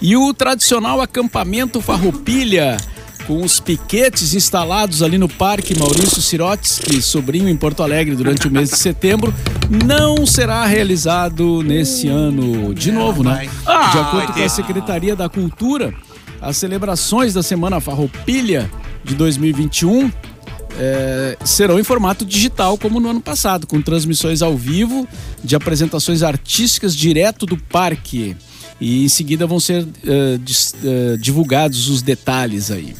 E 0.00 0.16
o 0.16 0.34
tradicional 0.34 1.00
acampamento 1.00 1.80
Farroupilha, 1.80 2.76
com 3.26 3.42
os 3.42 3.60
piquetes 3.60 4.34
instalados 4.34 5.00
ali 5.00 5.16
no 5.16 5.28
Parque 5.28 5.78
Maurício 5.78 6.20
Sirotsky, 6.20 7.00
sobrinho 7.00 7.48
em 7.48 7.56
Porto 7.56 7.84
Alegre, 7.84 8.16
durante 8.16 8.48
o 8.48 8.50
mês 8.50 8.70
de 8.70 8.76
setembro, 8.76 9.32
não 9.70 10.26
será 10.26 10.66
realizado 10.66 11.62
nesse 11.62 12.08
ano 12.08 12.74
de 12.74 12.90
novo, 12.90 13.22
né? 13.22 13.48
De 13.92 13.98
acordo 13.98 14.32
com 14.32 14.42
a 14.42 14.48
Secretaria 14.48 15.14
da 15.14 15.28
Cultura, 15.28 15.94
as 16.40 16.56
celebrações 16.56 17.32
da 17.32 17.42
Semana 17.42 17.80
Farroupilha 17.80 18.68
de 19.04 19.14
2021 19.14 20.10
é, 20.78 21.36
serão 21.44 21.78
em 21.78 21.84
formato 21.84 22.24
digital, 22.24 22.76
como 22.78 22.98
no 23.00 23.08
ano 23.10 23.20
passado, 23.20 23.66
com 23.66 23.80
transmissões 23.80 24.42
ao 24.42 24.56
vivo 24.56 25.06
de 25.42 25.54
apresentações 25.56 26.22
artísticas 26.22 26.94
direto 26.96 27.46
do 27.46 27.56
parque. 27.56 28.36
E 28.80 29.04
em 29.04 29.08
seguida 29.08 29.46
vão 29.46 29.60
ser 29.60 29.86
eh, 30.04 30.38
dis- 30.42 30.74
eh, 30.84 31.16
divulgados 31.16 31.88
os 31.88 32.02
detalhes 32.02 32.68
aí. 32.68 32.96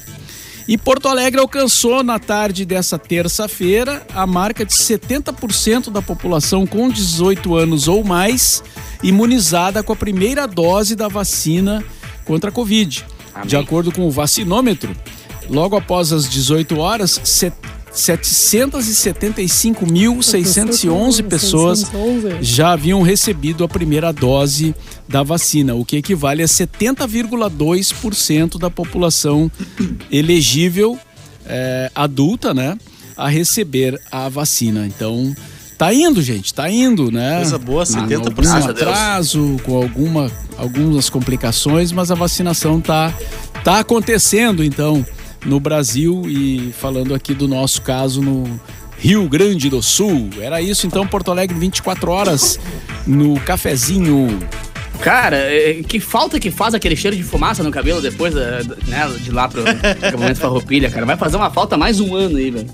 E 0.69 0.79
Porto 0.79 1.09
Alegre 1.09 1.41
alcançou 1.41 2.05
na 2.05 2.21
tarde 2.21 2.65
dessa 2.65 2.97
terça-feira 2.97 4.07
a 4.15 4.25
marca 4.25 4.65
de 4.65 4.73
70% 4.73 5.91
da 5.91 6.01
população 6.01 6.65
com 6.69 6.89
18 6.89 7.57
anos 7.57 7.89
ou 7.89 8.05
mais 8.05 8.63
imunizada 9.03 9.83
com 9.83 9.93
a 9.93 9.97
primeira 9.97 10.47
dose 10.47 10.95
da 10.95 11.09
vacina 11.09 11.83
contra 12.25 12.51
a 12.51 12.53
Covid. 12.53 13.05
De 13.45 13.57
acordo 13.57 13.91
com 13.91 14.07
o 14.07 14.11
vacinômetro, 14.11 14.95
logo 15.49 15.77
após 15.77 16.13
as 16.13 16.29
18 16.29 16.79
horas, 16.79 17.21
set- 17.25 17.55
775.611 19.93 21.23
pessoas 21.29 21.91
já 22.41 22.73
haviam 22.73 23.03
recebido 23.03 23.63
a 23.65 23.69
primeira 23.69 24.13
dose 24.13 24.75
da 25.09 25.23
vacina, 25.23 25.75
o 25.75 25.85
que 25.85 25.97
equivale 25.99 26.43
a 26.43 26.47
70,2% 26.47 28.59
da 28.59 28.71
população 28.71 29.51
elegível 30.11 30.99
eh, 31.47 31.91
adulta, 31.95 32.55
né, 32.55 32.77
a 33.17 33.29
receber 33.29 34.01
a 34.11 34.29
vacina. 34.29 34.87
Então, 34.87 35.35
tá 35.77 35.93
indo, 35.93 36.23
gente, 36.23 36.55
tá 36.55 36.71
indo, 36.71 37.11
né? 37.11 37.37
Coisa 37.37 37.59
boa, 37.59 37.85
Com 37.87 37.93
70%. 37.93 38.15
algum 38.15 38.31
Graças 38.43 38.65
a 38.65 38.73
Deus. 38.73 38.83
atraso, 38.83 39.57
com 39.65 39.77
alguma, 39.77 40.31
algumas 40.57 41.11
complicações, 41.11 41.93
mas 41.93 42.11
a 42.11 42.15
vacinação 42.15 42.81
tá, 42.81 43.13
tá 43.63 43.81
acontecendo, 43.81 44.65
então, 44.65 45.05
no 45.45 45.59
Brasil 45.61 46.23
e 46.27 46.73
falando 46.73 47.15
aqui 47.15 47.35
do 47.35 47.49
nosso 47.49 47.83
caso 47.83 48.21
no 48.23 48.61
Rio 48.99 49.29
Grande 49.29 49.69
do 49.69 49.83
Sul. 49.83 50.31
Era 50.41 50.61
isso, 50.61 50.87
então, 50.87 51.07
Porto 51.07 51.31
Alegre, 51.31 51.59
24 51.59 52.11
horas 52.11 52.59
no 53.07 53.39
cafezinho. 53.41 54.39
Cara, 55.01 55.37
é, 55.37 55.83
que 55.83 55.99
falta 55.99 56.39
que 56.39 56.51
faz 56.51 56.75
aquele 56.75 56.95
cheiro 56.95 57.17
de 57.17 57.25
fumaça 57.25 57.63
no 57.65 57.73
cabelo 57.73 58.01
depois 58.01 58.33
né, 58.35 58.61
de 59.21 59.33
lá 59.33 59.49
pro 59.49 59.63
acampamento 59.67 60.39
Farroupilha, 60.39 60.91
cara. 60.91 61.05
Vai 61.05 61.17
fazer 61.17 61.37
uma 61.37 61.51
falta 61.51 61.77
mais 61.77 61.99
um 61.99 62.15
ano 62.15 62.37
aí, 62.37 62.51
velho. 62.51 62.71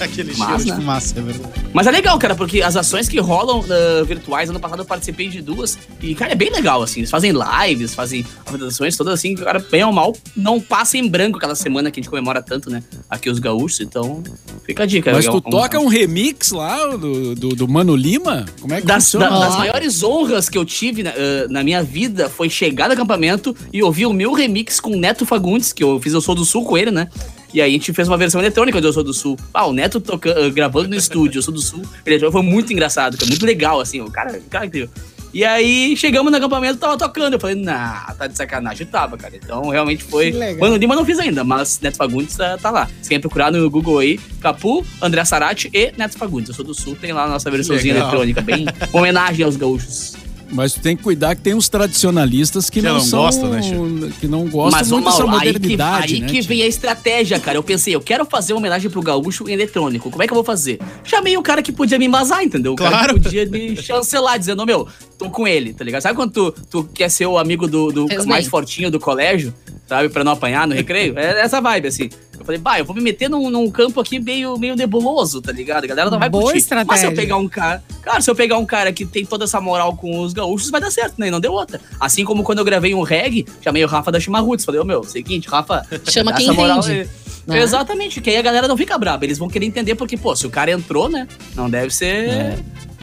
Aquele 0.04 0.34
Mas, 0.36 0.48
cheiro 0.48 0.64
de 0.64 0.72
fumaça, 0.72 1.18
é 1.18 1.22
verdade. 1.22 1.52
Mas 1.72 1.86
é 1.86 1.90
legal, 1.90 2.18
cara, 2.18 2.34
porque 2.34 2.62
as 2.62 2.76
ações 2.76 3.08
que 3.08 3.18
rolam 3.20 3.64
ah, 3.70 4.04
virtuais, 4.04 4.48
ano 4.50 4.58
passado 4.58 4.80
eu 4.80 4.84
participei 4.86 5.28
de 5.28 5.40
duas, 5.42 5.78
e, 6.02 6.14
cara, 6.14 6.32
é 6.32 6.34
bem 6.34 6.50
legal, 6.50 6.82
assim. 6.82 7.00
Eles 7.00 7.10
fazem 7.10 7.32
lives, 7.32 7.94
fazem 7.94 8.24
apresentações 8.44 8.96
todas 8.96 9.14
assim, 9.14 9.34
que, 9.34 9.42
cara, 9.44 9.58
bem 9.70 9.84
ou 9.84 9.92
mal, 9.92 10.16
não 10.36 10.60
passa 10.60 10.96
em 10.96 11.06
branco 11.08 11.36
aquela 11.38 11.54
semana 11.54 11.90
que 11.90 12.00
a 12.00 12.02
gente 12.02 12.10
comemora 12.10 12.42
tanto, 12.42 12.70
né? 12.70 12.82
Aqui 13.08 13.28
os 13.28 13.38
gaúchos, 13.38 13.80
então 13.80 14.22
fica 14.64 14.84
a 14.84 14.86
dica. 14.86 15.12
Mas 15.12 15.26
é 15.26 15.30
tu 15.30 15.40
toca 15.40 15.78
um 15.78 15.86
remix 15.86 16.50
lá 16.52 16.96
do, 16.96 17.34
do, 17.34 17.48
do 17.50 17.68
Mano 17.68 17.94
Lima? 17.94 18.46
Como 18.60 18.72
é 18.74 18.80
que 18.80 18.86
Das, 18.86 19.04
funciona? 19.04 19.28
da- 19.30 19.38
das 19.40 19.56
maiores 19.56 20.02
honras 20.02 20.48
que 20.48 20.56
eu 20.56 20.64
tive 20.64 21.02
na, 21.02 21.10
ah, 21.10 21.46
na 21.50 21.62
minha 21.62 21.82
vida 21.82 22.28
foi 22.30 22.48
chegar 22.48 22.88
no 22.88 22.94
acampamento 22.94 23.54
e 23.72 23.82
ouvir 23.82 24.06
o 24.06 24.12
meu 24.12 24.32
remix 24.32 24.80
com 24.80 24.90
o 24.92 24.96
Neto 24.96 25.26
Fagundes, 25.26 25.72
que 25.72 25.84
eu 25.84 26.00
fiz 26.00 26.12
Eu 26.14 26.20
Sou 26.20 26.34
do 26.34 26.44
Sul 26.44 26.64
com 26.64 26.76
ele, 26.78 26.90
né? 26.90 27.08
E 27.52 27.60
aí 27.60 27.70
a 27.70 27.72
gente 27.72 27.92
fez 27.92 28.08
uma 28.08 28.16
versão 28.16 28.40
eletrônica 28.40 28.80
do 28.80 28.88
Eu 28.88 28.92
Sou 28.92 29.02
do 29.02 29.12
Sul. 29.12 29.36
Ah, 29.52 29.66
o 29.66 29.72
Neto 29.72 30.00
toca, 30.00 30.30
ah, 30.30 30.48
gravando 30.50 30.88
no 30.88 30.94
estúdio, 30.94 31.38
Eu 31.38 31.42
Sou 31.42 31.52
do 31.52 31.60
Sul. 31.60 31.82
Ele 32.06 32.30
foi 32.30 32.42
muito 32.42 32.72
engraçado, 32.72 33.16
cara, 33.16 33.28
muito 33.28 33.44
legal, 33.44 33.80
assim. 33.80 34.00
O 34.00 34.10
cara, 34.10 34.38
o 34.38 34.50
cara 34.50 34.64
é 34.64 34.68
incrível. 34.68 34.90
E 35.32 35.44
aí 35.44 35.96
chegamos 35.96 36.30
no 36.30 36.38
acampamento 36.38 36.78
tava 36.78 36.98
tocando. 36.98 37.34
Eu 37.34 37.40
falei, 37.40 37.56
nah, 37.56 38.12
tá 38.18 38.26
de 38.26 38.36
sacanagem. 38.36 38.86
E 38.86 38.90
tava, 38.90 39.16
cara. 39.16 39.34
Então 39.36 39.68
realmente 39.68 40.02
foi. 40.02 40.32
Mano 40.58 40.76
Lima 40.76 40.94
eu 40.94 40.98
não 40.98 41.04
fiz 41.04 41.18
ainda, 41.18 41.44
mas 41.44 41.78
Neto 41.80 41.96
Fagundes 41.96 42.36
tá, 42.36 42.58
tá 42.58 42.70
lá. 42.70 42.88
Você 43.00 43.10
quer 43.10 43.20
procurar 43.20 43.52
no 43.52 43.70
Google 43.70 43.98
aí, 43.98 44.18
Capu, 44.40 44.84
André 45.00 45.24
Sarati 45.24 45.70
e 45.72 45.92
Neto 45.96 46.18
Fagundes. 46.18 46.48
Eu 46.48 46.54
sou 46.54 46.64
do 46.64 46.74
Sul, 46.74 46.96
tem 47.00 47.12
lá 47.12 47.24
a 47.24 47.28
nossa 47.28 47.50
versãozinha 47.50 47.94
eletrônica, 47.94 48.40
bem 48.40 48.66
homenagem 48.92 49.44
aos 49.44 49.56
gaúchos. 49.56 50.19
Mas 50.52 50.72
tu 50.74 50.80
tem 50.80 50.96
que 50.96 51.02
cuidar 51.02 51.34
que 51.36 51.42
tem 51.42 51.54
uns 51.54 51.68
tradicionalistas 51.68 52.68
que, 52.68 52.80
Que 52.80 52.86
não, 52.86 52.94
não 52.94 53.00
são, 53.00 53.20
gostam, 53.20 53.50
né, 53.50 53.62
Chico? 53.62 54.10
que 54.20 54.26
não 54.26 54.48
gostam 54.48 54.78
Mas, 54.80 54.90
muito 54.90 55.04
dessa 55.04 55.18
Mauro, 55.24 55.34
aí 55.36 55.40
que, 55.40 55.52
modernidade, 55.52 56.14
aí 56.14 56.20
né? 56.20 56.26
que 56.28 56.40
vem 56.42 56.62
a 56.62 56.66
estratégia, 56.66 57.38
cara. 57.38 57.56
Eu 57.58 57.62
pensei, 57.62 57.94
eu 57.94 58.00
quero 58.00 58.24
fazer 58.26 58.52
uma 58.52 58.58
homenagem 58.58 58.90
pro 58.90 59.00
gaúcho 59.02 59.48
em 59.48 59.52
eletrônico. 59.52 60.10
Como 60.10 60.22
é 60.22 60.26
que 60.26 60.32
eu 60.32 60.36
vou 60.36 60.44
fazer? 60.44 60.78
Chamei 61.04 61.36
o 61.36 61.42
cara 61.42 61.62
que 61.62 61.70
podia 61.72 61.98
me 61.98 62.06
embasar, 62.06 62.42
entendeu? 62.42 62.72
O 62.72 62.76
cara 62.76 62.90
Claro. 62.90 63.14
que 63.14 63.20
podia 63.20 63.46
me 63.46 63.76
chancelar, 63.76 64.38
dizendo, 64.38 64.64
meu, 64.66 64.88
tô 65.18 65.30
com 65.30 65.46
ele, 65.46 65.72
tá 65.72 65.84
ligado? 65.84 66.02
Sabe 66.02 66.16
quando 66.16 66.32
tu, 66.32 66.52
tu 66.68 66.84
quer 66.92 67.08
ser 67.10 67.26
o 67.26 67.38
amigo 67.38 67.66
do, 67.68 67.92
do 67.92 68.06
mais 68.26 68.46
fortinho 68.48 68.90
do 68.90 68.98
colégio, 68.98 69.54
sabe? 69.86 70.08
Pra 70.08 70.24
não 70.24 70.32
apanhar 70.32 70.66
no 70.66 70.74
recreio? 70.74 71.16
É 71.18 71.40
essa 71.42 71.60
vibe, 71.60 71.88
assim. 71.88 72.10
Eu 72.40 72.44
falei, 72.46 72.58
bah, 72.58 72.78
eu 72.78 72.86
vou 72.86 72.96
me 72.96 73.02
meter 73.02 73.28
num, 73.28 73.50
num 73.50 73.70
campo 73.70 74.00
aqui 74.00 74.18
meio, 74.18 74.56
meio 74.58 74.74
nebuloso, 74.74 75.42
tá 75.42 75.52
ligado? 75.52 75.84
A 75.84 75.86
galera 75.86 76.10
não 76.10 76.18
vai 76.18 76.30
Boa 76.30 76.44
curtir. 76.44 76.56
Mas 76.56 76.64
se 76.64 76.68
estratégia. 76.74 77.06
eu 77.08 77.14
pegar 77.14 77.36
um 77.36 77.46
cara. 77.46 77.84
Claro, 78.02 78.22
se 78.22 78.30
eu 78.30 78.34
pegar 78.34 78.56
um 78.56 78.64
cara 78.64 78.90
que 78.94 79.04
tem 79.04 79.26
toda 79.26 79.44
essa 79.44 79.60
moral 79.60 79.94
com 79.94 80.20
os 80.20 80.32
gaúchos, 80.32 80.70
vai 80.70 80.80
dar 80.80 80.90
certo, 80.90 81.14
né? 81.18 81.28
E 81.28 81.30
não 81.30 81.38
deu 81.38 81.52
outra. 81.52 81.78
Assim 82.00 82.24
como 82.24 82.42
quando 82.42 82.58
eu 82.60 82.64
gravei 82.64 82.94
um 82.94 83.02
reggae, 83.02 83.44
chamei 83.62 83.84
o 83.84 83.86
Rafa 83.86 84.10
da 84.10 84.18
Chimarruts. 84.18 84.64
Falei, 84.64 84.80
ô 84.80 84.84
meu, 84.84 85.04
seguinte, 85.04 85.48
Rafa. 85.48 85.84
Chama 86.08 86.32
quem 86.32 86.46
entende, 86.48 87.08
né? 87.46 87.60
Exatamente, 87.62 88.20
que 88.22 88.30
aí 88.30 88.36
a 88.38 88.42
galera 88.42 88.66
não 88.66 88.76
fica 88.76 88.96
braba. 88.96 89.24
Eles 89.24 89.36
vão 89.36 89.48
querer 89.48 89.66
entender, 89.66 89.94
porque, 89.94 90.16
pô, 90.16 90.34
se 90.34 90.46
o 90.46 90.50
cara 90.50 90.70
entrou, 90.70 91.08
né? 91.10 91.28
Não 91.54 91.68
deve 91.68 91.92
ser. 91.94 92.58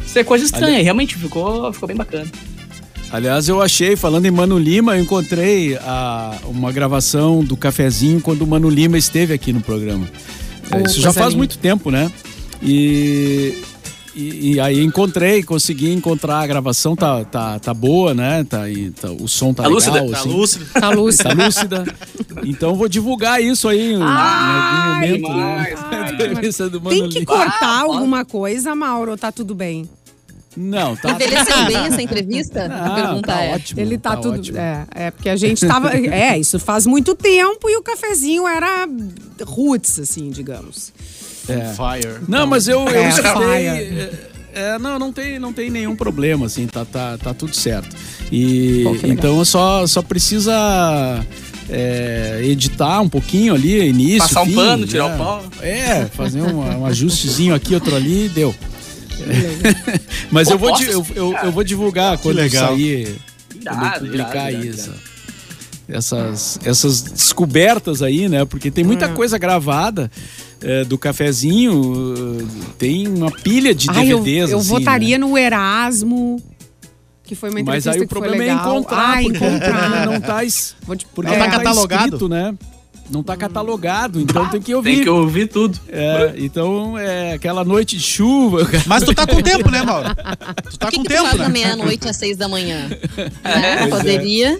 Ser 0.05 0.23
coisa 0.23 0.45
estranha. 0.45 0.75
Ali- 0.75 0.83
Realmente 0.83 1.15
ficou, 1.15 1.71
ficou 1.71 1.85
bem 1.88 1.95
bacana. 1.97 2.25
Aliás, 3.12 3.47
eu 3.47 3.62
achei, 3.62 3.95
falando 3.95 4.26
em 4.26 4.32
Mano 4.32 4.58
Lima, 4.60 4.97
eu 4.97 5.01
encontrei 5.01 5.78
a- 5.78 6.38
uma 6.45 6.72
gravação 6.72 7.41
do 7.43 7.55
cafezinho 7.55 8.20
quando 8.20 8.41
o 8.41 8.47
Mano 8.47 8.70
Lima 8.70 8.97
esteve 8.97 9.34
aqui 9.34 9.53
no 9.53 9.62
programa. 9.62 10.05
Oh, 10.74 10.86
Isso 10.86 10.99
já 10.99 11.14
faz 11.14 11.34
muito 11.34 11.58
tempo, 11.58 11.89
né? 11.89 12.12
E, 12.62 13.58
e, 14.14 14.53
e 14.55 14.60
aí 14.60 14.84
encontrei, 14.84 15.41
consegui 15.41 15.93
encontrar 15.93 16.39
a 16.41 16.47
gravação, 16.47 16.97
tá, 16.97 17.24
tá, 17.24 17.58
tá 17.60 17.74
boa, 17.74 18.14
né? 18.14 18.43
Tá, 18.43 18.64
aí, 18.64 18.91
tá- 18.91 19.10
o 19.12 19.26
som 19.28 19.53
tá, 19.53 19.64
Tá 19.64 19.70
legal. 19.70 19.76
lúcida? 19.95 20.12
Tá 20.12 20.20
assim. 20.20 20.30
lúcido. 20.30 20.66
Tá 20.74 20.89
lúcido. 20.89 21.24
Tá 21.24 21.34
lúcida. 21.45 21.86
Então 22.43 22.76
vou 22.76 22.89
divulgar 22.89 23.41
isso 23.41 23.70
aí 23.70 23.93
em, 23.93 23.99
Ai, 24.01 25.08
em 25.08 25.14
algum 25.14 25.30
momento, 25.30 25.38
né? 25.38 25.76
ai, 25.91 26.16
Tem 26.89 27.08
que 27.10 27.20
Lima. 27.20 27.26
cortar 27.26 27.58
Ah, 27.62 27.80
alguma 27.84 28.26
coisa, 28.26 28.76
Mauro, 28.76 29.12
ou 29.12 29.18
tá 29.18 29.32
tudo 29.32 29.55
bem? 29.55 29.88
Não, 30.60 30.95
tá. 30.95 31.12
Envelheceu 31.12 31.66
bem 31.68 31.78
essa 31.78 32.01
entrevista? 32.01 32.66
a 32.66 32.86
Ah, 32.88 32.95
pergunta 32.95 33.28
tá 33.32 33.43
é. 33.43 33.53
ótimo. 33.55 33.80
Ele 33.80 33.97
tá, 33.97 34.18
tudo. 34.18 34.39
ótimo. 34.39 34.58
É, 34.58 34.86
é, 34.95 35.12
porque 35.12 35.30
a 35.30 35.36
gente 35.36 35.66
tava. 35.68 35.91
é, 35.95 36.38
isso 36.39 36.58
faz 36.60 36.86
muito 36.88 37.14
tempo 37.14 37.70
e 37.70 37.78
o 37.78 37.84
cafezinho 37.84 38.47
era 38.47 38.88
roots, 39.45 39.99
assim, 39.99 40.32
digamos. 40.32 40.91
É. 41.47 41.74
Fire. 41.74 42.24
Não, 42.28 42.47
mas 42.47 42.68
eu, 42.68 42.82
eu 42.88 43.03
É, 43.03 43.10
escutei. 43.10 43.32
fire. 43.34 43.99
é, 43.99 44.30
é, 44.53 44.80
não, 44.80 44.97
não 44.97 45.14
tem, 45.14 45.38
não 45.38 45.53
tem 45.53 45.70
nenhum 45.70 45.95
problema, 45.95 46.47
assim, 46.47 46.66
tá, 46.66 46.84
tá, 46.84 47.18
tá 47.20 47.34
tudo 47.34 47.55
certo. 47.55 47.95
E 48.32 48.82
Pô, 48.84 49.08
então 49.08 49.45
só, 49.45 49.86
só 49.86 50.01
precisa 50.01 50.51
é, 51.70 52.41
editar 52.43 52.99
um 53.01 53.08
pouquinho 53.10 53.53
ali, 53.53 53.80
início. 53.88 54.20
Passar 54.20 54.41
um 54.41 54.45
fim, 54.47 54.55
pano, 54.55 54.88
tirar 54.88 55.10
né? 55.10 55.16
o 55.16 55.18
pau. 55.18 55.43
É, 55.62 56.05
fazer 56.05 56.41
um, 56.41 56.80
um 56.80 56.86
ajustezinho 56.86 57.53
aqui, 57.53 57.74
outro 57.76 57.95
ali, 57.95 58.28
deu. 58.30 58.53
Mas 60.32 60.47
Pô, 60.47 60.53
eu, 60.53 60.57
vou, 60.57 60.70
posso 60.70 60.84
eu, 60.84 61.05
eu, 61.15 61.34
eu 61.43 61.51
vou 61.51 61.63
divulgar 61.63 62.18
quando 62.18 62.36
legal. 62.38 62.70
sair. 62.70 63.15
Irado, 63.59 64.05
publicar 64.05 64.51
irado, 64.51 64.65
irado, 64.65 64.65
isso. 64.68 64.91
Essas, 65.89 66.59
essas 66.65 67.01
descobertas 67.01 68.01
aí, 68.01 68.28
né? 68.28 68.43
Porque 68.45 68.70
tem 68.70 68.84
Hum. 68.84 68.88
muita 68.88 69.07
coisa 69.09 69.38
gravada 69.38 70.11
é, 70.61 70.84
do 70.84 70.97
cafezinho. 70.97 72.45
Tem 72.78 73.07
uma 73.07 73.32
pilha 73.32 73.74
de 73.74 73.89
Ai, 73.89 74.11
eu, 74.11 74.20
DVDs. 74.20 74.51
eu 74.51 74.59
assim, 74.59 74.68
votaria 74.68 75.18
né? 75.18 75.26
no 75.26 75.38
Erasmo, 75.38 76.43
que 77.24 77.36
foi 77.36 77.49
uma 77.49 77.55
Mas 77.63 77.86
entrevista 77.86 77.91
aí 77.91 78.01
o 78.01 78.07
problema 78.07 78.43
é 78.43 78.49
encontrar, 78.49 79.18
Ah, 79.18 79.22
porque 79.22 79.38
encontrar. 79.38 80.05
não 80.05 80.20
tá, 80.20 80.43
es- 80.43 80.76
Vou 80.86 80.95
te- 80.95 81.05
porque 81.15 81.32
Não 81.32 81.38
tá 81.39 81.51
catalogado. 81.51 82.03
escrito, 82.05 82.28
né? 82.28 82.53
Não 83.10 83.24
tá 83.24 83.38
catalogado, 83.38 84.20
então 84.20 84.49
tem 84.49 84.62
que 84.62 84.76
ouvir. 84.76 84.95
Tem 84.95 85.03
que 85.03 85.10
ouvir 85.10 85.47
tudo. 85.47 85.80
É, 85.88 86.34
então 86.38 86.97
é 86.97 87.34
aquela 87.34 87.64
noite 87.64 87.95
de 87.95 88.03
chuva. 88.03 88.66
cara. 88.66 88.84
Mas 88.86 89.03
tu 89.03 89.14
tá 89.14 89.26
com 89.26 89.41
tempo, 89.41 89.72
né, 89.72 89.82
Mauro? 89.82 90.10
Tu 90.70 90.78
tá 90.78 90.89
que, 90.89 90.97
com 90.97 91.03
que 91.03 91.10
tu 91.10 91.14
tempo, 91.14 91.24
faz 91.26 91.38
da 91.38 91.43
né? 91.45 91.49
meia-noite 91.49 92.08
às 92.10 92.18
seis 92.18 92.36
da 92.36 92.49
manhã? 92.49 92.89
É, 93.43 93.60
né? 93.60 93.88
Poderia. 93.88 94.60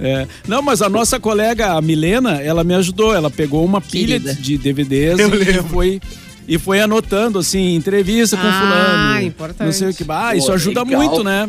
É. 0.00 0.26
Não, 0.46 0.62
mas 0.62 0.80
a 0.80 0.88
nossa 0.88 1.18
colega, 1.20 1.72
a 1.72 1.82
Milena, 1.82 2.40
ela 2.40 2.64
me 2.64 2.74
ajudou. 2.74 3.14
Ela 3.14 3.30
pegou 3.30 3.64
uma 3.64 3.80
pilha 3.80 4.18
de 4.18 4.56
DVDs 4.56 5.18
Eu 5.18 5.28
e 5.28 5.44
lembro. 5.44 5.64
foi, 5.64 6.00
e 6.46 6.56
foi 6.56 6.80
anotando, 6.80 7.38
assim, 7.38 7.74
entrevista 7.74 8.36
com 8.36 8.46
Ah, 8.46 8.52
fulano. 8.60 9.20
importante. 9.26 9.66
Não 9.66 9.72
sei 9.72 9.88
o 9.90 9.94
que. 9.94 10.04
Ah, 10.08 10.34
isso 10.36 10.46
Pô, 10.46 10.52
ajuda 10.52 10.82
legal. 10.84 11.00
muito, 11.02 11.22
né? 11.24 11.48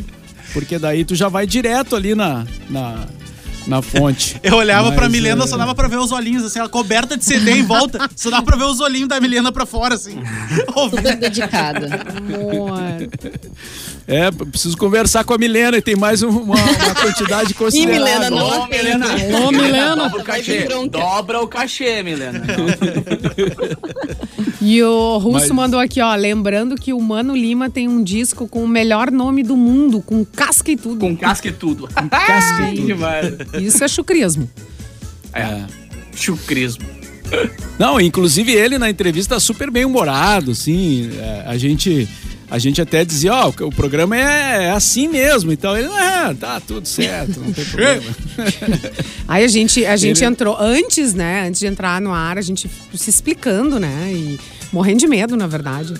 Porque 0.51 0.79
daí 0.79 1.05
tu 1.05 1.13
já 1.15 1.29
vai 1.29 1.45
direto 1.45 1.95
ali 1.95 2.15
na, 2.15 2.43
na, 2.69 3.05
na 3.67 3.81
fonte. 3.81 4.39
Eu 4.43 4.55
olhava 4.55 4.91
pra 4.91 5.03
Mas, 5.03 5.11
Milena, 5.11 5.43
é, 5.43 5.47
só 5.47 5.57
dava 5.57 5.75
pra 5.75 5.87
ver 5.87 5.97
os 5.97 6.11
olhinhos, 6.11 6.43
assim, 6.43 6.59
ela 6.59 6.69
coberta 6.69 7.17
de 7.17 7.23
CD 7.25 7.51
em 7.51 7.63
volta, 7.63 8.09
só 8.15 8.29
dava 8.29 8.43
pra 8.43 8.57
ver 8.57 8.65
os 8.65 8.79
olhinhos 8.79 9.09
da 9.09 9.19
Milena 9.19 9.51
pra 9.51 9.65
fora, 9.65 9.95
assim. 9.95 10.19
Super 10.89 11.15
dedicada. 11.17 11.87
Amor. 12.17 12.79
É, 14.11 14.31
preciso 14.31 14.75
conversar 14.75 15.23
com 15.23 15.35
a 15.35 15.37
Milena 15.37 15.77
e 15.77 15.81
tem 15.83 15.95
mais 15.95 16.23
um- 16.23 16.29
uma, 16.29 16.55
uma 16.55 16.95
quantidade 16.95 17.53
considerável. 17.55 18.01
Milena, 18.05 18.29
não 18.31 18.63
Ô. 18.63 18.67
Milena. 18.67 19.05
Ô, 19.45 19.51
Milena. 19.51 19.95
Dobra 19.95 20.19
o 20.19 20.23
cachê. 20.23 20.59
bronca. 20.65 20.97
Dobra 20.99 21.41
o 21.41 21.47
cachê, 21.47 22.01
Milena. 22.03 22.41
E 24.61 24.83
o 24.83 25.17
Russo 25.17 25.31
Mas- 25.47 25.51
mandou 25.51 25.79
aqui, 25.79 26.01
ó, 26.01 26.13
lembrando 26.15 26.75
que 26.75 26.91
o 26.91 26.99
Mano 26.99 27.35
Lima 27.35 27.69
tem 27.69 27.87
um 27.87 28.03
disco 28.03 28.47
com 28.47 28.63
o 28.63 28.67
melhor 28.67 29.09
nome 29.09 29.41
do 29.41 29.55
mundo, 29.55 30.01
com 30.01 30.25
casca 30.25 30.69
e 30.71 30.75
tudo. 30.75 30.99
Com 30.99 31.15
casca 31.15 31.47
e 31.47 31.51
tudo. 31.51 31.87
casca 31.87 32.69
e 32.69 32.75
tudo. 32.75 32.87
Demais. 32.87 33.33
Isso 33.61 33.83
é 33.83 33.87
chucrismo. 33.87 34.49
É. 35.33 35.61
Chucrismo. 36.13 36.83
Não, 37.79 38.01
inclusive 38.01 38.51
ele 38.51 38.77
na 38.77 38.89
entrevista 38.89 39.35
tá 39.35 39.39
super 39.39 39.71
bem 39.71 39.85
humorado, 39.85 40.51
assim. 40.51 41.09
é, 41.17 41.43
a 41.47 41.57
gente 41.57 42.07
a 42.49 42.57
gente 42.57 42.81
até 42.81 43.05
dizia, 43.05 43.33
ó, 43.33 43.49
o 43.49 43.71
programa 43.71 44.15
é, 44.17 44.65
é 44.65 44.71
assim 44.71 45.07
mesmo. 45.07 45.51
Então 45.51 45.77
ele, 45.77 45.87
ah, 45.91 46.33
tá 46.39 46.59
tudo 46.59 46.87
certo, 46.87 47.39
não 47.39 47.51
tem 47.53 47.65
problema. 47.65 48.03
Aí 49.27 49.43
a 49.43 49.47
gente, 49.47 49.85
a 49.85 49.95
gente 49.95 50.23
Ele- 50.23 50.31
entrou 50.31 50.57
antes, 50.59 51.13
né? 51.13 51.47
Antes 51.47 51.59
de 51.59 51.67
entrar 51.67 52.01
no 52.01 52.11
ar, 52.13 52.37
a 52.37 52.41
gente 52.41 52.69
se 52.93 53.09
explicando, 53.09 53.79
né? 53.79 54.11
E 54.11 54.39
morrendo 54.73 54.99
de 54.99 55.07
medo, 55.07 55.35
na 55.37 55.47
verdade. 55.47 55.93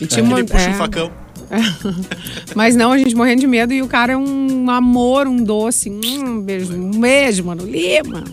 E 0.00 0.06
tinha 0.06 0.24
uma- 0.24 0.38
Ele 0.38 0.48
puxa 0.48 0.68
é, 0.68 0.70
o 0.70 0.74
facão. 0.74 1.10
Mas 2.54 2.76
não, 2.76 2.92
a 2.92 2.98
gente 2.98 3.14
morrendo 3.14 3.40
de 3.40 3.46
medo 3.46 3.72
e 3.72 3.82
o 3.82 3.86
cara 3.88 4.12
é 4.12 4.16
um 4.16 4.70
amor, 4.70 5.26
um 5.26 5.42
doce. 5.42 5.90
Hum, 5.90 6.00
Um 6.24 6.40
beijo, 6.40 6.72
um 6.74 7.00
beijo, 7.00 7.44
mano. 7.44 7.64
Lima. 7.64 8.24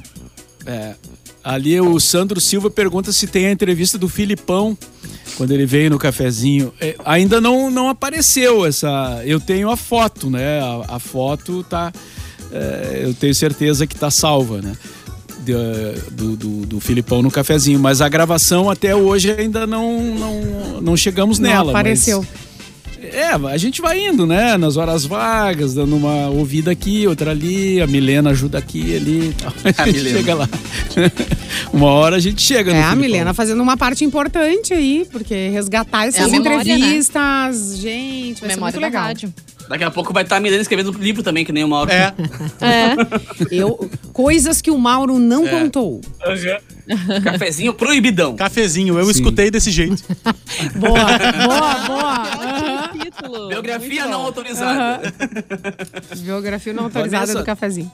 É, 0.65 0.95
ali 1.45 1.79
o 1.79 1.99
Sandro 1.99 2.41
Silva 2.41 2.69
pergunta 2.71 3.11
se 3.11 3.27
tem 3.27 3.45
a 3.45 3.51
entrevista 3.51 3.97
do 3.97 4.09
Filipão 4.09 4.75
quando 5.37 5.51
ele 5.51 5.65
veio 5.65 5.89
no 5.91 5.99
cafezinho. 5.99 6.73
É, 6.81 6.95
ainda 7.05 7.39
não, 7.39 7.69
não 7.69 7.87
apareceu 7.89 8.65
essa. 8.65 9.21
Eu 9.25 9.39
tenho 9.39 9.69
a 9.69 9.77
foto, 9.77 10.29
né? 10.29 10.59
A, 10.59 10.95
a 10.95 10.99
foto 10.99 11.63
tá. 11.63 11.93
é, 12.51 13.01
eu 13.03 13.13
tenho 13.13 13.35
certeza 13.35 13.85
que 13.85 13.95
tá 13.95 14.09
salva, 14.09 14.61
né? 14.61 14.75
De- 15.43 15.53
Do, 16.11 16.35
do, 16.35 16.65
do 16.65 16.79
Filipão 16.79 17.21
no 17.21 17.29
cafezinho. 17.29 17.79
Mas 17.79 18.01
a 18.01 18.09
gravação 18.09 18.69
até 18.69 18.95
hoje 18.95 19.29
ainda 19.31 19.67
não, 19.67 20.01
não, 20.15 20.81
não 20.81 20.97
chegamos 20.97 21.37
Não 21.37 21.47
nela. 21.49 21.71
apareceu. 21.71 22.19
mas- 22.27 22.44
é, 23.13 23.31
a 23.33 23.57
gente 23.57 23.81
vai 23.81 23.99
indo, 23.99 24.25
né? 24.25 24.57
Nas 24.57 24.77
horas 24.77 25.05
vagas, 25.05 25.73
dando 25.73 25.95
uma 25.95 26.27
ouvida 26.29 26.71
aqui, 26.71 27.07
outra 27.07 27.31
ali, 27.31 27.81
a 27.81 27.87
Milena 27.87 28.31
ajuda 28.31 28.57
aqui 28.57 28.91
e 28.91 28.95
ali 28.95 29.29
e 29.29 29.33
tal. 29.33 29.53
A 29.77 29.85
gente 29.85 29.97
Milena. 29.97 30.17
chega 30.17 30.35
lá. 30.35 30.49
uma 31.73 31.87
hora 31.87 32.15
a 32.15 32.19
gente 32.19 32.41
chega 32.41 32.71
É, 32.73 32.83
a. 32.83 32.95
Milena 32.95 33.33
fazendo 33.33 33.61
uma 33.61 33.75
parte 33.77 34.03
importante 34.05 34.73
aí, 34.73 35.05
porque 35.11 35.49
resgatar 35.49 36.07
essas 36.07 36.25
a 36.25 36.27
memória, 36.27 36.57
né? 36.57 36.75
entrevistas, 36.75 37.77
gente, 37.77 38.41
vai 38.41 38.49
Memória 38.49 38.73
ser 38.73 38.79
muito 38.79 38.79
legal. 38.79 39.03
rádio. 39.03 39.33
Daqui 39.67 39.83
a 39.83 39.89
pouco 39.89 40.13
vai 40.13 40.21
estar 40.23 40.37
a 40.37 40.39
Milena 40.39 40.61
escrevendo 40.61 40.91
livro 40.91 41.23
também, 41.23 41.43
que 41.43 41.51
nem 41.51 41.63
o 41.63 41.67
Mauro. 41.67 41.91
É. 41.91 42.13
É. 42.61 42.95
Eu, 43.51 43.89
coisas 44.13 44.61
que 44.61 44.71
o 44.71 44.77
Mauro 44.77 45.19
não 45.19 45.47
contou. 45.47 46.01
Cafezinho 47.23 47.73
proibidão. 47.73 48.35
Cafezinho, 48.35 48.97
eu 48.97 49.05
Sim. 49.05 49.11
escutei 49.11 49.49
desse 49.51 49.71
jeito. 49.71 50.03
Boa, 50.75 51.17
boa, 51.47 51.73
boa. 51.87 52.44
Biografia 53.49 54.05
não 54.05 54.21
autorizada. 54.21 55.13
Biografia 56.17 56.73
não 56.73 56.83
autorizada 56.85 57.25
Vanessa. 57.27 57.39
do 57.39 57.45
cafezinho. 57.45 57.91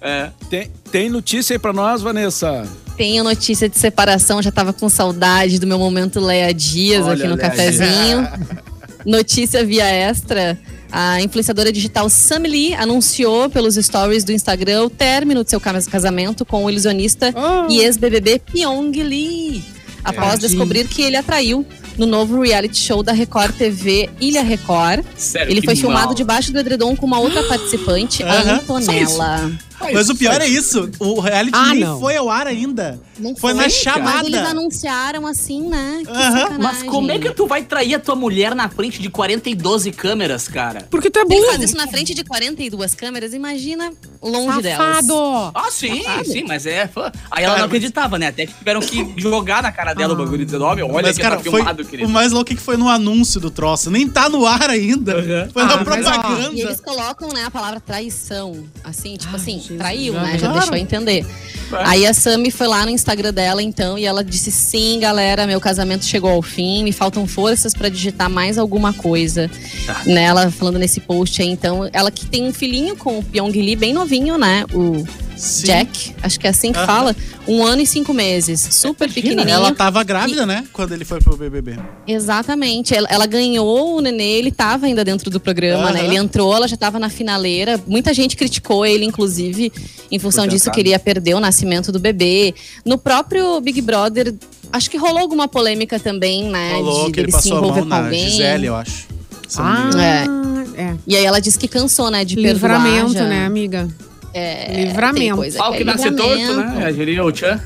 É. 0.00 0.30
Tem, 0.50 0.70
tem 0.90 1.08
notícia 1.08 1.54
aí 1.54 1.58
pra 1.58 1.72
nós, 1.72 2.02
Vanessa? 2.02 2.66
Tenho 2.96 3.24
notícia 3.24 3.68
de 3.68 3.78
separação, 3.78 4.40
já 4.42 4.52
tava 4.52 4.72
com 4.72 4.88
saudade 4.88 5.58
do 5.58 5.66
meu 5.66 5.78
momento 5.78 6.20
Leia 6.20 6.52
Dias 6.52 7.04
Olha, 7.04 7.14
aqui 7.14 7.26
no 7.26 7.34
Leia 7.36 7.48
cafezinho. 7.50 8.28
Notícia 9.04 9.64
via 9.64 9.84
extra. 9.86 10.58
A 10.90 11.20
influenciadora 11.20 11.72
digital 11.72 12.08
Sam 12.08 12.38
Lee 12.46 12.72
anunciou 12.74 13.50
pelos 13.50 13.74
stories 13.74 14.22
do 14.24 14.30
Instagram 14.32 14.84
o 14.84 14.90
término 14.90 15.42
de 15.42 15.50
seu 15.50 15.60
cas- 15.60 15.88
casamento 15.88 16.44
com 16.46 16.64
o 16.64 16.70
ilusionista 16.70 17.34
Oh. 17.36 17.70
e 17.70 17.80
ex-BBB 17.80 18.38
Pyong 18.38 18.92
Lee. 19.02 19.64
Após 20.04 20.32
Tadinho. 20.34 20.48
descobrir 20.50 20.86
que 20.86 21.02
ele 21.02 21.16
atraiu 21.16 21.66
no 21.98 22.06
novo 22.06 22.40
reality 22.40 22.76
show 22.76 23.02
da 23.02 23.12
Record 23.12 23.54
TV 23.56 24.10
Ilha 24.20 24.42
Record. 24.42 25.04
Sério, 25.16 25.50
Ele 25.50 25.62
foi 25.62 25.76
filmado 25.76 26.14
debaixo 26.14 26.52
do 26.52 26.58
edredom 26.58 26.96
com 26.96 27.06
uma 27.06 27.18
outra 27.18 27.42
participante, 27.44 28.22
a 28.22 28.54
Antonella. 28.54 29.52
Mas 29.92 30.08
o 30.08 30.14
pior 30.16 30.40
é 30.40 30.46
isso, 30.46 30.88
o 30.98 31.20
reality 31.20 31.56
Ah, 31.56 31.68
nem 31.70 31.80
não. 31.80 32.00
foi 32.00 32.16
ao 32.16 32.30
ar 32.30 32.46
ainda. 32.46 33.00
Não 33.18 33.34
Foi 33.36 33.52
na 33.52 33.62
Mas 33.62 33.72
chamada. 33.74 34.26
eles 34.26 34.40
anunciaram 34.40 35.24
assim, 35.26 35.68
né? 35.68 36.02
Que. 36.04 36.58
Mas 36.62 36.82
como 36.82 37.12
é 37.12 37.18
que 37.18 37.30
tu 37.30 37.46
vai 37.46 37.62
trair 37.62 37.94
a 37.94 37.98
tua 38.00 38.16
mulher 38.16 38.54
na 38.56 38.68
frente 38.68 39.00
de 39.00 39.08
42 39.08 39.88
câmeras, 39.96 40.48
cara? 40.48 40.86
Porque 40.90 41.08
tu 41.10 41.18
é 41.18 41.22
Ele 41.22 41.36
faz 41.42 41.52
burro. 41.52 41.64
isso 41.64 41.76
na 41.76 41.86
frente 41.86 42.12
de 42.14 42.24
42 42.24 42.94
câmeras, 42.94 43.32
imagina 43.32 43.92
longe 44.22 44.62
delas. 44.62 44.96
Safado. 45.06 45.52
Ah, 45.54 45.68
sim, 45.70 46.02
Safado. 46.02 46.24
sim, 46.28 46.44
mas 46.46 46.66
é. 46.66 46.88
fã. 46.88 47.12
Aí 47.30 47.44
ela 47.44 47.52
Cara, 47.54 47.58
não 47.60 47.66
acreditava, 47.66 48.18
né? 48.18 48.28
Até 48.28 48.46
que 48.46 48.54
tiveram 48.54 48.80
que 48.80 49.14
jogar 49.16 49.62
na 49.62 49.70
cara 49.70 49.94
dela 49.94 50.14
o 50.14 50.16
bagulho 50.16 50.44
dizendo, 50.44 50.64
ó, 50.64 50.74
meu, 50.74 50.88
olha 50.90 51.06
Mas, 51.08 51.16
que 51.16 51.22
cara, 51.22 51.36
tá 51.36 51.42
foi, 51.42 51.52
filmado, 51.60 51.84
querido. 51.84 52.08
o 52.08 52.12
mais 52.12 52.32
louco 52.32 52.52
é 52.52 52.56
que 52.56 52.60
foi 52.62 52.76
no 52.76 52.88
anúncio 52.88 53.40
do 53.40 53.50
troço. 53.50 53.90
Nem 53.90 54.08
tá 54.08 54.28
no 54.28 54.44
ar 54.46 54.70
ainda. 54.70 55.16
Uhum. 55.18 55.50
Foi 55.52 55.62
Ah, 55.62 55.66
na 55.66 55.76
mas, 55.84 56.06
ó, 56.06 56.10
propaganda. 56.20 56.52
E 56.54 56.60
eles 56.62 56.80
colocam, 56.80 57.28
né, 57.32 57.44
a 57.44 57.50
palavra 57.50 57.80
traição. 57.80 58.64
Assim, 58.82 59.16
tipo 59.16 59.34
assim, 59.36 59.62
Jesus, 59.64 59.78
traiu, 59.78 60.14
né? 60.14 60.32
Já 60.38 60.46
Claro. 60.48 60.54
deixou 60.60 60.76
entender. 60.76 61.26
Aí 61.72 62.06
a 62.06 62.12
Sammy 62.12 62.50
foi 62.50 62.66
lá 62.66 62.84
no 62.84 62.90
Instagram 62.90 63.32
dela, 63.32 63.62
então, 63.62 63.98
e 63.98 64.04
ela 64.04 64.22
disse: 64.22 64.50
sim, 64.52 64.98
galera, 65.00 65.46
meu 65.46 65.60
casamento 65.60 66.04
chegou 66.04 66.30
ao 66.30 66.42
fim, 66.42 66.84
me 66.84 66.92
faltam 66.92 67.26
forças 67.26 67.72
pra 67.74 67.88
digitar 67.88 68.28
mais 68.30 68.58
alguma 68.58 68.92
coisa. 68.92 69.50
Tá. 69.86 70.02
Né, 70.06 70.22
ela 70.24 70.50
falando 70.50 70.78
nesse 70.78 71.00
post 71.00 71.40
aí, 71.40 71.48
então, 71.48 71.88
ela 71.92 72.10
que 72.10 72.26
tem 72.26 72.44
um 72.46 72.52
filhinho 72.52 72.96
com 72.96 73.18
o 73.18 73.22
Pyong 73.22 73.50
Lee 73.50 73.76
bem 73.76 73.92
novinho, 73.94 74.36
né? 74.38 74.64
O 74.72 75.04
Sim. 75.36 75.66
Jack, 75.66 76.14
acho 76.22 76.38
que 76.38 76.46
é 76.46 76.50
assim 76.50 76.72
que 76.72 76.78
Aham. 76.78 76.86
fala. 76.86 77.16
Um 77.46 77.62
ano 77.62 77.82
e 77.82 77.86
cinco 77.86 78.14
meses. 78.14 78.60
Super 78.70 79.10
pequenininho. 79.12 79.48
Ela 79.48 79.74
tava 79.74 80.02
grávida, 80.02 80.46
né? 80.46 80.64
Quando 80.72 80.92
ele 80.92 81.04
foi 81.04 81.20
pro 81.20 81.36
BBB. 81.36 81.76
Exatamente. 82.06 82.94
Ela, 82.94 83.08
ela 83.10 83.26
ganhou 83.26 83.96
o 83.96 84.00
nenê, 84.00 84.38
ele 84.38 84.50
tava 84.50 84.86
ainda 84.86 85.04
dentro 85.04 85.30
do 85.30 85.38
programa, 85.40 85.90
né? 85.90 86.00
Aham. 86.00 86.08
Ele 86.08 86.16
entrou, 86.16 86.54
ela 86.54 86.66
já 86.68 86.76
tava 86.76 86.98
na 86.98 87.08
finaleira. 87.10 87.78
Muita 87.86 88.14
gente 88.14 88.36
criticou 88.36 88.86
ele, 88.86 89.04
inclusive, 89.04 89.72
em 90.10 90.18
função 90.18 90.46
disso, 90.46 90.64
tentar. 90.66 90.74
que 90.74 90.80
ele 90.80 90.88
ia 90.90 90.98
perder 90.98 91.34
o 91.34 91.40
nascimento 91.40 91.90
do 91.92 91.98
bebê. 91.98 92.54
No 92.84 92.96
próprio 92.96 93.60
Big 93.60 93.80
Brother, 93.82 94.32
acho 94.72 94.88
que 94.90 94.96
rolou 94.96 95.18
alguma 95.18 95.46
polêmica 95.48 95.98
também, 95.98 96.44
né? 96.48 96.70
Falou 96.72 97.06
de 97.06 97.12
que 97.12 97.20
ele 97.20 97.30
se 97.32 97.36
passou 97.36 97.54
a 97.54 97.58
envolver 97.58 97.80
mão 97.80 97.88
com 97.88 97.88
na 97.96 98.04
alguém. 98.04 98.30
Gisele, 98.30 98.66
eu 98.66 98.76
acho. 98.76 99.06
Se 99.48 99.58
Ah, 99.60 99.90
engano. 99.92 100.74
é. 100.76 100.94
E 101.06 101.16
aí 101.16 101.24
ela 101.24 101.40
disse 101.40 101.58
que 101.58 101.68
cansou, 101.68 102.10
né? 102.10 102.24
De 102.24 102.36
Livramento, 102.36 103.12
perdoar 103.12 103.22
já. 103.24 103.28
né, 103.28 103.44
amiga? 103.44 103.88
É, 104.34 104.64
tem 104.66 104.84
Livramento. 104.86 105.36
coisa 105.36 105.58
Pau 105.58 105.70
que 105.70 105.76
que 105.78 105.82
é 105.82 105.86
nasce 105.86 106.10
torto, 106.10 106.56
né? 106.56 106.92
Diria 106.92 107.24
o 107.24 107.34
Chan. 107.34 107.60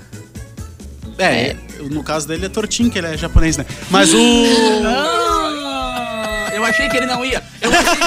É, 1.18 1.56
no 1.90 2.04
caso 2.04 2.28
dele 2.28 2.46
é 2.46 2.48
tortinho, 2.48 2.90
que 2.90 2.98
ele 2.98 3.08
é 3.08 3.16
japonês, 3.16 3.56
né? 3.56 3.64
Mas 3.90 4.12
o. 4.14 4.18
Ah, 5.50 6.50
eu 6.54 6.64
achei 6.64 6.88
que 6.88 6.96
ele 6.96 7.06
não 7.06 7.24
ia. 7.24 7.42
Eu 7.60 7.70
achei, 7.70 8.02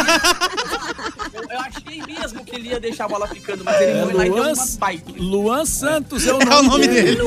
eu, 1.34 1.44
eu 1.50 1.60
achei 1.60 2.02
mesmo 2.06 2.44
que 2.46 2.56
ele 2.56 2.70
ia 2.70 2.80
deixar 2.80 3.06
a 3.06 3.08
bola 3.08 3.28
ficando, 3.28 3.64
mas 3.64 3.82
ele 3.82 3.92
É 3.92 4.04
foi 4.04 4.14
lá 4.14 4.26
e 4.26 4.30
deu 4.30 4.38
Luan, 4.38 4.54
uma 4.54 4.66
bike. 4.80 5.20
Luan 5.20 5.66
Santos 5.66 6.28
é 6.28 6.34
o 6.34 6.40
É 6.42 6.46
nome, 6.46 6.60
o 6.60 6.64
nome 6.64 6.88
dele. 6.88 7.22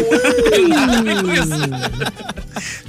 Isso. 1.34 2.84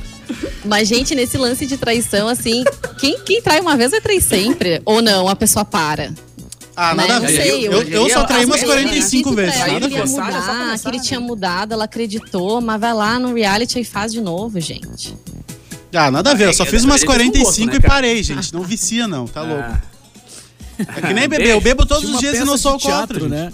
Mas, 0.65 0.87
gente, 0.87 1.13
nesse 1.15 1.37
lance 1.37 1.65
de 1.65 1.77
traição, 1.77 2.27
assim, 2.27 2.63
quem, 2.99 3.19
quem 3.19 3.41
trai 3.41 3.59
uma 3.59 3.75
vez 3.77 3.91
vai 3.91 4.01
trair 4.01 4.21
sempre. 4.21 4.81
Ou 4.85 5.01
não, 5.01 5.27
a 5.27 5.35
pessoa 5.35 5.63
para. 5.63 6.11
Ah, 6.77 6.93
Mas 6.93 7.07
nada 7.07 7.17
a 7.17 7.19
não 7.21 7.27
ver. 7.27 7.41
sei, 7.41 7.67
Eu, 7.67 7.71
eu- 7.71 7.87
eu 7.87 8.09
só 8.09 8.25
traí 8.25 8.43
umas 8.45 8.59
vezes, 8.59 8.73
45 8.75 9.23
Disse 9.29 9.35
pra 9.35 9.43
vezes. 9.45 9.59
ela 9.61 9.73
Nada 9.73 9.85
ele 9.85 9.93
ia 9.95 9.99
é 10.01 10.05
mudar, 10.05 10.25
começar, 10.25 10.79
que 10.79 10.87
ele 10.89 10.97
né? 10.97 11.03
tinha 11.03 11.19
mudado, 11.21 11.71
ela 11.73 11.85
acreditou, 11.85 12.59
mas 12.61 12.81
vai 12.81 12.93
lá 12.93 13.17
no 13.17 13.33
reality 13.33 13.79
e 13.79 13.83
faz 13.85 14.11
de 14.11 14.19
novo, 14.19 14.59
gente. 14.59 15.15
Ah, 15.93 16.11
nada 16.11 16.31
a 16.31 16.33
ver. 16.33 16.47
Eu 16.47 16.53
só 16.53 16.63
É, 16.63 16.65
fiz 16.65 16.83
é, 16.83 16.85
umas 16.85 17.01
ele 17.01 17.07
tem 17.07 17.17
bom 17.31 17.43
45 17.43 17.45
gosto, 17.45 17.59
né, 17.59 17.65
e 17.65 17.81
cara? 17.81 17.93
parei, 17.93 18.21
gente. 18.23 18.53
Não 18.53 18.61
vicia, 18.63 19.07
não. 19.07 19.25
Tá 19.25 19.41
louco. 19.41 19.63
Ah. 19.63 19.81
É 20.79 21.01
que 21.01 21.13
nem 21.13 21.27
beber. 21.29 21.47
Eu 21.47 21.61
bebo 21.61 21.85
todos 21.85 22.09
os 22.09 22.19
dias 22.19 22.35
e 22.39 22.43
não 22.43 22.57
sou 22.57 22.77
contra, 22.77 23.29
né? 23.29 23.53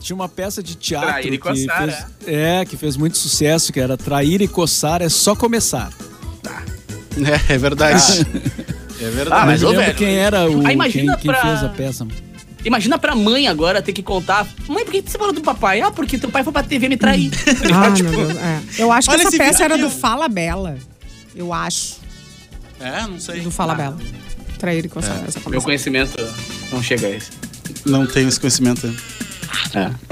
Tinha 0.00 0.16
uma 0.16 0.28
peça 0.28 0.62
de 0.62 0.74
teatro 0.76 1.08
Trair 1.10 1.26
e 1.26 1.30
que 1.32 1.38
coçar, 1.38 1.82
fez, 1.82 2.06
é, 2.34 2.64
que 2.64 2.76
fez 2.76 2.96
muito 2.96 3.18
sucesso, 3.18 3.72
que 3.72 3.80
era 3.80 3.96
Trair 3.96 4.40
e 4.40 4.48
Coçar 4.48 5.02
é 5.02 5.08
só 5.10 5.34
começar. 5.34 5.90
É, 7.50 7.54
é 7.54 7.58
verdade. 7.58 8.26
É 8.98 9.08
Ah, 9.08 9.10
verdade. 9.10 9.46
mas, 9.46 9.60
não 9.60 9.68
ô, 9.68 9.72
me 9.72 9.76
lembro 9.76 9.92
velho, 9.94 9.98
quem 9.98 10.16
era 10.16 10.48
o 10.50 10.60
ah, 10.66 10.88
quem 10.88 11.06
pra- 11.30 11.42
fez 11.42 11.62
a 11.62 11.68
peça. 11.68 12.06
Imagina 12.66 12.98
pra 12.98 13.14
mãe 13.14 13.46
agora 13.46 13.80
ter 13.80 13.92
que 13.92 14.02
contar. 14.02 14.46
Mãe, 14.68 14.84
por 14.84 14.92
que 14.92 15.00
você 15.08 15.16
falou 15.16 15.32
do 15.32 15.40
papai? 15.40 15.80
Ah, 15.80 15.90
porque 15.92 16.18
teu 16.18 16.28
pai 16.30 16.42
foi 16.42 16.52
pra 16.52 16.62
TV 16.64 16.88
me 16.88 16.96
trair. 16.96 17.30
Ah, 17.72 17.92
Tipo. 17.92 18.10
É. 18.10 18.60
Eu 18.82 18.90
acho 18.92 19.08
que 19.08 19.14
essa 19.14 19.30
peça 19.30 19.64
era 19.64 19.78
do 19.78 19.88
Fala 19.88 20.28
Bela. 20.28 20.76
Eu 21.34 21.52
acho. 21.52 21.96
É, 22.80 23.02
não 23.06 23.20
sei. 23.20 23.40
Do 23.40 23.50
Fala 23.50 23.72
Ah. 23.72 23.76
Bela. 23.76 23.96
Trair 24.58 24.84
e 24.84 24.88
coçar. 24.88 25.16
É. 25.24 25.28
Essa 25.28 25.40
Meu 25.48 25.62
conhecimento 25.62 26.16
não 26.72 26.82
chega 26.82 27.06
a 27.06 27.10
esse. 27.10 27.30
Não 27.84 28.04
tenho 28.06 28.28
esse 28.28 28.40
conhecimento. 28.40 28.92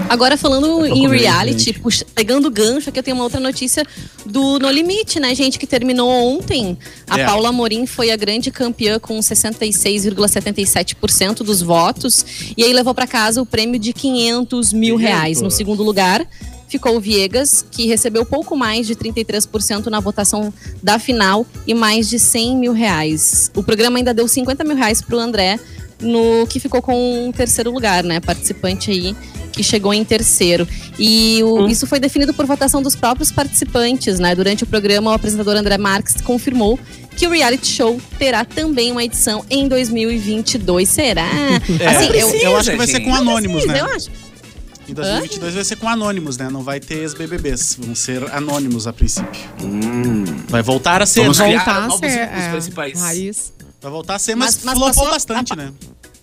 Agora, 0.08 0.36
falando 0.36 0.84
em 0.86 1.08
reality, 1.08 1.72
puxa- 1.74 2.04
pegando 2.14 2.50
gancho, 2.50 2.88
aqui 2.90 2.98
eu 2.98 3.02
tenho 3.02 3.16
uma 3.16 3.24
outra 3.24 3.40
notícia 3.40 3.84
do 4.26 4.58
No 4.58 4.70
Limite, 4.70 5.18
né, 5.20 5.34
gente, 5.34 5.58
que 5.58 5.66
terminou 5.66 6.08
ontem. 6.10 6.76
A 7.08 7.18
É. 7.20 7.24
Paula 7.26 7.48
Amorim 7.50 7.86
foi 7.86 8.10
a 8.10 8.16
grande 8.16 8.50
campeã 8.50 8.98
com 8.98 9.20
66,77% 9.22 11.42
dos 11.42 11.62
votos. 11.62 12.24
E 12.56 12.64
aí 12.64 12.72
levou 12.72 12.94
pra 12.94 13.06
casa 13.06 13.40
o 13.42 13.46
prêmio 13.46 13.78
de 13.78 13.92
500 13.92 14.72
mil 14.72 14.96
reais. 14.96 15.40
No 15.40 15.50
segundo 15.50 15.82
lugar, 15.82 16.26
ficou 16.68 16.96
o 16.96 17.00
Viegas, 17.00 17.64
que 17.70 17.86
recebeu 17.86 18.24
pouco 18.24 18.56
mais 18.56 18.86
de 18.86 18.94
33% 18.96 19.86
na 19.86 20.00
votação 20.00 20.52
da 20.82 20.98
final 20.98 21.46
e 21.66 21.74
mais 21.74 22.08
de 22.08 22.18
100 22.18 22.56
mil 22.56 22.72
reais. 22.72 23.50
O 23.54 23.62
programa 23.62 23.98
ainda 23.98 24.12
deu 24.14 24.26
50 24.26 24.64
mil 24.64 24.76
reais 24.76 25.00
pro 25.00 25.18
André, 25.18 25.58
no 26.00 26.46
que 26.46 26.58
ficou 26.60 26.80
com 26.82 27.28
o 27.28 27.32
terceiro 27.32 27.70
lugar, 27.70 28.02
né? 28.04 28.20
Participante 28.20 28.90
aí 28.90 29.14
que 29.52 29.62
chegou 29.62 29.94
em 29.94 30.04
terceiro. 30.04 30.66
E 30.98 31.40
o- 31.44 31.68
isso 31.68 31.86
foi 31.86 32.00
definido 32.00 32.34
por 32.34 32.44
votação 32.46 32.82
dos 32.82 32.96
próprios 32.96 33.30
participantes, 33.30 34.18
né? 34.18 34.34
Durante 34.34 34.64
o 34.64 34.66
programa, 34.66 35.10
o 35.10 35.14
apresentador 35.14 35.54
André 35.56 35.78
Marques 35.78 36.20
confirmou 36.20 36.78
que 37.16 37.26
o 37.26 37.30
reality 37.30 37.66
show 37.68 38.00
terá 38.18 38.44
também 38.44 38.90
uma 38.90 39.04
edição 39.04 39.44
em 39.48 39.68
2022. 39.68 40.88
Será? 40.88 41.28
É, 41.80 41.86
Assim, 41.86 42.04
eu, 42.06 42.10
precisa, 42.28 42.36
eu 42.44 42.56
acho 42.56 42.70
que 42.72 42.76
vai 42.76 42.86
ser 42.86 43.00
com 43.00 43.14
Anônimos, 43.14 43.64
né? 43.66 43.80
eu 43.80 43.84
acho. 43.86 44.10
Em 44.88 44.92
2022 44.92 45.54
vai 45.54 45.64
ser 45.64 45.76
com 45.76 45.88
Anônimos, 45.88 46.36
né? 46.36 46.50
Não 46.50 46.62
vai 46.62 46.78
ter 46.78 46.96
ex-BBBs. 46.98 47.76
Vão 47.80 47.94
ser 47.94 48.22
Anônimos 48.34 48.86
a 48.86 48.92
princípio. 48.92 49.30
Vai 50.48 50.62
voltar 50.62 51.00
a 51.00 51.06
ser, 51.06 51.20
Vamos 51.22 51.38
né? 51.38 51.46
criar 51.46 51.64
Voltar 51.64 51.76
a 51.78 51.86
novos 51.88 52.00
ser. 52.00 52.24
ícones 52.24 52.42
É, 52.44 52.50
principais. 52.50 53.00
raiz. 53.00 53.52
Vai 53.84 53.92
voltar 53.92 54.14
a 54.14 54.18
ser, 54.18 54.34
mas, 54.34 54.54
Mas- 54.56 54.64
mas 54.64 54.74
flopou 54.78 54.94
passou 54.94 55.10
bastante, 55.10 55.52
a- 55.52 55.56
né? 55.56 55.72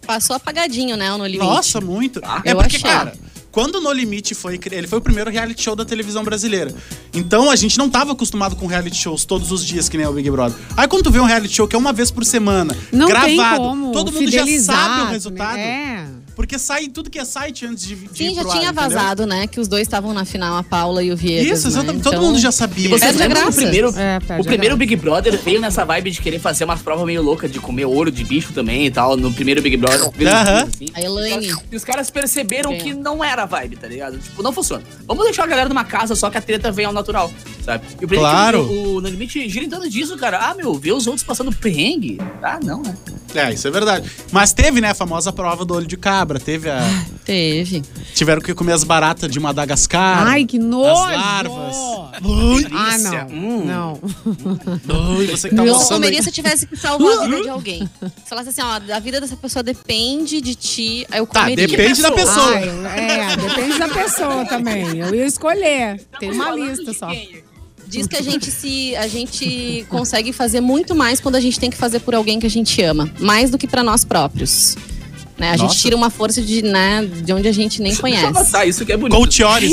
Passou 0.08 0.36
apagadinho, 0.36 0.98
né? 0.98 1.14
o 1.14 1.18
No 1.20 1.26
Limite. 1.28 1.46
Nossa, 1.46 1.80
muito. 1.80 2.20
é 2.44 2.52
Eu 2.52 2.56
porque, 2.58 2.78
achei. 2.78 2.80
cara, 2.82 3.14
quando 3.52 3.76
o 3.76 3.82
No 3.82 3.92
Limite 3.94 4.34
foi 4.34 4.60
ele 4.72 4.88
foi 4.88 4.98
o 4.98 5.02
primeiro 5.02 5.30
reality 5.30 5.62
show 5.62 5.76
da 5.76 5.86
televisão 5.86 6.24
brasileira. 6.24 6.74
Então 7.14 7.52
a 7.52 7.56
gente 7.56 7.78
não 7.78 7.88
tava 7.88 8.14
acostumado 8.14 8.56
com 8.56 8.66
reality 8.66 8.96
shows 8.98 9.26
todos 9.26 9.52
os 9.52 9.64
dias 9.64 9.88
que 9.88 9.96
nem 9.96 10.08
o 10.08 10.12
Big 10.12 10.28
Brother. 10.32 10.58
Aí 10.76 10.88
quando 10.88 11.04
tu 11.04 11.12
vê 11.12 11.20
um 11.20 11.26
reality 11.26 11.54
show 11.54 11.68
que 11.68 11.76
é 11.76 11.80
uma 11.80 11.94
vez 11.94 12.10
por 12.10 12.26
semana, 12.26 12.76
Não 12.92 13.06
gravado, 13.08 13.28
tem 13.28 13.58
como 13.58 13.92
todo 13.92 14.12
mundo 14.12 14.32
já 14.32 14.44
sabe 14.60 15.02
o 15.02 15.06
resultado. 15.12 15.58
É. 15.60 16.08
Porque 16.36 16.58
sai 16.58 16.88
tudo 16.88 17.10
que 17.10 17.20
é 17.20 17.26
site 17.26 17.66
antes 17.66 17.86
de, 17.86 17.96
de 17.96 18.18
Sim, 18.18 18.32
ir 18.32 18.36
já 18.36 18.42
pro 18.42 18.52
tinha 18.52 18.70
ar, 18.70 18.74
entendeu? 18.74 18.90
vazado, 18.98 19.26
né? 19.28 19.48
Que 19.48 19.60
os 19.60 19.68
dois 19.68 19.84
estavam 19.84 20.14
na 20.14 20.26
final, 20.26 20.58
a 20.58 20.64
Paula 20.64 21.04
e 21.04 21.12
o 21.12 21.18
Viegas. 21.18 21.60
Isso, 21.60 21.68
exatamente. 21.68 21.98
né? 21.98 22.04
Todo 22.04 22.14
Então, 22.16 22.26
mundo 22.26 22.40
já 22.40 22.52
sabia. 22.52 22.86
E 22.86 22.90
vocês 22.90 23.16
lembram 23.18 23.42
do 23.42 23.44
graça. 23.44 23.62
primeiro, 23.62 23.88
É, 23.98 24.18
o 24.18 24.44
primeiro 24.44 24.62
graça. 24.62 24.76
Big 24.78 24.96
Brother 24.96 25.38
veio 25.40 25.60
nessa 25.62 25.84
vibe 25.86 26.10
de 26.12 26.22
querer 26.22 26.40
fazer 26.40 26.64
umas 26.64 26.82
provas 26.82 27.06
meio 27.06 27.22
loucas 27.22 27.52
de 27.52 27.60
comer 27.60 27.86
ouro 27.86 28.10
de 28.12 28.24
bicho 28.24 28.54
também 28.54 28.86
e 28.86 28.92
tal. 28.92 29.16
No 29.18 29.32
primeiro 29.34 29.62
Big 29.62 29.76
Brother. 29.78 30.02
Aham. 30.28 30.64
assim. 30.64 30.86
A 30.94 31.02
Elaine. 31.02 31.54
E 31.72 31.76
os 31.76 31.84
caras 31.84 32.10
perceberam 32.10 32.72
É. 32.72 32.78
que 32.78 32.94
não 32.94 33.24
era 33.24 33.44
a 33.44 33.46
vibe, 33.46 33.76
tá 33.76 33.88
ligado? 33.88 34.18
Tipo, 34.18 34.42
não 34.42 34.54
funciona. 34.54 34.84
Vamos 35.06 35.24
deixar 35.26 35.44
a 35.44 35.48
galera 35.48 35.68
numa 35.70 35.84
casa 35.84 36.16
só 36.16 36.30
que 36.30 36.38
a 36.38 36.42
treta 36.42 36.72
venha 36.72 36.88
ao 36.88 36.94
natural, 36.94 37.32
sabe? 37.64 37.84
E 38.02 38.06
o 38.06 38.08
é 38.14 38.18
Claro. 38.18 38.68
que 38.68 38.74
o, 38.74 38.96
o 38.96 39.02
No 39.02 39.10
Limite 39.10 39.48
gira 39.50 39.66
em 39.66 39.70
torno 39.70 39.90
disso, 39.90 40.18
cara. 40.18 40.40
Ah, 40.50 40.56
meu, 40.56 40.74
ver 40.76 40.94
os 40.94 41.08
outros 41.08 41.24
passando 41.26 41.52
perrengue. 41.54 42.20
Ah, 42.42 42.58
não, 42.64 42.82
né? 42.82 42.96
É, 43.34 43.54
isso 43.54 43.66
é 43.68 43.72
verdade. 43.72 44.12
Mas 44.32 44.52
teve, 44.54 44.82
né, 44.82 44.90
a 44.90 44.94
famosa 44.94 45.32
prova 45.32 45.64
do 45.64 45.74
olho 45.74 45.88
de 45.88 45.96
cabra. 46.22 46.40
Teve 46.40 46.70
a. 46.70 46.80
Teve. 47.26 47.82
Tiveram 48.14 48.42
que 48.42 48.54
comer 48.54 48.74
as 48.74 48.84
baratas 48.84 49.32
de 49.32 49.40
Madagascar. 49.40 50.28
Ai, 50.28 50.46
que 50.46 50.60
nojo! 50.60 51.02
As 51.04 51.16
larvas. 51.16 51.76
Ah, 52.72 52.98
não. 53.00 53.28
Hum. 53.28 53.66
Não. 53.66 55.16
ui, 55.18 55.28
você 55.28 55.50
que 55.50 55.56
tá 55.56 55.64
Eu 55.66 55.74
almoçando 55.74 55.94
aí. 55.96 56.00
comeria 56.02 56.22
se 56.22 56.30
eu 56.30 56.34
tivesse 56.34 56.68
que 56.68 56.78
salvar 56.78 57.20
a 57.20 57.26
vida 57.28 57.42
de 57.44 57.50
alguém. 57.50 57.90
Se 58.24 58.30
falasse 58.30 58.50
assim, 58.50 58.62
ó, 58.62 58.80
a 58.96 59.00
vida 59.00 59.20
dessa 59.20 59.36
pessoa 59.36 59.64
depende 59.64 60.42
de 60.42 60.56
ti, 60.56 61.08
eu 61.14 61.26
Tá, 61.26 61.42
comeria. 61.44 61.68
depende 61.68 62.02
da 62.02 62.12
pessoa. 62.12 62.56
Ai, 62.56 62.70
é, 63.00 63.36
depende 63.38 63.80
da 63.80 63.88
pessoa 63.90 64.46
também. 64.46 64.98
Eu 65.00 65.16
ia 65.16 65.26
escolher. 65.26 66.02
Tem 66.20 66.32
uma 66.32 66.52
lista 66.52 66.94
só. 66.94 67.10
Diz 67.88 68.08
que 68.08 68.16
a 68.16 68.22
gente 68.22 68.50
se 68.52 68.96
a 68.96 69.08
gente 69.08 69.86
consegue 69.90 70.32
fazer 70.32 70.62
muito 70.62 70.96
mais 70.96 71.20
quando 71.20 71.36
a 71.36 71.42
gente 71.42 71.60
tem 71.60 71.70
que 71.70 71.76
fazer 71.78 72.00
por 72.00 72.16
alguém 72.16 72.40
que 72.40 72.46
a 72.48 72.50
gente 72.50 72.82
ama, 72.82 73.10
mais 73.20 73.50
do 73.50 73.58
que 73.58 73.68
pra 73.68 73.84
nós 73.84 74.06
próprios. 74.06 74.78
Né? 75.42 75.48
A 75.48 75.58
Nossa. 75.58 75.74
gente 75.74 75.82
tira 75.82 75.96
uma 75.96 76.12
força 76.12 76.40
de, 76.40 76.62
né, 76.62 77.04
de 77.04 77.34
onde 77.34 77.48
a 77.48 77.52
gente 77.52 77.82
nem 77.82 77.92
Deixa 77.94 77.98
eu 77.98 78.02
conhece. 78.02 78.26
anotar 78.28 78.68
isso 78.68 78.86
que 78.86 78.92
é 78.92 78.98
bonito. 78.98 79.18
Coutiores. 79.18 79.72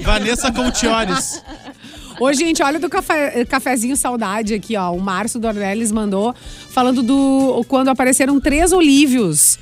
Vanessa 0.00 0.52
Coutiores. 0.52 1.42
Ô, 2.20 2.32
gente, 2.32 2.62
olha 2.62 2.78
do 2.78 2.88
café, 2.88 3.44
cafezinho 3.46 3.96
saudade 3.96 4.54
aqui, 4.54 4.76
ó. 4.76 4.92
O 4.92 5.00
Márcio 5.00 5.40
Dornelles 5.40 5.90
mandou 5.90 6.32
falando 6.70 7.02
do 7.02 7.64
quando 7.66 7.88
apareceram 7.88 8.38
três 8.38 8.70
olívios 8.70 9.58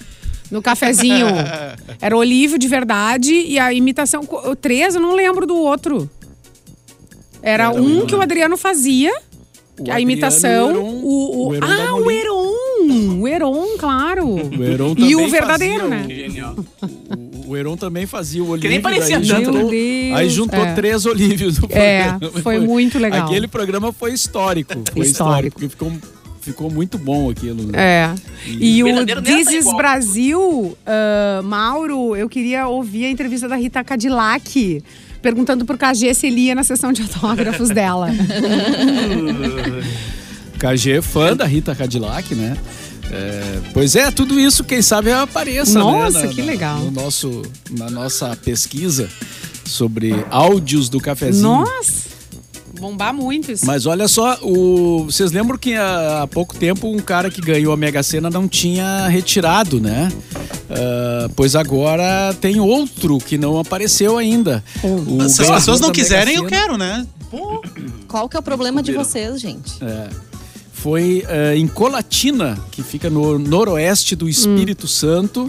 no 0.50 0.60
cafezinho. 0.60 1.24
Era 1.98 2.14
olívio 2.14 2.58
de 2.58 2.68
verdade 2.68 3.32
e 3.32 3.58
a 3.58 3.72
imitação. 3.72 4.28
Três, 4.60 4.94
eu 4.94 5.00
não 5.00 5.14
lembro 5.14 5.46
do 5.46 5.56
outro. 5.56 6.10
Era 7.42 7.70
um 7.70 8.04
que 8.04 8.14
o 8.14 8.20
Adriano 8.20 8.58
fazia. 8.58 9.10
O 9.10 9.14
a 9.90 9.94
Adriano, 9.94 10.00
imitação. 10.00 10.74
o 10.74 10.84
o, 10.84 11.48
o- 11.48 11.48
o 11.52 11.64
ah, 11.64 11.94
o 11.94 12.00
Molina. 12.04 12.04
Heron! 12.92 13.20
O 13.20 13.28
Heron, 13.28 13.66
claro. 13.78 14.26
O 14.28 14.62
Heron 14.64 14.94
E 14.98 15.16
o 15.16 15.28
verdadeiro, 15.28 15.88
fazia 15.88 16.28
né? 16.28 16.54
O, 17.46 17.50
o 17.50 17.56
Heron 17.56 17.76
também 17.76 18.06
fazia 18.06 18.42
o 18.42 18.48
olívio. 18.50 18.70
nem 18.70 18.80
parecia 18.80 19.18
daí 19.18 19.28
tanto, 19.28 19.44
juntou, 19.52 19.70
Deus. 19.70 20.14
Aí 20.16 20.28
juntou 20.30 20.64
É. 20.64 20.74
três 20.74 21.06
olívios 21.06 21.58
no 21.58 21.66
É, 21.70 22.04
programa. 22.18 22.42
foi 22.42 22.58
muito 22.60 22.98
legal. 22.98 23.26
Aquele 23.26 23.48
programa 23.48 23.92
foi 23.92 24.12
histórico. 24.12 24.72
Foi 24.72 24.80
Histórico. 25.06 25.06
histórico. 25.06 25.54
porque 25.58 25.68
ficou, 25.68 25.92
ficou 26.40 26.70
muito 26.70 26.98
bom 26.98 27.30
aquilo. 27.30 27.62
né? 27.64 27.72
É. 27.78 28.14
E 28.48 28.82
O 28.82 28.86
o 28.86 28.90
is 29.28 29.48
igual. 29.50 29.76
Brasil, 29.76 30.76
ah, 30.86 31.40
Mauro, 31.42 32.14
eu 32.16 32.28
queria 32.28 32.66
ouvir 32.68 33.06
a 33.06 33.10
entrevista 33.10 33.48
da 33.48 33.56
Rita 33.56 33.82
Cadillac. 33.84 34.82
Perguntando 35.20 35.64
pro 35.64 35.78
KG 35.78 36.14
se 36.14 36.26
ele 36.26 36.40
ia 36.46 36.54
na 36.54 36.64
sessão 36.64 36.92
de 36.92 37.02
autógrafos 37.02 37.68
dela. 37.70 38.08
KG 40.58 40.90
é 40.98 41.02
fã 41.02 41.36
da 41.36 41.44
Rita 41.44 41.74
Cadillac, 41.74 42.34
né? 42.34 42.56
É, 43.12 43.60
pois 43.74 43.94
é, 43.94 44.10
tudo 44.10 44.40
isso, 44.40 44.64
quem 44.64 44.80
sabe, 44.80 45.12
apareça, 45.12 45.78
Nossa, 45.78 46.26
né? 46.26 46.28
que 46.28 46.40
legal. 46.40 46.78
No 46.78 46.90
nosso, 46.90 47.42
na 47.70 47.90
nossa 47.90 48.34
pesquisa 48.36 49.08
sobre 49.64 50.24
áudios 50.30 50.88
do 50.88 50.98
cafezinho. 50.98 51.42
Nossa! 51.42 52.12
Bombar 52.80 53.14
muito 53.14 53.52
isso. 53.52 53.64
Mas 53.64 53.86
olha 53.86 54.08
só, 54.08 54.38
o, 54.42 55.04
vocês 55.04 55.30
lembram 55.30 55.56
que 55.56 55.74
há, 55.74 56.22
há 56.22 56.26
pouco 56.26 56.56
tempo 56.56 56.88
um 56.88 56.98
cara 56.98 57.30
que 57.30 57.40
ganhou 57.40 57.72
a 57.72 57.76
Mega 57.76 58.02
Sena 58.02 58.28
não 58.28 58.48
tinha 58.48 59.06
retirado, 59.06 59.80
né? 59.80 60.10
Ah, 60.68 61.28
pois 61.36 61.54
agora 61.54 62.34
tem 62.40 62.58
outro 62.58 63.18
que 63.18 63.36
não 63.36 63.58
apareceu 63.58 64.16
ainda. 64.16 64.64
O 64.82 65.28
Se 65.28 65.42
as 65.42 65.50
pessoas 65.50 65.80
não 65.80 65.92
quiserem, 65.92 66.36
eu 66.36 66.46
quero, 66.46 66.76
né? 66.78 67.06
Pô, 67.30 67.62
Qual 68.08 68.28
que 68.28 68.36
é 68.36 68.40
o 68.40 68.42
problema 68.42 68.82
de 68.82 68.92
vocês, 68.92 69.40
gente? 69.40 69.72
Foi 70.82 71.24
eh, 71.28 71.54
em 71.56 71.68
Colatina, 71.68 72.58
que 72.72 72.82
fica 72.82 73.08
no 73.08 73.38
noroeste 73.38 74.16
do 74.16 74.28
Espírito 74.28 74.88
Santo. 74.88 75.48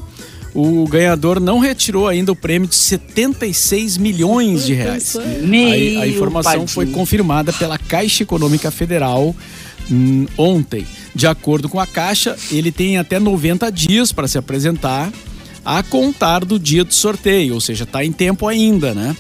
O 0.54 0.88
ganhador 0.88 1.40
não 1.40 1.58
retirou 1.58 2.08
ainda 2.08 2.32
o 2.32 2.36
prêmio 2.36 2.68
de 2.68 2.76
76 2.76 3.98
milhões 3.98 4.64
de 4.64 4.74
reais. 4.76 5.16
Meu 5.42 6.00
A, 6.00 6.04
a 6.04 6.08
informação 6.08 6.52
padrinho. 6.52 6.68
foi 6.68 6.86
confirmada 6.86 7.52
pela 7.52 7.80
Caixa 7.80 8.22
Econômica 8.22 8.70
Federal 8.70 9.36
hum, 9.92 10.28
ontem. 10.38 10.86
De 11.16 11.26
acordo 11.26 11.68
com 11.68 11.80
a 11.80 11.88
Caixa, 11.88 12.38
ele 12.52 12.72
tem 12.72 13.00
até 13.00 13.20
90 13.20 13.72
dias 13.72 14.12
para 14.12 14.28
se 14.28 14.38
apresentar 14.38 15.12
a 15.66 15.82
contar 15.82 16.46
do 16.46 16.60
dia 16.60 16.84
do 16.84 16.94
sorteio, 16.94 17.56
ou 17.56 17.62
seja, 17.62 17.86
está 17.86 18.06
em 18.06 18.12
tempo 18.12 18.48
ainda, 18.48 18.94
né? 18.94 19.16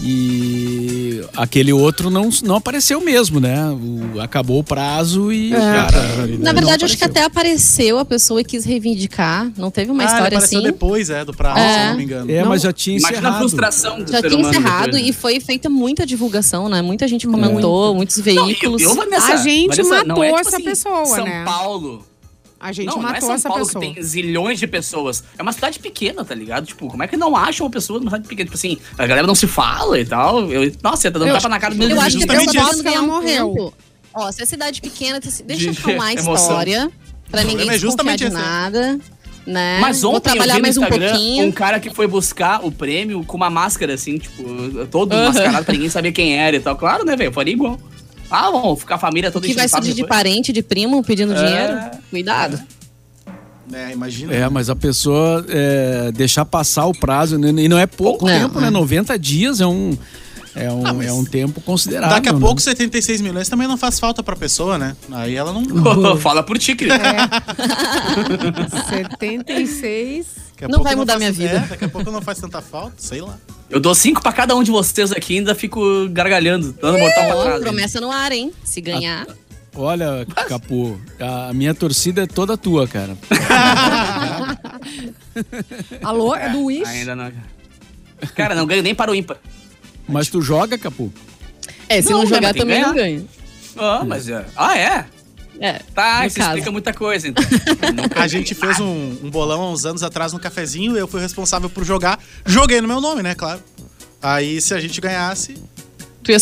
E 0.00 1.22
aquele 1.36 1.72
outro 1.72 2.10
não, 2.10 2.28
não 2.42 2.56
apareceu 2.56 3.00
mesmo, 3.00 3.38
né? 3.40 3.56
O- 3.70 4.20
acabou 4.20 4.58
o 4.60 4.64
prazo 4.64 5.32
e 5.32 5.52
o 5.52 5.56
cara. 5.56 6.26
Na 6.38 6.52
não 6.52 6.54
verdade, 6.54 6.84
acho 6.84 6.96
que 6.96 7.04
apareceu. 7.04 7.06
até 7.06 7.22
apareceu 7.24 7.98
a 7.98 8.04
pessoa 8.04 8.40
e 8.40 8.44
quis 8.44 8.64
reivindicar. 8.64 9.50
Não 9.56 9.70
teve 9.70 9.90
uma 9.90 10.02
ah, 10.02 10.06
ele 10.06 10.12
história 10.12 10.36
apareceu 10.38 10.58
assim. 10.58 10.66
depois, 10.66 11.10
é, 11.10 11.24
do 11.24 11.32
prazo, 11.32 11.58
É. 11.60 11.72
se 11.74 11.80
eu 11.80 11.86
não 11.90 11.96
me 11.96 12.04
engano. 12.04 12.30
É, 12.30 12.44
mas 12.44 12.62
já 12.62 12.72
tinha 12.72 12.98
Imagina 12.98 13.18
a 13.18 13.20
encerrado. 13.22 13.38
frustração 13.40 14.02
do 14.02 14.10
Já 14.12 14.20
ser 14.20 14.30
tinha 14.30 14.40
encerrado 14.40 14.84
depois, 14.86 15.02
né? 15.02 15.08
e 15.08 15.12
foi 15.12 15.40
feita 15.40 15.68
muita 15.70 16.04
divulgação, 16.06 16.68
né? 16.68 16.82
Muita 16.82 17.06
gente 17.08 17.26
comentou, 17.26 17.94
muitos 17.94 18.18
veículos. 18.18 18.82
Não, 18.82 18.90
eu, 18.90 18.96
eu, 18.96 19.04
Vanessa, 19.04 19.32
A 19.34 19.36
gente 19.36 19.68
Vanessa, 19.82 20.04
não 20.04 20.16
matou 20.16 20.24
é, 20.24 20.28
tipo 20.28 20.40
essa 20.40 20.56
assim, 20.56 20.64
pessoa, 20.64 21.06
São 21.06 21.24
né? 21.24 21.44
Paulo. 21.44 22.04
A 22.62 22.70
gente 22.72 22.86
não, 22.86 22.98
não 23.02 23.08
é 23.08 23.12
matou 23.14 23.26
São 23.26 23.34
essa 23.34 23.48
Paulo 23.48 23.66
pessoa. 23.66 23.84
que 23.84 23.94
tem 23.94 24.02
zilhões 24.02 24.58
de 24.60 24.66
pessoas. 24.68 25.24
É 25.36 25.42
uma 25.42 25.52
cidade 25.52 25.80
pequena, 25.80 26.24
tá 26.24 26.34
ligado? 26.34 26.64
Tipo, 26.64 26.88
como 26.88 27.02
é 27.02 27.08
que 27.08 27.16
não 27.16 27.34
acha 27.36 27.64
uma 27.64 27.70
pessoa 27.70 27.98
numa 27.98 28.10
cidade 28.12 28.28
pequena? 28.28 28.44
Tipo 28.46 28.56
assim, 28.56 28.78
a 28.96 29.06
galera 29.06 29.26
não 29.26 29.34
se 29.34 29.48
fala 29.48 29.98
e 29.98 30.04
tal. 30.04 30.50
Eu, 30.50 30.72
nossa, 30.82 31.02
você 31.02 31.10
tá 31.10 31.18
dando 31.18 31.28
Eu- 31.30 31.34
tapa 31.34 31.48
na 31.48 31.58
cara 31.58 31.74
do 31.74 31.82
Eu 31.82 32.00
acho 32.00 32.18
que 32.18 32.26
pode 32.26 32.46
ganhar 32.46 32.94
Ela 32.98 33.02
morreu. 33.02 33.48
tempo. 33.54 33.74
Ó, 34.14 34.30
se 34.30 34.42
é 34.42 34.46
cidade 34.46 34.80
pequena, 34.80 35.18
deixa 35.44 35.72
De 35.72 35.78
acalmar 35.80 36.08
a 36.08 36.14
história. 36.14 36.90
Pra 37.30 37.42
ninguém 37.44 37.68
é 37.70 37.78
justamente 37.78 38.18
de 38.18 38.26
esse, 38.26 38.36
é. 38.36 38.38
nada. 38.38 39.00
Né? 39.44 39.80
Mas 39.80 40.02
Vou 40.02 40.14
ontem 40.14 40.28
eu 40.30 40.34
trabalhar 40.34 40.54
vi 40.54 40.58
no 40.60 40.62
mais 40.62 40.76
um 40.76 40.82
Instagram 40.82 41.08
pouquinho. 41.10 41.46
um 41.46 41.50
cara 41.50 41.80
que 41.80 41.90
foi 41.90 42.06
buscar 42.06 42.64
o 42.64 42.70
prêmio 42.70 43.24
com 43.24 43.36
uma 43.36 43.50
máscara, 43.50 43.94
assim, 43.94 44.16
tipo, 44.18 44.44
todo 44.86 45.16
mascarado 45.16 45.64
pra 45.64 45.72
ninguém 45.74 45.90
saber 45.90 46.12
quem 46.12 46.38
era 46.38 46.54
e 46.56 46.60
tal. 46.60 46.76
Claro, 46.76 47.04
né, 47.04 47.16
velho? 47.16 47.28
Eu 47.28 47.32
faria 47.32 47.52
igual. 47.52 47.76
Ah, 48.32 48.50
vamos 48.50 48.80
ficar 48.80 48.94
a 48.94 48.98
família 48.98 49.30
toda 49.30 49.46
que 49.46 49.54
vai 49.54 49.68
surgir 49.68 49.92
de 49.94 50.06
parente, 50.06 50.52
de 50.52 50.62
primo 50.62 51.02
pedindo 51.04 51.34
É. 51.34 51.44
dinheiro. 51.44 51.80
Cuidado. 52.10 52.60
É, 53.72 53.92
imagina. 53.92 54.34
É, 54.34 54.48
mas 54.48 54.68
a 54.68 54.76
pessoa 54.76 55.44
é, 55.48 56.10
deixar 56.12 56.44
passar 56.44 56.86
o 56.86 56.92
prazo, 56.92 57.38
né, 57.38 57.48
e 57.62 57.68
não 57.68 57.78
é 57.78 57.86
pouco 57.86 58.26
Não, 58.26 58.32
tempo, 58.32 58.60
né? 58.60 58.66
é. 58.68 58.70
90 58.70 59.18
dias 59.18 59.60
é 59.62 59.66
um, 59.66 59.96
é 60.54 60.70
um, 60.70 60.86
Ah, 60.86 61.04
é 61.04 61.12
um 61.12 61.24
tempo 61.24 61.60
considerável. 61.62 62.14
Daqui 62.16 62.28
a 62.28 62.32
né? 62.34 62.40
pouco, 62.40 62.60
76 62.60 63.20
milhões 63.22 63.48
também 63.48 63.66
não 63.66 63.78
faz 63.78 63.98
falta 63.98 64.22
pra 64.22 64.36
pessoa, 64.36 64.76
né? 64.76 64.94
Aí 65.12 65.34
ela 65.34 65.52
não. 65.52 65.64
Fala 66.20 66.42
por 66.42 66.58
ti, 66.58 66.74
querido. 66.74 66.96
É. 66.96 67.16
76. 68.90 70.41
Daqui 70.62 70.64
a 70.64 70.68
Não 70.68 70.78
pouco 70.78 70.84
vai 70.84 70.96
mudar 70.96 71.12
faz- 71.14 71.18
minha 71.20 71.32
vida. 71.32 71.64
É, 71.64 71.68
daqui 71.68 71.84
a 71.84 71.88
pouco 71.88 72.10
não 72.10 72.22
faz 72.22 72.38
tanta 72.38 72.60
falta, 72.62 72.94
sei 72.98 73.20
lá. 73.20 73.36
Eu 73.68 73.80
dou 73.80 73.94
cinco 73.94 74.22
pra 74.22 74.32
cada 74.32 74.54
um 74.54 74.62
de 74.62 74.70
vocês 74.70 75.12
aqui 75.12 75.34
e 75.34 75.38
ainda 75.38 75.54
fico 75.54 76.08
gargalhando, 76.10 76.72
dando 76.80 76.98
mortal 76.98 77.24
pra 77.26 77.42
trás. 77.42 77.60
promessa 77.60 78.00
no 78.00 78.10
ar, 78.10 78.32
hein? 78.32 78.52
Se 78.64 78.80
ganhar. 78.80 79.26
Olha, 79.74 80.26
Capu, 80.48 81.00
a 81.18 81.48
a 81.48 81.54
minha 81.54 81.74
torcida 81.74 82.24
é 82.24 82.26
toda 82.26 82.56
tua, 82.58 82.86
cara. 82.86 83.16
Alô, 86.02 86.34
é 86.34 86.48
do 86.50 86.64
Wish? 86.64 86.84
Ainda 86.86 87.14
não. 87.16 87.32
Cara, 88.34 88.54
não 88.54 88.66
ganho 88.66 88.82
nem 88.82 88.94
para 88.94 89.10
o 89.10 89.14
ímpar. 89.14 89.36
Mas 90.08 90.28
tu 90.28 90.40
joga, 90.42 90.76
Capu? 90.78 91.12
É, 91.88 92.00
se 92.02 92.10
Não, 92.10 92.20
não, 92.20 92.26
jogar 92.26 92.54
também 92.54 92.80
não 92.82 92.94
ganha. 92.94 93.24
Ah, 93.76 94.04
mas 94.06 94.28
é. 94.28 94.44
Ah, 94.56 94.76
é? 94.76 95.04
É. 95.62 95.80
Tá, 95.94 96.26
isso 96.26 96.36
caso. 96.36 96.48
explica 96.50 96.72
muita 96.72 96.92
coisa, 96.92 97.28
então. 97.28 97.44
A 98.20 98.26
gente 98.26 98.52
fez 98.52 98.80
um, 98.80 99.16
um 99.22 99.30
bolão 99.30 99.62
há 99.62 99.70
uns 99.70 99.86
anos 99.86 100.02
atrás 100.02 100.32
no 100.32 100.40
cafezinho, 100.40 100.96
eu 100.96 101.06
fui 101.06 101.20
responsável 101.20 101.70
por 101.70 101.84
jogar. 101.84 102.18
Joguei 102.44 102.80
no 102.80 102.88
meu 102.88 103.00
nome, 103.00 103.22
né, 103.22 103.32
claro. 103.36 103.62
Aí 104.20 104.60
se 104.60 104.74
a 104.74 104.80
gente 104.80 105.00
ganhasse. 105.00 105.54
Tu 106.24 106.32
ia 106.32 106.40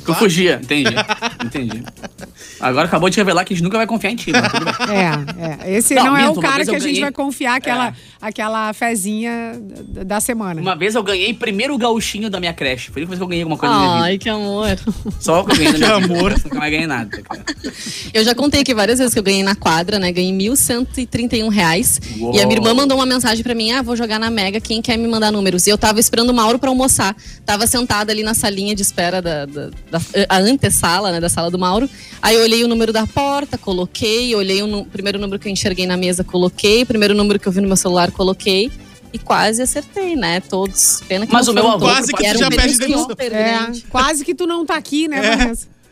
sumir. 0.00 0.08
Eu 0.08 0.14
fugia, 0.14 0.60
entendi. 0.62 0.94
Entendi. 1.44 1.82
Agora 2.60 2.86
acabou 2.86 3.08
de 3.08 3.16
revelar 3.16 3.44
que 3.44 3.52
a 3.52 3.56
gente 3.56 3.64
nunca 3.64 3.76
vai 3.78 3.86
confiar 3.86 4.10
em 4.10 4.16
ti, 4.16 4.32
mas 4.32 4.50
tudo 4.52 4.64
bem. 4.64 4.74
É, 4.96 5.70
é. 5.70 5.76
Esse 5.76 5.94
Não, 5.94 6.04
não, 6.06 6.16
é 6.16 6.26
minto, 6.26 6.38
o 6.38 6.42
cara 6.42 6.64
que 6.64 6.70
a 6.70 6.74
gente 6.78 6.82
ganhei- 6.88 7.00
vai 7.00 7.12
confiar 7.12 7.56
aquela, 7.56 7.88
É. 7.88 7.92
aquela 8.20 8.72
fezinha 8.72 9.54
da 9.88 10.10
da 10.10 10.20
semana. 10.20 10.60
Uma 10.60 10.74
vez 10.76 10.94
eu 10.94 11.02
ganhei 11.02 11.32
primeiro 11.32 11.74
o 11.74 11.78
gauchinho 11.78 12.28
da 12.28 12.40
minha 12.40 12.52
creche. 12.52 12.90
Foi 12.90 13.02
a 13.02 13.06
vez 13.06 13.18
que 13.18 13.22
eu 13.22 13.28
ganhei 13.28 13.42
alguma 13.42 13.56
coisa 13.58 13.74
na 13.74 13.80
minha 13.80 13.92
vida. 13.94 14.04
Ai, 14.06 14.18
que 14.18 14.28
amor. 14.28 14.76
Só 15.20 15.42
que 15.44 15.52
eu 15.52 15.56
ganhei 15.56 15.72
na 15.72 15.78
minha 15.78 15.94
Que 15.94 16.02
vida. 16.02 16.14
amor. 16.18 16.30
Nunca 16.44 16.58
mais 16.58 16.70
ganhei 16.72 16.86
nada, 16.86 17.22
cara. 17.22 17.44
Eu 18.12 18.24
já 18.24 18.34
contei 18.34 18.60
aqui 18.62 18.74
várias 18.74 18.98
vezes 18.98 19.12
que 19.14 19.18
eu 19.18 19.22
ganhei 19.22 19.42
na 19.42 19.54
quadra, 19.54 19.98
né? 19.98 20.10
Ganhei 20.12 20.32
1.131 20.32 21.48
reais. 21.48 22.00
Uou. 22.18 22.34
E 22.34 22.40
a 22.40 22.46
minha 22.46 22.58
irmã 22.58 22.74
mandou 22.74 22.98
uma 22.98 23.06
mensagem 23.06 23.42
pra 23.42 23.54
mim: 23.54 23.70
ah, 23.72 23.82
vou 23.82 23.96
jogar 23.96 24.18
na 24.18 24.30
Mega, 24.30 24.60
quem 24.60 24.82
quer 24.82 24.96
me 24.96 25.06
mandar 25.08 25.30
números? 25.30 25.66
E 25.66 25.70
eu 25.70 25.78
tava 25.78 26.00
esperando 26.00 26.30
o 26.30 26.34
Mauro 26.34 26.58
pra 26.58 26.68
almoçar. 26.68 27.14
Tava 27.46 27.66
sentada 27.66 28.12
ali 28.12 28.22
na 28.22 28.34
salinha 28.34 28.74
de 28.74 28.82
espera 28.82 29.22
da, 29.22 29.46
da, 29.46 29.70
da- 29.90 30.00
a 30.28 30.38
antessala, 30.38 31.10
né? 31.10 31.20
Da 31.20 31.28
sala 31.28 31.50
do 31.50 31.58
Mauro. 31.58 31.88
Aí 32.22 32.36
eu 32.36 32.42
olhei 32.42 32.62
o 32.64 32.68
número 32.68 32.92
da 32.92 33.06
porta, 33.06 33.58
coloquei, 33.58 34.34
olhei 34.34 34.62
o 34.62 34.84
primeiro 34.86 35.18
número 35.18 35.38
que 35.38 35.48
eu 35.48 35.52
enxerguei 35.52 35.86
na 35.86 35.96
mesa, 35.96 36.22
coloquei, 36.24 36.82
o 36.82 36.86
primeiro 36.86 37.14
número 37.14 37.38
que 37.38 37.46
eu 37.48 37.52
vi 37.52 37.60
no 37.60 37.66
meu 37.68 37.76
celular, 37.76 38.10
coloquei. 38.10 38.70
E 39.12 39.18
quase 39.18 39.60
acertei, 39.60 40.14
né? 40.14 40.40
Todos. 40.40 41.02
Pena 41.08 41.26
que 41.26 41.32
Mas 41.32 41.46
não 41.48 41.52
o 41.52 41.54
meu 41.56 41.68
avô- 41.68 41.84
Quase 41.86 42.12
que 42.12 42.22
tu 42.22 42.26
era 42.26 42.38
já 42.38 42.46
um 42.46 42.50
período 42.50 42.78
demissão. 42.78 43.08
É, 43.18 43.72
quase 43.90 44.24
que 44.24 44.34
tu 44.36 44.46
não 44.46 44.64
tá 44.64 44.76
aqui, 44.76 45.08
né, 45.08 45.18
É. 45.18 45.36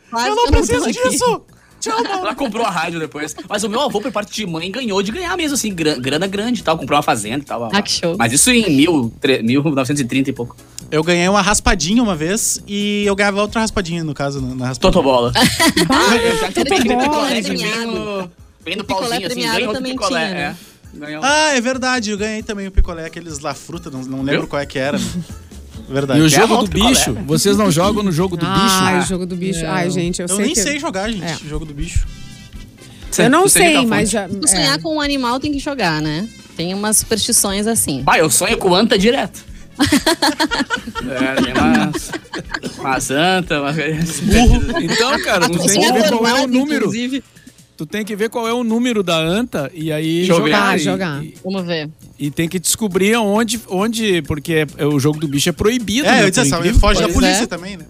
Quase 0.09 0.29
eu 0.29 0.35
não 0.35 0.45
preciso 0.47 0.85
aqui. 0.85 1.09
disso! 1.09 1.41
Tchau, 1.81 1.97
mano. 2.03 2.09
Ela 2.21 2.35
comprou 2.35 2.65
a 2.65 2.69
rádio 2.69 2.97
depois. 2.99 3.35
Mas 3.47 3.63
o 3.63 3.69
meu 3.69 3.81
avô, 3.81 3.99
por 4.01 4.11
parte 4.11 4.31
de 4.33 4.45
mãe, 4.45 4.71
ganhou 4.71 5.01
de 5.03 5.11
ganhar 5.11 5.35
mesmo, 5.37 5.55
assim, 5.55 5.73
gra- 5.73 5.95
grana 5.97 6.27
grande 6.27 6.61
e 6.61 6.63
tal. 6.63 6.77
Comprou 6.77 6.95
uma 6.97 7.03
fazenda 7.03 7.39
e 7.39 7.45
tal. 7.45 7.69
Ah, 7.71 7.81
que 7.81 7.91
show. 7.91 8.15
Mas 8.17 8.31
isso 8.33 8.49
em 8.51 8.69
mil, 8.75 9.13
tre- 9.19 9.41
1930 9.43 10.29
e 10.29 10.33
pouco. 10.33 10.55
Eu 10.91 11.03
ganhei 11.03 11.27
uma 11.27 11.41
raspadinha 11.41 12.01
uma 12.01 12.15
vez 12.15 12.61
e 12.67 13.03
eu 13.05 13.15
ganhava 13.15 13.41
outra 13.41 13.61
raspadinha, 13.61 14.03
no 14.03 14.13
caso, 14.13 14.41
na 14.41 14.55
na 14.55 14.67
raspadinha. 14.67 14.91
Totobola. 14.91 15.31
ah, 15.37 16.15
eu 16.15 16.37
já 16.39 16.51
tentei 16.51 16.79
de 16.79 16.89
picolé 16.89 17.33
vem 17.33 17.43
premiado. 17.43 18.31
no, 18.75 18.83
pauzinho, 18.83 19.27
assim, 19.27 19.41
ganha 19.41 19.67
outro 19.67 19.83
picolé. 19.83 20.25
tinha, 20.27 20.33
né? 20.33 20.57
É. 20.95 20.97
Ganhou. 20.97 21.23
Ah, 21.23 21.51
é 21.55 21.61
verdade, 21.61 22.09
eu 22.09 22.17
ganhei 22.17 22.41
também 22.41 22.67
o 22.67 22.71
picolé, 22.71 23.05
aqueles 23.05 23.37
lá 23.39 23.53
fruta, 23.53 23.91
não, 23.91 24.01
não 24.01 24.23
lembro 24.23 24.41
Viu? 24.41 24.49
qual 24.49 24.61
é 24.61 24.65
que 24.65 24.79
era. 24.79 24.97
né? 24.97 25.05
Verdade. 25.87 26.19
E 26.19 26.23
o 26.23 26.29
jogo 26.29 26.57
do 26.57 26.69
picolé? 26.69 26.89
bicho? 26.89 27.13
Vocês 27.25 27.57
não 27.57 27.71
jogam 27.71 28.03
no 28.03 28.11
jogo 28.11 28.35
do 28.35 28.45
Ai, 28.47 28.95
bicho? 28.95 29.05
o 29.05 29.09
jogo 29.09 29.25
do 29.25 29.35
bicho. 29.35 29.65
Ai, 29.65 29.89
gente, 29.89 30.19
eu, 30.19 30.25
Eu 30.27 30.35
sei 30.35 30.45
nem 30.45 30.53
que... 30.53 30.61
sei 30.61 30.79
jogar, 30.79 31.09
gente, 31.09 31.23
É. 31.23 31.37
jogo 31.47 31.65
do 31.65 31.73
bicho. 31.73 32.05
Eu 33.17 33.29
não 33.29 33.43
Você 33.43 33.59
sei, 33.59 33.85
mas 33.85 34.09
já... 34.09 34.27
Se 34.27 34.37
é. 34.43 34.47
sonhar 34.47 34.81
com 34.81 34.95
um 34.95 35.01
animal, 35.01 35.39
tem 35.39 35.51
que 35.51 35.59
jogar, 35.59 36.01
né? 36.01 36.27
Tem 36.55 36.73
umas 36.73 36.97
superstições 36.97 37.65
assim. 37.65 38.03
Pai, 38.03 38.21
eu 38.21 38.29
sonho 38.29 38.57
com 38.57 38.73
anta 38.73 38.97
direto. 38.99 39.48
É, 39.79 41.41
tem 41.41 41.53
umas, 41.53 42.11
uma 42.79 42.99
santa, 42.99 43.61
uma... 43.61 43.71
Então, 44.81 45.19
cara, 45.21 45.49
tu 45.49 45.59
tem 45.59 45.79
que 45.81 45.91
ver 45.93 46.09
qual 46.09 46.27
é 46.27 46.43
o 46.43 46.47
número. 46.47 46.77
Inclusive. 46.85 47.23
Tu 47.77 47.85
tem 47.85 48.03
que 48.03 48.13
ver 48.13 48.29
qual 48.29 48.45
é 48.45 48.53
o 48.53 48.61
número 48.61 49.01
da 49.01 49.17
anta 49.17 49.71
e 49.73 49.89
aí 49.91 50.25
jogar. 50.25 50.71
Ah, 50.71 50.75
e- 50.75 50.79
jogar. 50.79 51.23
E, 51.23 51.33
Vamos 51.41 51.65
ver. 51.65 51.89
e 52.19 52.29
tem 52.29 52.49
que 52.49 52.59
descobrir 52.59 53.15
onde, 53.15 53.57
onde 53.69 54.21
porque 54.23 54.67
é- 54.77 54.85
o 54.85 54.99
jogo 54.99 55.17
do 55.17 55.27
bicho 55.29 55.47
é 55.47 55.53
proibido. 55.53 56.05
É, 56.05 56.11
né, 56.11 56.25
eu 56.25 56.29
disse 56.29 56.53
incrível 56.53 56.77
foge 56.79 56.99
que 57.01 57.07
da 57.07 57.13
polícia 57.13 57.43
é. 57.43 57.47
também, 57.47 57.77
né? 57.77 57.85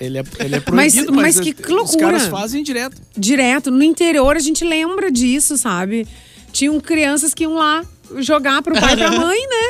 Ele 0.00 0.18
é, 0.18 0.24
ele 0.40 0.54
é 0.56 0.62
Mas- 0.70 0.94
proibido, 0.94 1.12
mas 1.12 1.36
mas, 1.36 1.40
que 1.40 1.54
os 1.62 1.68
loucura. 1.68 1.98
caras 2.00 2.26
fazem 2.28 2.62
direto. 2.62 2.96
Direto. 3.16 3.70
No 3.70 3.82
interior 3.82 4.36
a 4.36 4.40
gente 4.40 4.64
lembra 4.64 5.12
disso, 5.12 5.58
sabe? 5.58 6.06
Tinham 6.50 6.80
crianças 6.80 7.34
que 7.34 7.42
iam 7.42 7.54
lá 7.56 7.84
jogar 8.18 8.62
pro 8.62 8.74
pai 8.74 8.94
e 8.94 8.96
pra 8.96 9.10
mãe, 9.20 9.38
né? 9.38 9.65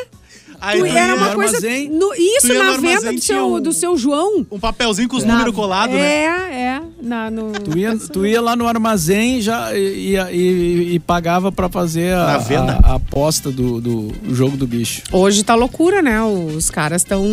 Aí 0.67 0.81
Tu- 0.81 0.87
era 0.87 1.09
ia 1.09 1.15
uma 1.15 1.29
no 1.29 1.35
coisa. 1.35 1.57
armazém. 1.57 1.89
no- 1.89 2.15
isso 2.15 2.53
na 2.53 2.77
venda 2.77 3.13
do 3.13 3.21
seu, 3.23 3.55
um- 3.55 3.61
do 3.61 3.73
seu 3.73 3.97
João. 3.97 4.45
um 4.51 4.59
papelzinho 4.59 5.09
com 5.09 5.17
os 5.17 5.25
Na- 5.25 5.35
números 5.35 5.55
colados, 5.55 5.95
né? 5.95 6.03
É, 6.25 6.27
é. 6.27 6.83
Na, 7.01 7.31
no, 7.31 7.53
Tu 7.53 7.79
ia, 7.79 7.97
tu 7.97 8.27
ia 8.27 8.41
lá 8.41 8.57
no 8.57 8.67
armazém 8.67 9.41
já 9.41 9.73
e, 9.77 10.17
e- 10.17 10.95
e 10.95 10.99
pagava 10.99 11.53
pra 11.53 11.69
fazer 11.69 12.15
a, 12.15 12.39
venda. 12.39 12.81
a- 12.83 12.93
a 12.93 12.95
aposta 12.97 13.51
do, 13.53 13.81
do 13.81 14.13
jogo 14.35 14.57
do 14.57 14.67
bicho. 14.67 15.03
Hoje 15.13 15.45
tá 15.45 15.55
loucura, 15.55 16.03
né? 16.03 16.21
Os 16.23 16.69
caras 16.71 17.03
estão 17.03 17.25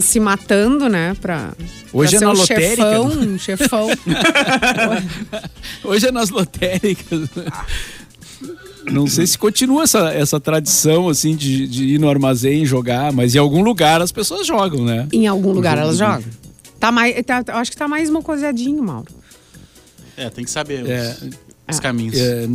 se 0.00 0.20
matando, 0.20 0.88
né? 0.88 1.16
Pra, 1.20 1.50
Hoje 1.92 2.10
pra 2.10 2.16
é 2.16 2.18
ser 2.20 2.24
na 2.24 2.30
um 2.30 2.34
lotérica, 2.36 2.82
chefão, 2.84 3.08
né? 3.08 3.26
um 3.26 3.38
chefão. 3.38 3.88
Hoje 5.84 6.06
é 6.08 6.12
nas 6.12 6.30
lotéricas. 6.30 7.28
Não 8.90 9.06
sei 9.06 9.26
se 9.26 9.38
continua 9.38 9.84
essa, 9.84 10.12
essa 10.12 10.40
tradição, 10.40 11.08
assim, 11.08 11.36
de, 11.36 11.66
de 11.68 11.84
ir 11.84 11.98
no 11.98 12.08
armazém 12.08 12.62
e 12.62 12.66
jogar, 12.66 13.12
mas 13.12 13.34
em 13.34 13.38
algum 13.38 13.62
lugar 13.62 14.00
as 14.02 14.10
pessoas 14.10 14.46
jogam, 14.46 14.84
né? 14.84 15.06
em 15.12 15.26
algum 15.26 15.52
lugar 15.52 15.78
elas 15.78 15.96
do 15.96 16.04
jogam. 16.04 16.24
Tá 16.80 16.90
mais, 16.90 17.14
tá, 17.24 17.44
eu 17.46 17.56
acho 17.56 17.70
que 17.70 17.76
tá 17.76 17.86
mais 17.86 18.10
mocoseadinho, 18.10 18.82
Mauro. 18.82 19.12
É, 20.16 20.28
tem 20.28 20.44
que 20.44 20.50
saber 20.50 20.82
os, 20.82 20.90
É, 20.90 21.16
os 21.70 21.80
caminhos. 21.80 22.18
É, 22.18 22.48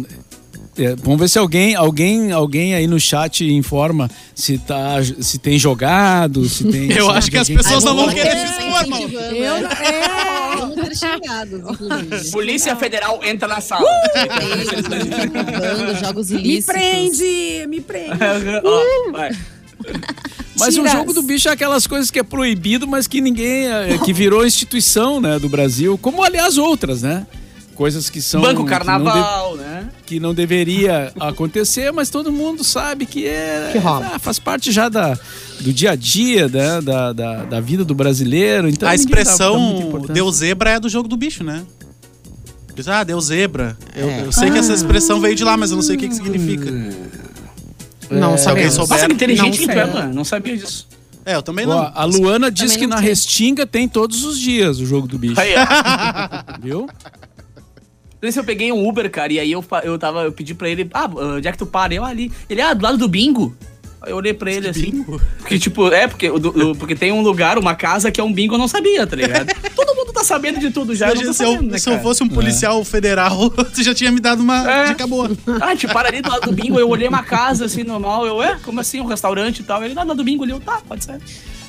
é, 0.77 0.95
vamos 0.95 1.19
ver 1.19 1.27
se 1.29 1.39
alguém, 1.39 1.75
alguém, 1.75 2.31
alguém 2.31 2.75
aí 2.75 2.87
no 2.87 2.99
chat 2.99 3.45
informa 3.45 4.09
se, 4.35 4.57
tá, 4.57 4.97
se 5.19 5.37
tem 5.37 5.57
jogado, 5.57 6.47
se 6.47 6.63
tem. 6.65 6.91
Eu 6.95 7.09
acho 7.09 7.31
que 7.31 7.37
as 7.37 7.49
pessoas 7.49 7.83
não 7.83 7.95
vão 7.95 8.09
querer 8.09 8.35
vamos 8.35 8.49
se 8.49 8.61
expor, 8.61 8.87
mano. 8.87 9.13
Eu, 9.35 9.61
né? 9.61 9.69
é, 9.81 10.55
Vamos 10.57 10.75
ter 10.75 10.95
xingados, 10.95 11.59
inclusive. 11.59 12.31
Polícia 12.31 12.75
Federal 12.75 13.19
entra 13.23 13.47
na 13.47 13.61
sala. 13.61 13.85
Roubando 15.55 15.99
jogos 15.99 16.29
me 16.31 16.39
ilícitos. 16.39 16.75
prende, 16.75 17.67
me 17.67 17.81
prende. 17.81 18.11
Ó, 18.63 19.11
vai. 19.11 19.31
Mas 20.59 20.75
o 20.75 20.81
Tiras. 20.81 20.91
jogo 20.91 21.13
do 21.13 21.21
bicho 21.21 21.47
é 21.49 21.51
aquelas 21.51 21.85
coisas 21.85 22.09
que 22.09 22.19
é 22.19 22.23
proibido, 22.23 22.87
mas 22.87 23.07
que 23.07 23.21
ninguém. 23.21 23.67
é, 23.67 23.97
que 24.03 24.11
virou 24.11 24.45
instituição, 24.45 25.21
né, 25.21 25.37
do 25.37 25.47
Brasil, 25.47 25.97
como 25.97 26.23
aliás 26.23 26.57
outras, 26.57 27.01
né? 27.01 27.27
Coisas 27.75 28.09
que 28.09 28.21
são. 28.21 28.41
Banco 28.41 28.65
Carnaval, 28.65 29.55
né? 29.55 29.66
Que 30.07 30.19
não 30.19 30.33
deveria 30.33 31.11
acontecer, 31.19 31.91
mas 31.91 32.09
todo 32.09 32.31
mundo 32.31 32.63
sabe 32.63 33.05
que 33.05 33.27
é 33.27 33.69
Que 33.73 33.77
rola. 33.77 34.11
ah, 34.15 34.19
faz 34.19 34.39
parte 34.39 34.71
já 34.71 34.87
da, 34.89 35.17
do 35.59 35.71
dia 35.73 35.91
a 35.91 35.95
dia, 35.95 36.47
né, 36.47 36.81
da, 36.81 37.13
da, 37.13 37.43
da 37.45 37.59
vida 37.59 37.83
do 37.85 37.93
brasileiro. 37.93 38.67
Então 38.69 38.87
a 38.87 38.91
dá- 38.91 38.95
dá 38.97 39.01
expressão 39.03 40.01
deu 40.11 40.31
zebra 40.31 40.71
é 40.71 40.79
do 40.79 40.87
jogo 40.89 41.07
do 41.07 41.17
bicho, 41.17 41.43
né? 41.43 41.63
Diz, 42.73 42.87
ah, 42.87 43.03
deu 43.03 43.19
zebra. 43.19 43.77
Eu, 43.95 44.09
É. 44.09 44.21
eu 44.25 44.31
sei 44.31 44.49
que 44.51 44.57
essa 44.57 44.71
expressão 44.73 45.19
veio 45.19 45.35
de 45.35 45.43
lá, 45.43 45.57
mas 45.57 45.71
eu 45.71 45.75
não 45.75 45.83
sei 45.83 45.95
o 45.95 45.99
que, 45.99 46.07
que 46.07 46.15
significa. 46.15 46.71
Não 48.09 48.37
sabemos. 48.37 48.73
souber. 48.75 48.89
Nossa, 48.97 49.07
que 49.07 49.13
inteligente 49.13 49.45
Não 49.45 49.51
que 49.51 49.65
tu 49.67 49.71
é, 49.79 49.85
mano. 49.85 50.13
Não 50.13 50.23
sabia 50.23 50.55
disso. 50.55 50.87
É, 51.25 51.35
eu 51.35 51.41
também 51.43 51.65
não. 51.65 51.91
a 51.93 52.05
Luana 52.05 52.49
diz 52.49 52.71
Também 52.73 52.79
que 52.79 52.87
na 52.87 52.97
sei. 52.99 53.07
Restinga 53.09 53.67
tem 53.67 53.85
todos 53.89 54.23
os 54.23 54.39
dias 54.39 54.79
o 54.79 54.85
jogo 54.85 55.07
do 55.07 55.17
bicho, 55.17 55.37
Aí, 55.41 55.53
ó. 55.57 56.53
viu? 56.63 56.87
Esse 58.21 58.39
eu 58.39 58.43
peguei 58.43 58.71
um 58.71 58.87
Uber, 58.87 59.09
cara, 59.11 59.31
e 59.31 59.39
aí 59.39 59.51
eu, 59.51 59.63
eu 59.83 59.97
tava, 59.99 60.23
eu 60.23 60.31
pedi 60.31 60.53
pra 60.55 60.67
ele, 60.69 60.89
ah, 60.93 61.09
onde 61.35 61.47
é 61.47 61.51
que 61.51 61.57
tu 61.57 61.65
para? 61.67 61.93
Eu 61.93 62.03
ali. 62.03 62.31
Ele, 62.49 62.61
ah, 62.61 62.73
do 62.73 62.83
lado 62.83 62.97
do 62.97 63.07
bingo. 63.07 63.55
Aí 64.01 64.11
eu 64.11 64.17
olhei 64.17 64.33
pra 64.33 64.51
ele 64.51 64.67
assim. 64.67 65.03
Porque, 65.39 65.57
tipo, 65.59 65.91
é, 65.91 66.07
porque, 66.07 66.29
do- 66.31 66.71
o- 66.71 66.75
porque 66.75 66.95
tem 66.95 67.11
um 67.11 67.21
lugar, 67.21 67.57
uma 67.57 67.73
casa 67.75 68.11
que 68.11 68.21
é 68.21 68.23
um 68.23 68.31
bingo, 68.31 68.53
eu 68.55 68.59
não 68.59 68.67
sabia, 68.67 69.05
tá 69.07 69.15
ligado? 69.15 69.47
Todo 69.75 69.95
mundo 69.95 70.13
tá 70.13 70.23
sabendo 70.23 70.59
de 70.59 70.69
tudo 70.71 70.95
já. 70.95 71.09
eu 71.09 71.15
tô 71.15 71.33
se, 71.33 71.43
eu, 71.43 71.51
sabendo, 71.53 71.71
né, 71.71 71.77
se 71.79 71.89
eu 71.89 71.99
fosse 71.99 72.23
um 72.23 72.27
policial 72.29 72.83
federal, 72.83 73.51
você 73.73 73.83
já 73.83 73.93
tinha 73.95 74.11
me 74.11 74.19
dado 74.19 74.41
uma 74.41 74.69
É. 74.71 74.87
dica 74.89 75.05
boa. 75.07 75.31
Ah, 75.61 75.75
tipo, 75.75 75.91
para 75.93 76.09
ali 76.09 76.21
do 76.21 76.29
lado 76.29 76.41
do 76.49 76.51
bingo, 76.53 76.79
eu 76.79 76.87
olhei 76.89 77.07
uma 77.07 77.23
casa 77.23 77.65
assim, 77.65 77.83
normal, 77.83 78.25
eu, 78.27 78.41
é, 78.41 78.57
como 78.63 78.79
assim, 78.79 78.99
um 78.99 79.05
restaurante 79.05 79.59
e 79.59 79.63
tal? 79.63 79.83
Ele, 79.83 79.93
não, 79.95 80.15
do 80.15 80.23
bingo 80.23 80.43
ali, 80.43 80.51
eu, 80.53 80.59
tá, 80.59 80.79
pode 80.87 81.03
ser. 81.03 81.19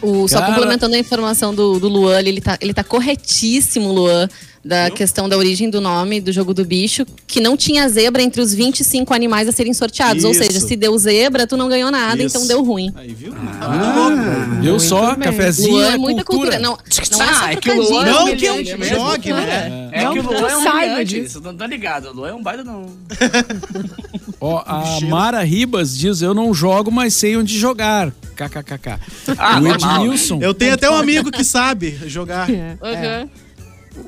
O, 0.03 0.29
só 0.29 0.39
Cara- 0.41 0.53
complementando 0.53 0.95
a 0.95 0.99
informação 0.99 1.55
do, 1.55 1.79
do 1.81 1.89
Luan, 1.89 2.21
ele 2.21 2.41
tá, 2.41 2.57
ele 2.61 2.73
tá 2.75 2.85
corretíssimo, 2.85 3.91
Luan, 3.91 4.29
da 4.65 4.91
questão 4.91 5.29
da 5.29 5.37
origem 5.37 5.71
do 5.71 5.81
nome 5.81 6.21
do 6.21 6.33
jogo 6.33 6.53
do 6.53 6.65
bicho, 6.65 7.07
que 7.27 7.41
não 7.41 7.57
tinha 7.57 7.89
zebra 7.89 8.23
entre 8.23 8.41
os 8.41 8.53
25 8.53 9.15
animais 9.15 9.49
a 9.49 9.53
serem 9.53 9.73
sorteados. 9.73 10.25
Ou 10.25 10.33
Isso. 10.33 10.43
seja, 10.45 10.61
se 10.61 10.77
deu 10.77 10.97
zebra, 10.99 11.47
tu 11.47 11.57
não 11.57 11.69
ganhou 11.69 11.91
nada, 11.91 12.23
Isso. 12.23 12.37
então 12.37 12.47
deu 12.49 12.63
ruim. 12.63 12.93
Aí, 12.97 13.13
viu? 13.15 13.33
Tá 13.33 13.69
muito 13.69 13.99
louco. 13.99 14.61
Viu 14.63 14.81
só? 14.81 15.15
bem. 15.15 15.25
Cafezinho 15.25 15.73
Luan 15.73 15.91
é 15.91 15.95
é 15.95 15.99
muita 15.99 16.25
cultura. 16.25 16.59
cultura. 16.59 16.59
Não, 16.59 16.73
não 17.19 17.23
é 17.23 17.35
só 17.35 17.45
Ah, 17.45 17.53
é 17.53 17.57
que 17.57 17.71
o 17.71 17.81
Luan 17.83 18.03
é 18.07 18.11
Não 18.11 18.37
que 18.37 18.45
eu 18.47 18.55
jogue, 18.65 19.31
cultura. 19.31 19.47
né? 19.47 19.89
É 19.93 20.05
Não 20.05 20.13
que 20.13 20.19
o 20.21 20.23
Luan 20.23 20.37
é 20.47 20.51
saiba 20.51 20.71
humilhante, 20.71 21.05
disso. 21.05 21.33
vocês 21.33 21.45
não 21.45 21.53
estão 21.53 21.67
ligados. 21.67 22.11
O 22.11 22.13
Luan 22.15 22.29
é 22.31 22.35
um 22.35 22.43
baita 22.43 22.65
não. 22.65 22.87
Ó, 24.41 24.63
a 24.65 25.01
Mara 25.09 25.43
Ribas 25.43 25.97
diz: 25.97 26.23
Eu 26.23 26.33
não 26.35 26.55
jogo, 26.55 26.91
mas 26.93 27.15
sei 27.15 27.37
onde 27.37 27.59
jogar. 27.59 28.13
KKKK. 28.37 28.99
Ah, 29.37 29.61
o 29.61 29.67
Ednilson. 29.67 30.39
Eu 30.41 30.55
tenho 30.55 30.75
até 30.75 30.89
um 30.89 30.95
amigo 30.95 31.31
que 31.31 31.43
sabe 31.43 31.99
jogar. 32.07 32.49
É, 32.51 32.77
é. 32.83 33.23
Uhum. 33.23 33.29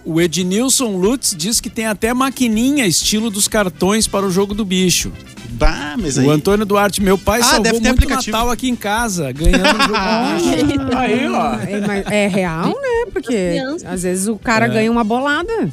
O 0.04 0.20
Ednilson 0.20 0.96
Lutz 0.96 1.34
diz 1.36 1.60
que 1.60 1.68
tem 1.70 1.86
até 1.86 2.12
maquininha 2.14 2.86
estilo 2.86 3.30
dos 3.30 3.46
cartões 3.48 4.06
para 4.06 4.26
o 4.26 4.30
jogo 4.30 4.54
do 4.54 4.64
bicho. 4.64 5.12
Bah, 5.50 5.94
mas 5.98 6.16
aí. 6.18 6.26
O 6.26 6.30
Antônio 6.30 6.64
Duarte, 6.64 7.02
meu 7.02 7.18
pai, 7.18 7.40
Ah, 7.40 7.44
salvou 7.44 7.62
deve 7.64 7.80
ter 7.80 7.88
muito 7.88 7.98
aplicativo. 8.04 8.36
Natal 8.36 8.50
aqui 8.50 8.68
em 8.68 8.76
casa, 8.76 9.30
ganhando 9.32 9.64
o 9.64 9.66
jogo 9.66 9.88
do 9.88 10.76
bicho. 10.86 10.96
Aí, 10.96 11.28
ó. 11.28 11.54
É, 12.10 12.24
é 12.24 12.28
real, 12.28 12.68
né? 12.68 13.10
Porque 13.12 13.58
às 13.84 14.02
vezes 14.02 14.26
o 14.28 14.36
cara 14.36 14.66
ganha 14.68 14.90
uma 14.90 15.04
bolada. 15.04 15.70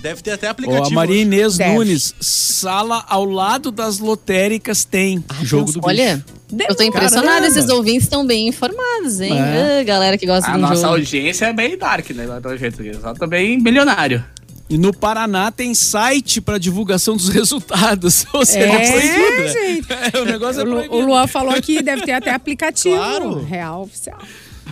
Deve 0.00 0.22
ter 0.22 0.30
até 0.32 0.46
Ó, 0.46 0.50
aplicativo. 0.50 0.86
a 0.86 0.90
Maria 0.90 1.22
Inês 1.22 1.56
Deve. 1.58 1.74
Nunes, 1.74 2.14
sala 2.20 3.04
ao 3.08 3.24
lado 3.24 3.70
das 3.72 3.98
lotéricas 3.98 4.84
tem 4.84 5.24
jogo 5.42 5.72
do 5.72 5.80
bicho. 5.80 5.86
Olha, 5.88 6.24
eu 6.68 6.74
tô 6.74 6.82
impressionada, 6.82 7.28
Caramba. 7.42 7.46
esses 7.48 7.68
ouvintes 7.68 8.04
estão 8.04 8.26
bem 8.26 8.48
informados, 8.48 9.20
hein? 9.20 9.32
É. 9.38 9.80
Ah, 9.80 9.84
galera 9.84 10.16
que 10.16 10.26
gosta 10.26 10.48
A 10.50 10.52
de 10.52 10.58
um 10.58 10.60
nossa 10.62 10.76
jogo. 10.76 10.86
audiência 10.94 11.46
é 11.46 11.52
bem 11.52 11.76
dark, 11.76 12.08
né? 12.10 12.26
Pelo 12.40 12.56
jeito 12.56 12.80
aqui. 12.80 12.94
Só 13.00 13.12
também 13.14 13.58
milionário. 13.60 14.24
E 14.70 14.76
no 14.76 14.92
Paraná 14.92 15.50
tem 15.50 15.74
site 15.74 16.40
para 16.42 16.58
divulgação 16.58 17.16
dos 17.16 17.28
resultados. 17.32 18.26
Ou 18.32 18.44
seja, 18.44 18.66
É, 18.66 18.92
proibido, 18.92 19.42
né? 19.42 19.48
gente. 19.48 19.88
É, 20.14 20.18
o 20.20 20.24
negócio 20.26 20.60
é 20.60 20.64
proibido. 20.64 20.94
o 20.94 21.00
Luan 21.06 21.26
falou 21.26 21.54
que 21.60 21.82
deve 21.82 22.02
ter 22.02 22.12
até 22.12 22.30
aplicativo. 22.32 22.96
Claro. 22.96 23.42
Real 23.44 23.82
oficial. 23.82 24.18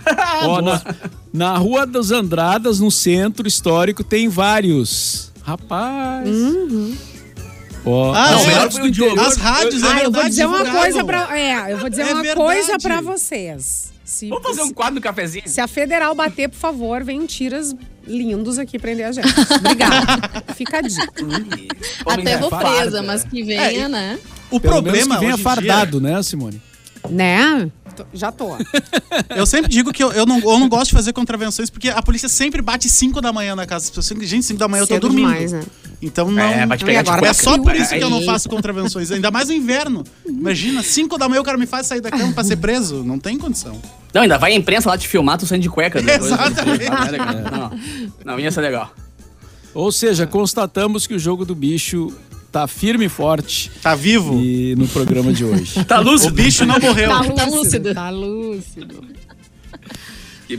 Ó, 0.45 0.61
na, 0.61 0.83
na 1.33 1.57
Rua 1.57 1.87
dos 1.87 2.11
Andradas, 2.13 2.79
no 2.79 2.91
centro 2.91 3.49
histórico, 3.49 4.05
tem 4.05 4.29
vários. 4.29 5.33
Rapaz. 5.43 6.29
Ó, 7.87 8.13
Ah, 8.13 8.25
as 8.25 8.31
não, 8.31 8.37
rádios 8.39 8.47
melhor 8.47 8.69
do 8.69 8.73
foi 8.79 8.89
o 8.89 8.91
Diogo. 8.91 9.21
As 9.21 9.37
rádios, 9.37 9.83
é 9.83 9.87
ah, 9.87 9.91
eu 9.91 9.95
vou 9.95 10.13
verdade, 10.13 10.29
dizer 10.31 10.47
uma 10.47 10.65
coisa 10.67 11.05
pra. 11.05 11.39
É, 11.39 11.73
eu 11.73 11.79
vou 11.79 11.89
dizer 11.89 12.03
É 12.03 12.13
uma 12.13 12.23
verdade. 12.23 12.37
coisa 12.47 12.79
pra 12.79 13.01
vocês. 13.01 13.93
Se, 14.05 14.29
Vamos 14.29 14.45
fazer 14.47 14.63
um 14.63 14.73
quadro 14.73 14.95
no 14.97 15.01
cafezinho? 15.01 15.43
se 15.49 15.61
a 15.61 15.67
federal 15.67 16.15
bater, 16.15 16.49
por 16.49 16.57
favor, 16.59 17.03
vem 17.03 17.27
tiras 17.27 17.75
lindos 18.07 18.57
aqui 18.59 18.79
prender 18.79 19.07
a 19.07 19.13
gente. 19.13 19.27
Obrigada. 19.59 20.45
Fica 20.55 20.79
a 20.79 20.81
dica. 20.81 21.13
Até 22.07 22.39
vou 22.39 22.51
presa, 22.51 23.03
mas 23.03 23.25
que 23.25 23.43
venha, 23.43 23.89
né? 23.89 24.19
O 24.51 24.61
Pelo 24.61 24.75
menos 24.83 24.99
problema 25.01 25.15
que 25.19 25.25
venha 25.25 25.39
fardado, 25.39 26.01
né, 26.01 26.23
Simone? 26.23 26.63
Né? 27.11 27.69
Tô- 27.97 28.05
Já 28.13 28.31
tô. 28.33 28.57
eu 29.35 29.47
sempre 29.47 29.71
digo 29.71 29.93
que 29.93 30.03
eu, 30.03 30.13
eu, 30.13 30.27
não, 30.27 30.39
eu 30.39 30.59
não 30.59 30.69
gosto 30.69 30.87
de 30.89 30.93
fazer 30.95 31.13
contravenções 31.13 31.71
porque 31.71 31.89
a 31.89 32.03
polícia 32.03 32.29
sempre 32.29 32.61
bate 32.63 32.89
5 32.89 33.21
da 33.21 33.33
manhã 33.33 33.57
na 33.57 33.67
casa 33.67 33.87
das 33.87 33.91
pessoas. 33.97 34.29
Gente, 34.29 34.45
5 34.45 34.59
da 34.59 34.69
manhã 34.69 34.83
eu 34.83 34.87
tô 34.87 34.95
Cedo 34.95 35.09
dormindo. 35.09 35.29
demais, 35.29 35.53
né? 35.53 35.63
Então 36.03 36.31
não. 36.31 36.43
É, 36.43 36.67
vai 36.67 36.77
te 36.77 36.83
Não, 36.83 36.87
pegar 36.87 37.01
agora 37.01 37.25
É 37.25 37.29
tá 37.29 37.35
só 37.35 37.59
por 37.59 37.75
isso 37.75 37.91
que 37.95 38.03
eu 38.05 38.11
não 38.11 38.23
faço 38.23 38.49
contravenções, 38.49 39.11
ainda 39.11 39.31
mais 39.31 39.49
no 39.49 39.55
inverno. 39.55 40.05
Imagina, 40.27 40.83
5 40.83 41.17
da 41.19 41.29
manhã 41.29 41.41
o 41.41 41.45
cara 41.45 41.57
me 41.57 41.67
faz 41.67 41.87
sair 41.87 42.01
da 42.01 42.11
cama 42.11 42.33
pra 42.33 42.45
ser 42.45 42.57
preso. 42.57 43.03
Não 43.03 43.19
tem 43.19 43.39
condição. 43.39 43.81
Não, 44.13 44.23
ainda 44.23 44.39
vai 44.39 44.53
a 44.53 44.55
imprensa 44.55 44.89
lá 44.91 44.97
te 44.99 45.09
filmar, 45.09 45.39
tu 45.39 45.47
saindo 45.47 45.63
de 45.63 45.71
cueca. 45.71 46.01
depois. 46.03 46.27
Exatamente. 46.33 46.89
Não, 46.91 46.99
é 47.07 47.11
legal. 47.11 47.35
Não, 47.51 47.71
não, 48.35 48.41
ia 48.41 48.51
ser 48.51 48.61
legal. 48.61 48.93
Ou 49.75 49.93
seja, 49.93 50.27
constatamos 50.27 51.07
que 51.07 51.15
o 51.15 51.19
jogo 51.19 51.45
do 51.45 51.55
bicho 51.55 52.11
tá 52.61 52.67
firme 52.67 53.05
e 53.05 53.09
forte 53.09 53.71
Tá 53.83 53.95
vivo? 53.95 54.41
e 54.41 54.75
no 54.77 54.89
programa 54.89 55.33
de 55.33 55.45
hoje. 55.45 55.83
Tá 55.85 56.01
O 56.01 56.05
lúcido? 56.05 56.33
bicho 56.33 56.65
não 56.65 56.79
morreu. 56.79 57.09
Tá 57.35 57.45
lúcido. 57.47 57.95
Tá 57.95 58.11
lúcido. 58.11 59.05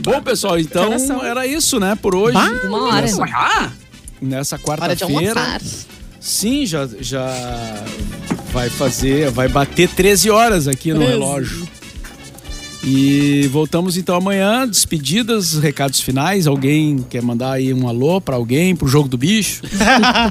Bom, 0.02 0.20
pessoal, 0.22 0.58
então 0.58 0.92
era 1.24 1.46
isso, 1.46 1.80
né, 1.80 1.96
por 2.00 2.14
hoje. 2.14 2.36
Uma 2.66 2.84
hora. 2.88 3.00
Nessa, 3.02 3.24
Ah, 3.24 3.70
nessa 4.20 4.58
quarta-feira. 4.58 5.58
Sim, 6.20 6.66
já, 6.66 6.86
já 7.00 7.26
vai 8.52 8.68
fazer, 8.68 9.30
vai 9.30 9.48
bater 9.48 9.88
13 9.88 10.30
horas 10.30 10.68
aqui 10.68 10.90
no 10.92 10.96
13. 10.98 11.12
relógio. 11.12 11.68
E 12.82 13.48
voltamos 13.48 13.96
então 13.96 14.14
amanhã, 14.14 14.66
despedidas, 14.66 15.54
recados 15.54 16.00
finais. 16.00 16.46
Alguém 16.46 17.04
quer 17.10 17.22
mandar 17.22 17.52
aí 17.52 17.74
um 17.74 17.88
alô 17.88 18.20
pra 18.20 18.36
alguém, 18.36 18.74
pro 18.76 18.86
jogo 18.88 19.08
do 19.08 19.18
bicho? 19.18 19.62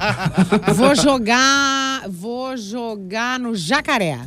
Vou 0.76 0.96
jogar. 0.96 2.08
Vou 2.10 2.56
jogar 2.58 3.40
no 3.40 3.56
jacaré. 3.56 4.20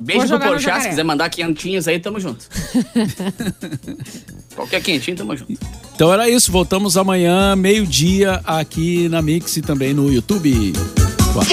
Beijo 0.00 0.28
pro 0.28 0.40
Porchat, 0.40 0.82
se 0.82 0.88
quiser 0.88 1.04
mandar 1.04 1.28
quentinhos 1.28 1.86
aí, 1.86 1.98
tamo 1.98 2.18
junto. 2.18 2.46
Qualquer 4.56 4.82
quentinho, 4.82 5.14
tamo 5.14 5.36
junto. 5.36 5.58
Então 5.94 6.10
era 6.10 6.28
isso, 6.28 6.50
voltamos 6.50 6.96
amanhã, 6.96 7.54
meio-dia, 7.54 8.40
aqui 8.46 9.10
na 9.10 9.20
Mix 9.20 9.58
e 9.58 9.62
também 9.62 9.92
no 9.92 10.10
YouTube. 10.10 10.72
Boa 11.34 11.44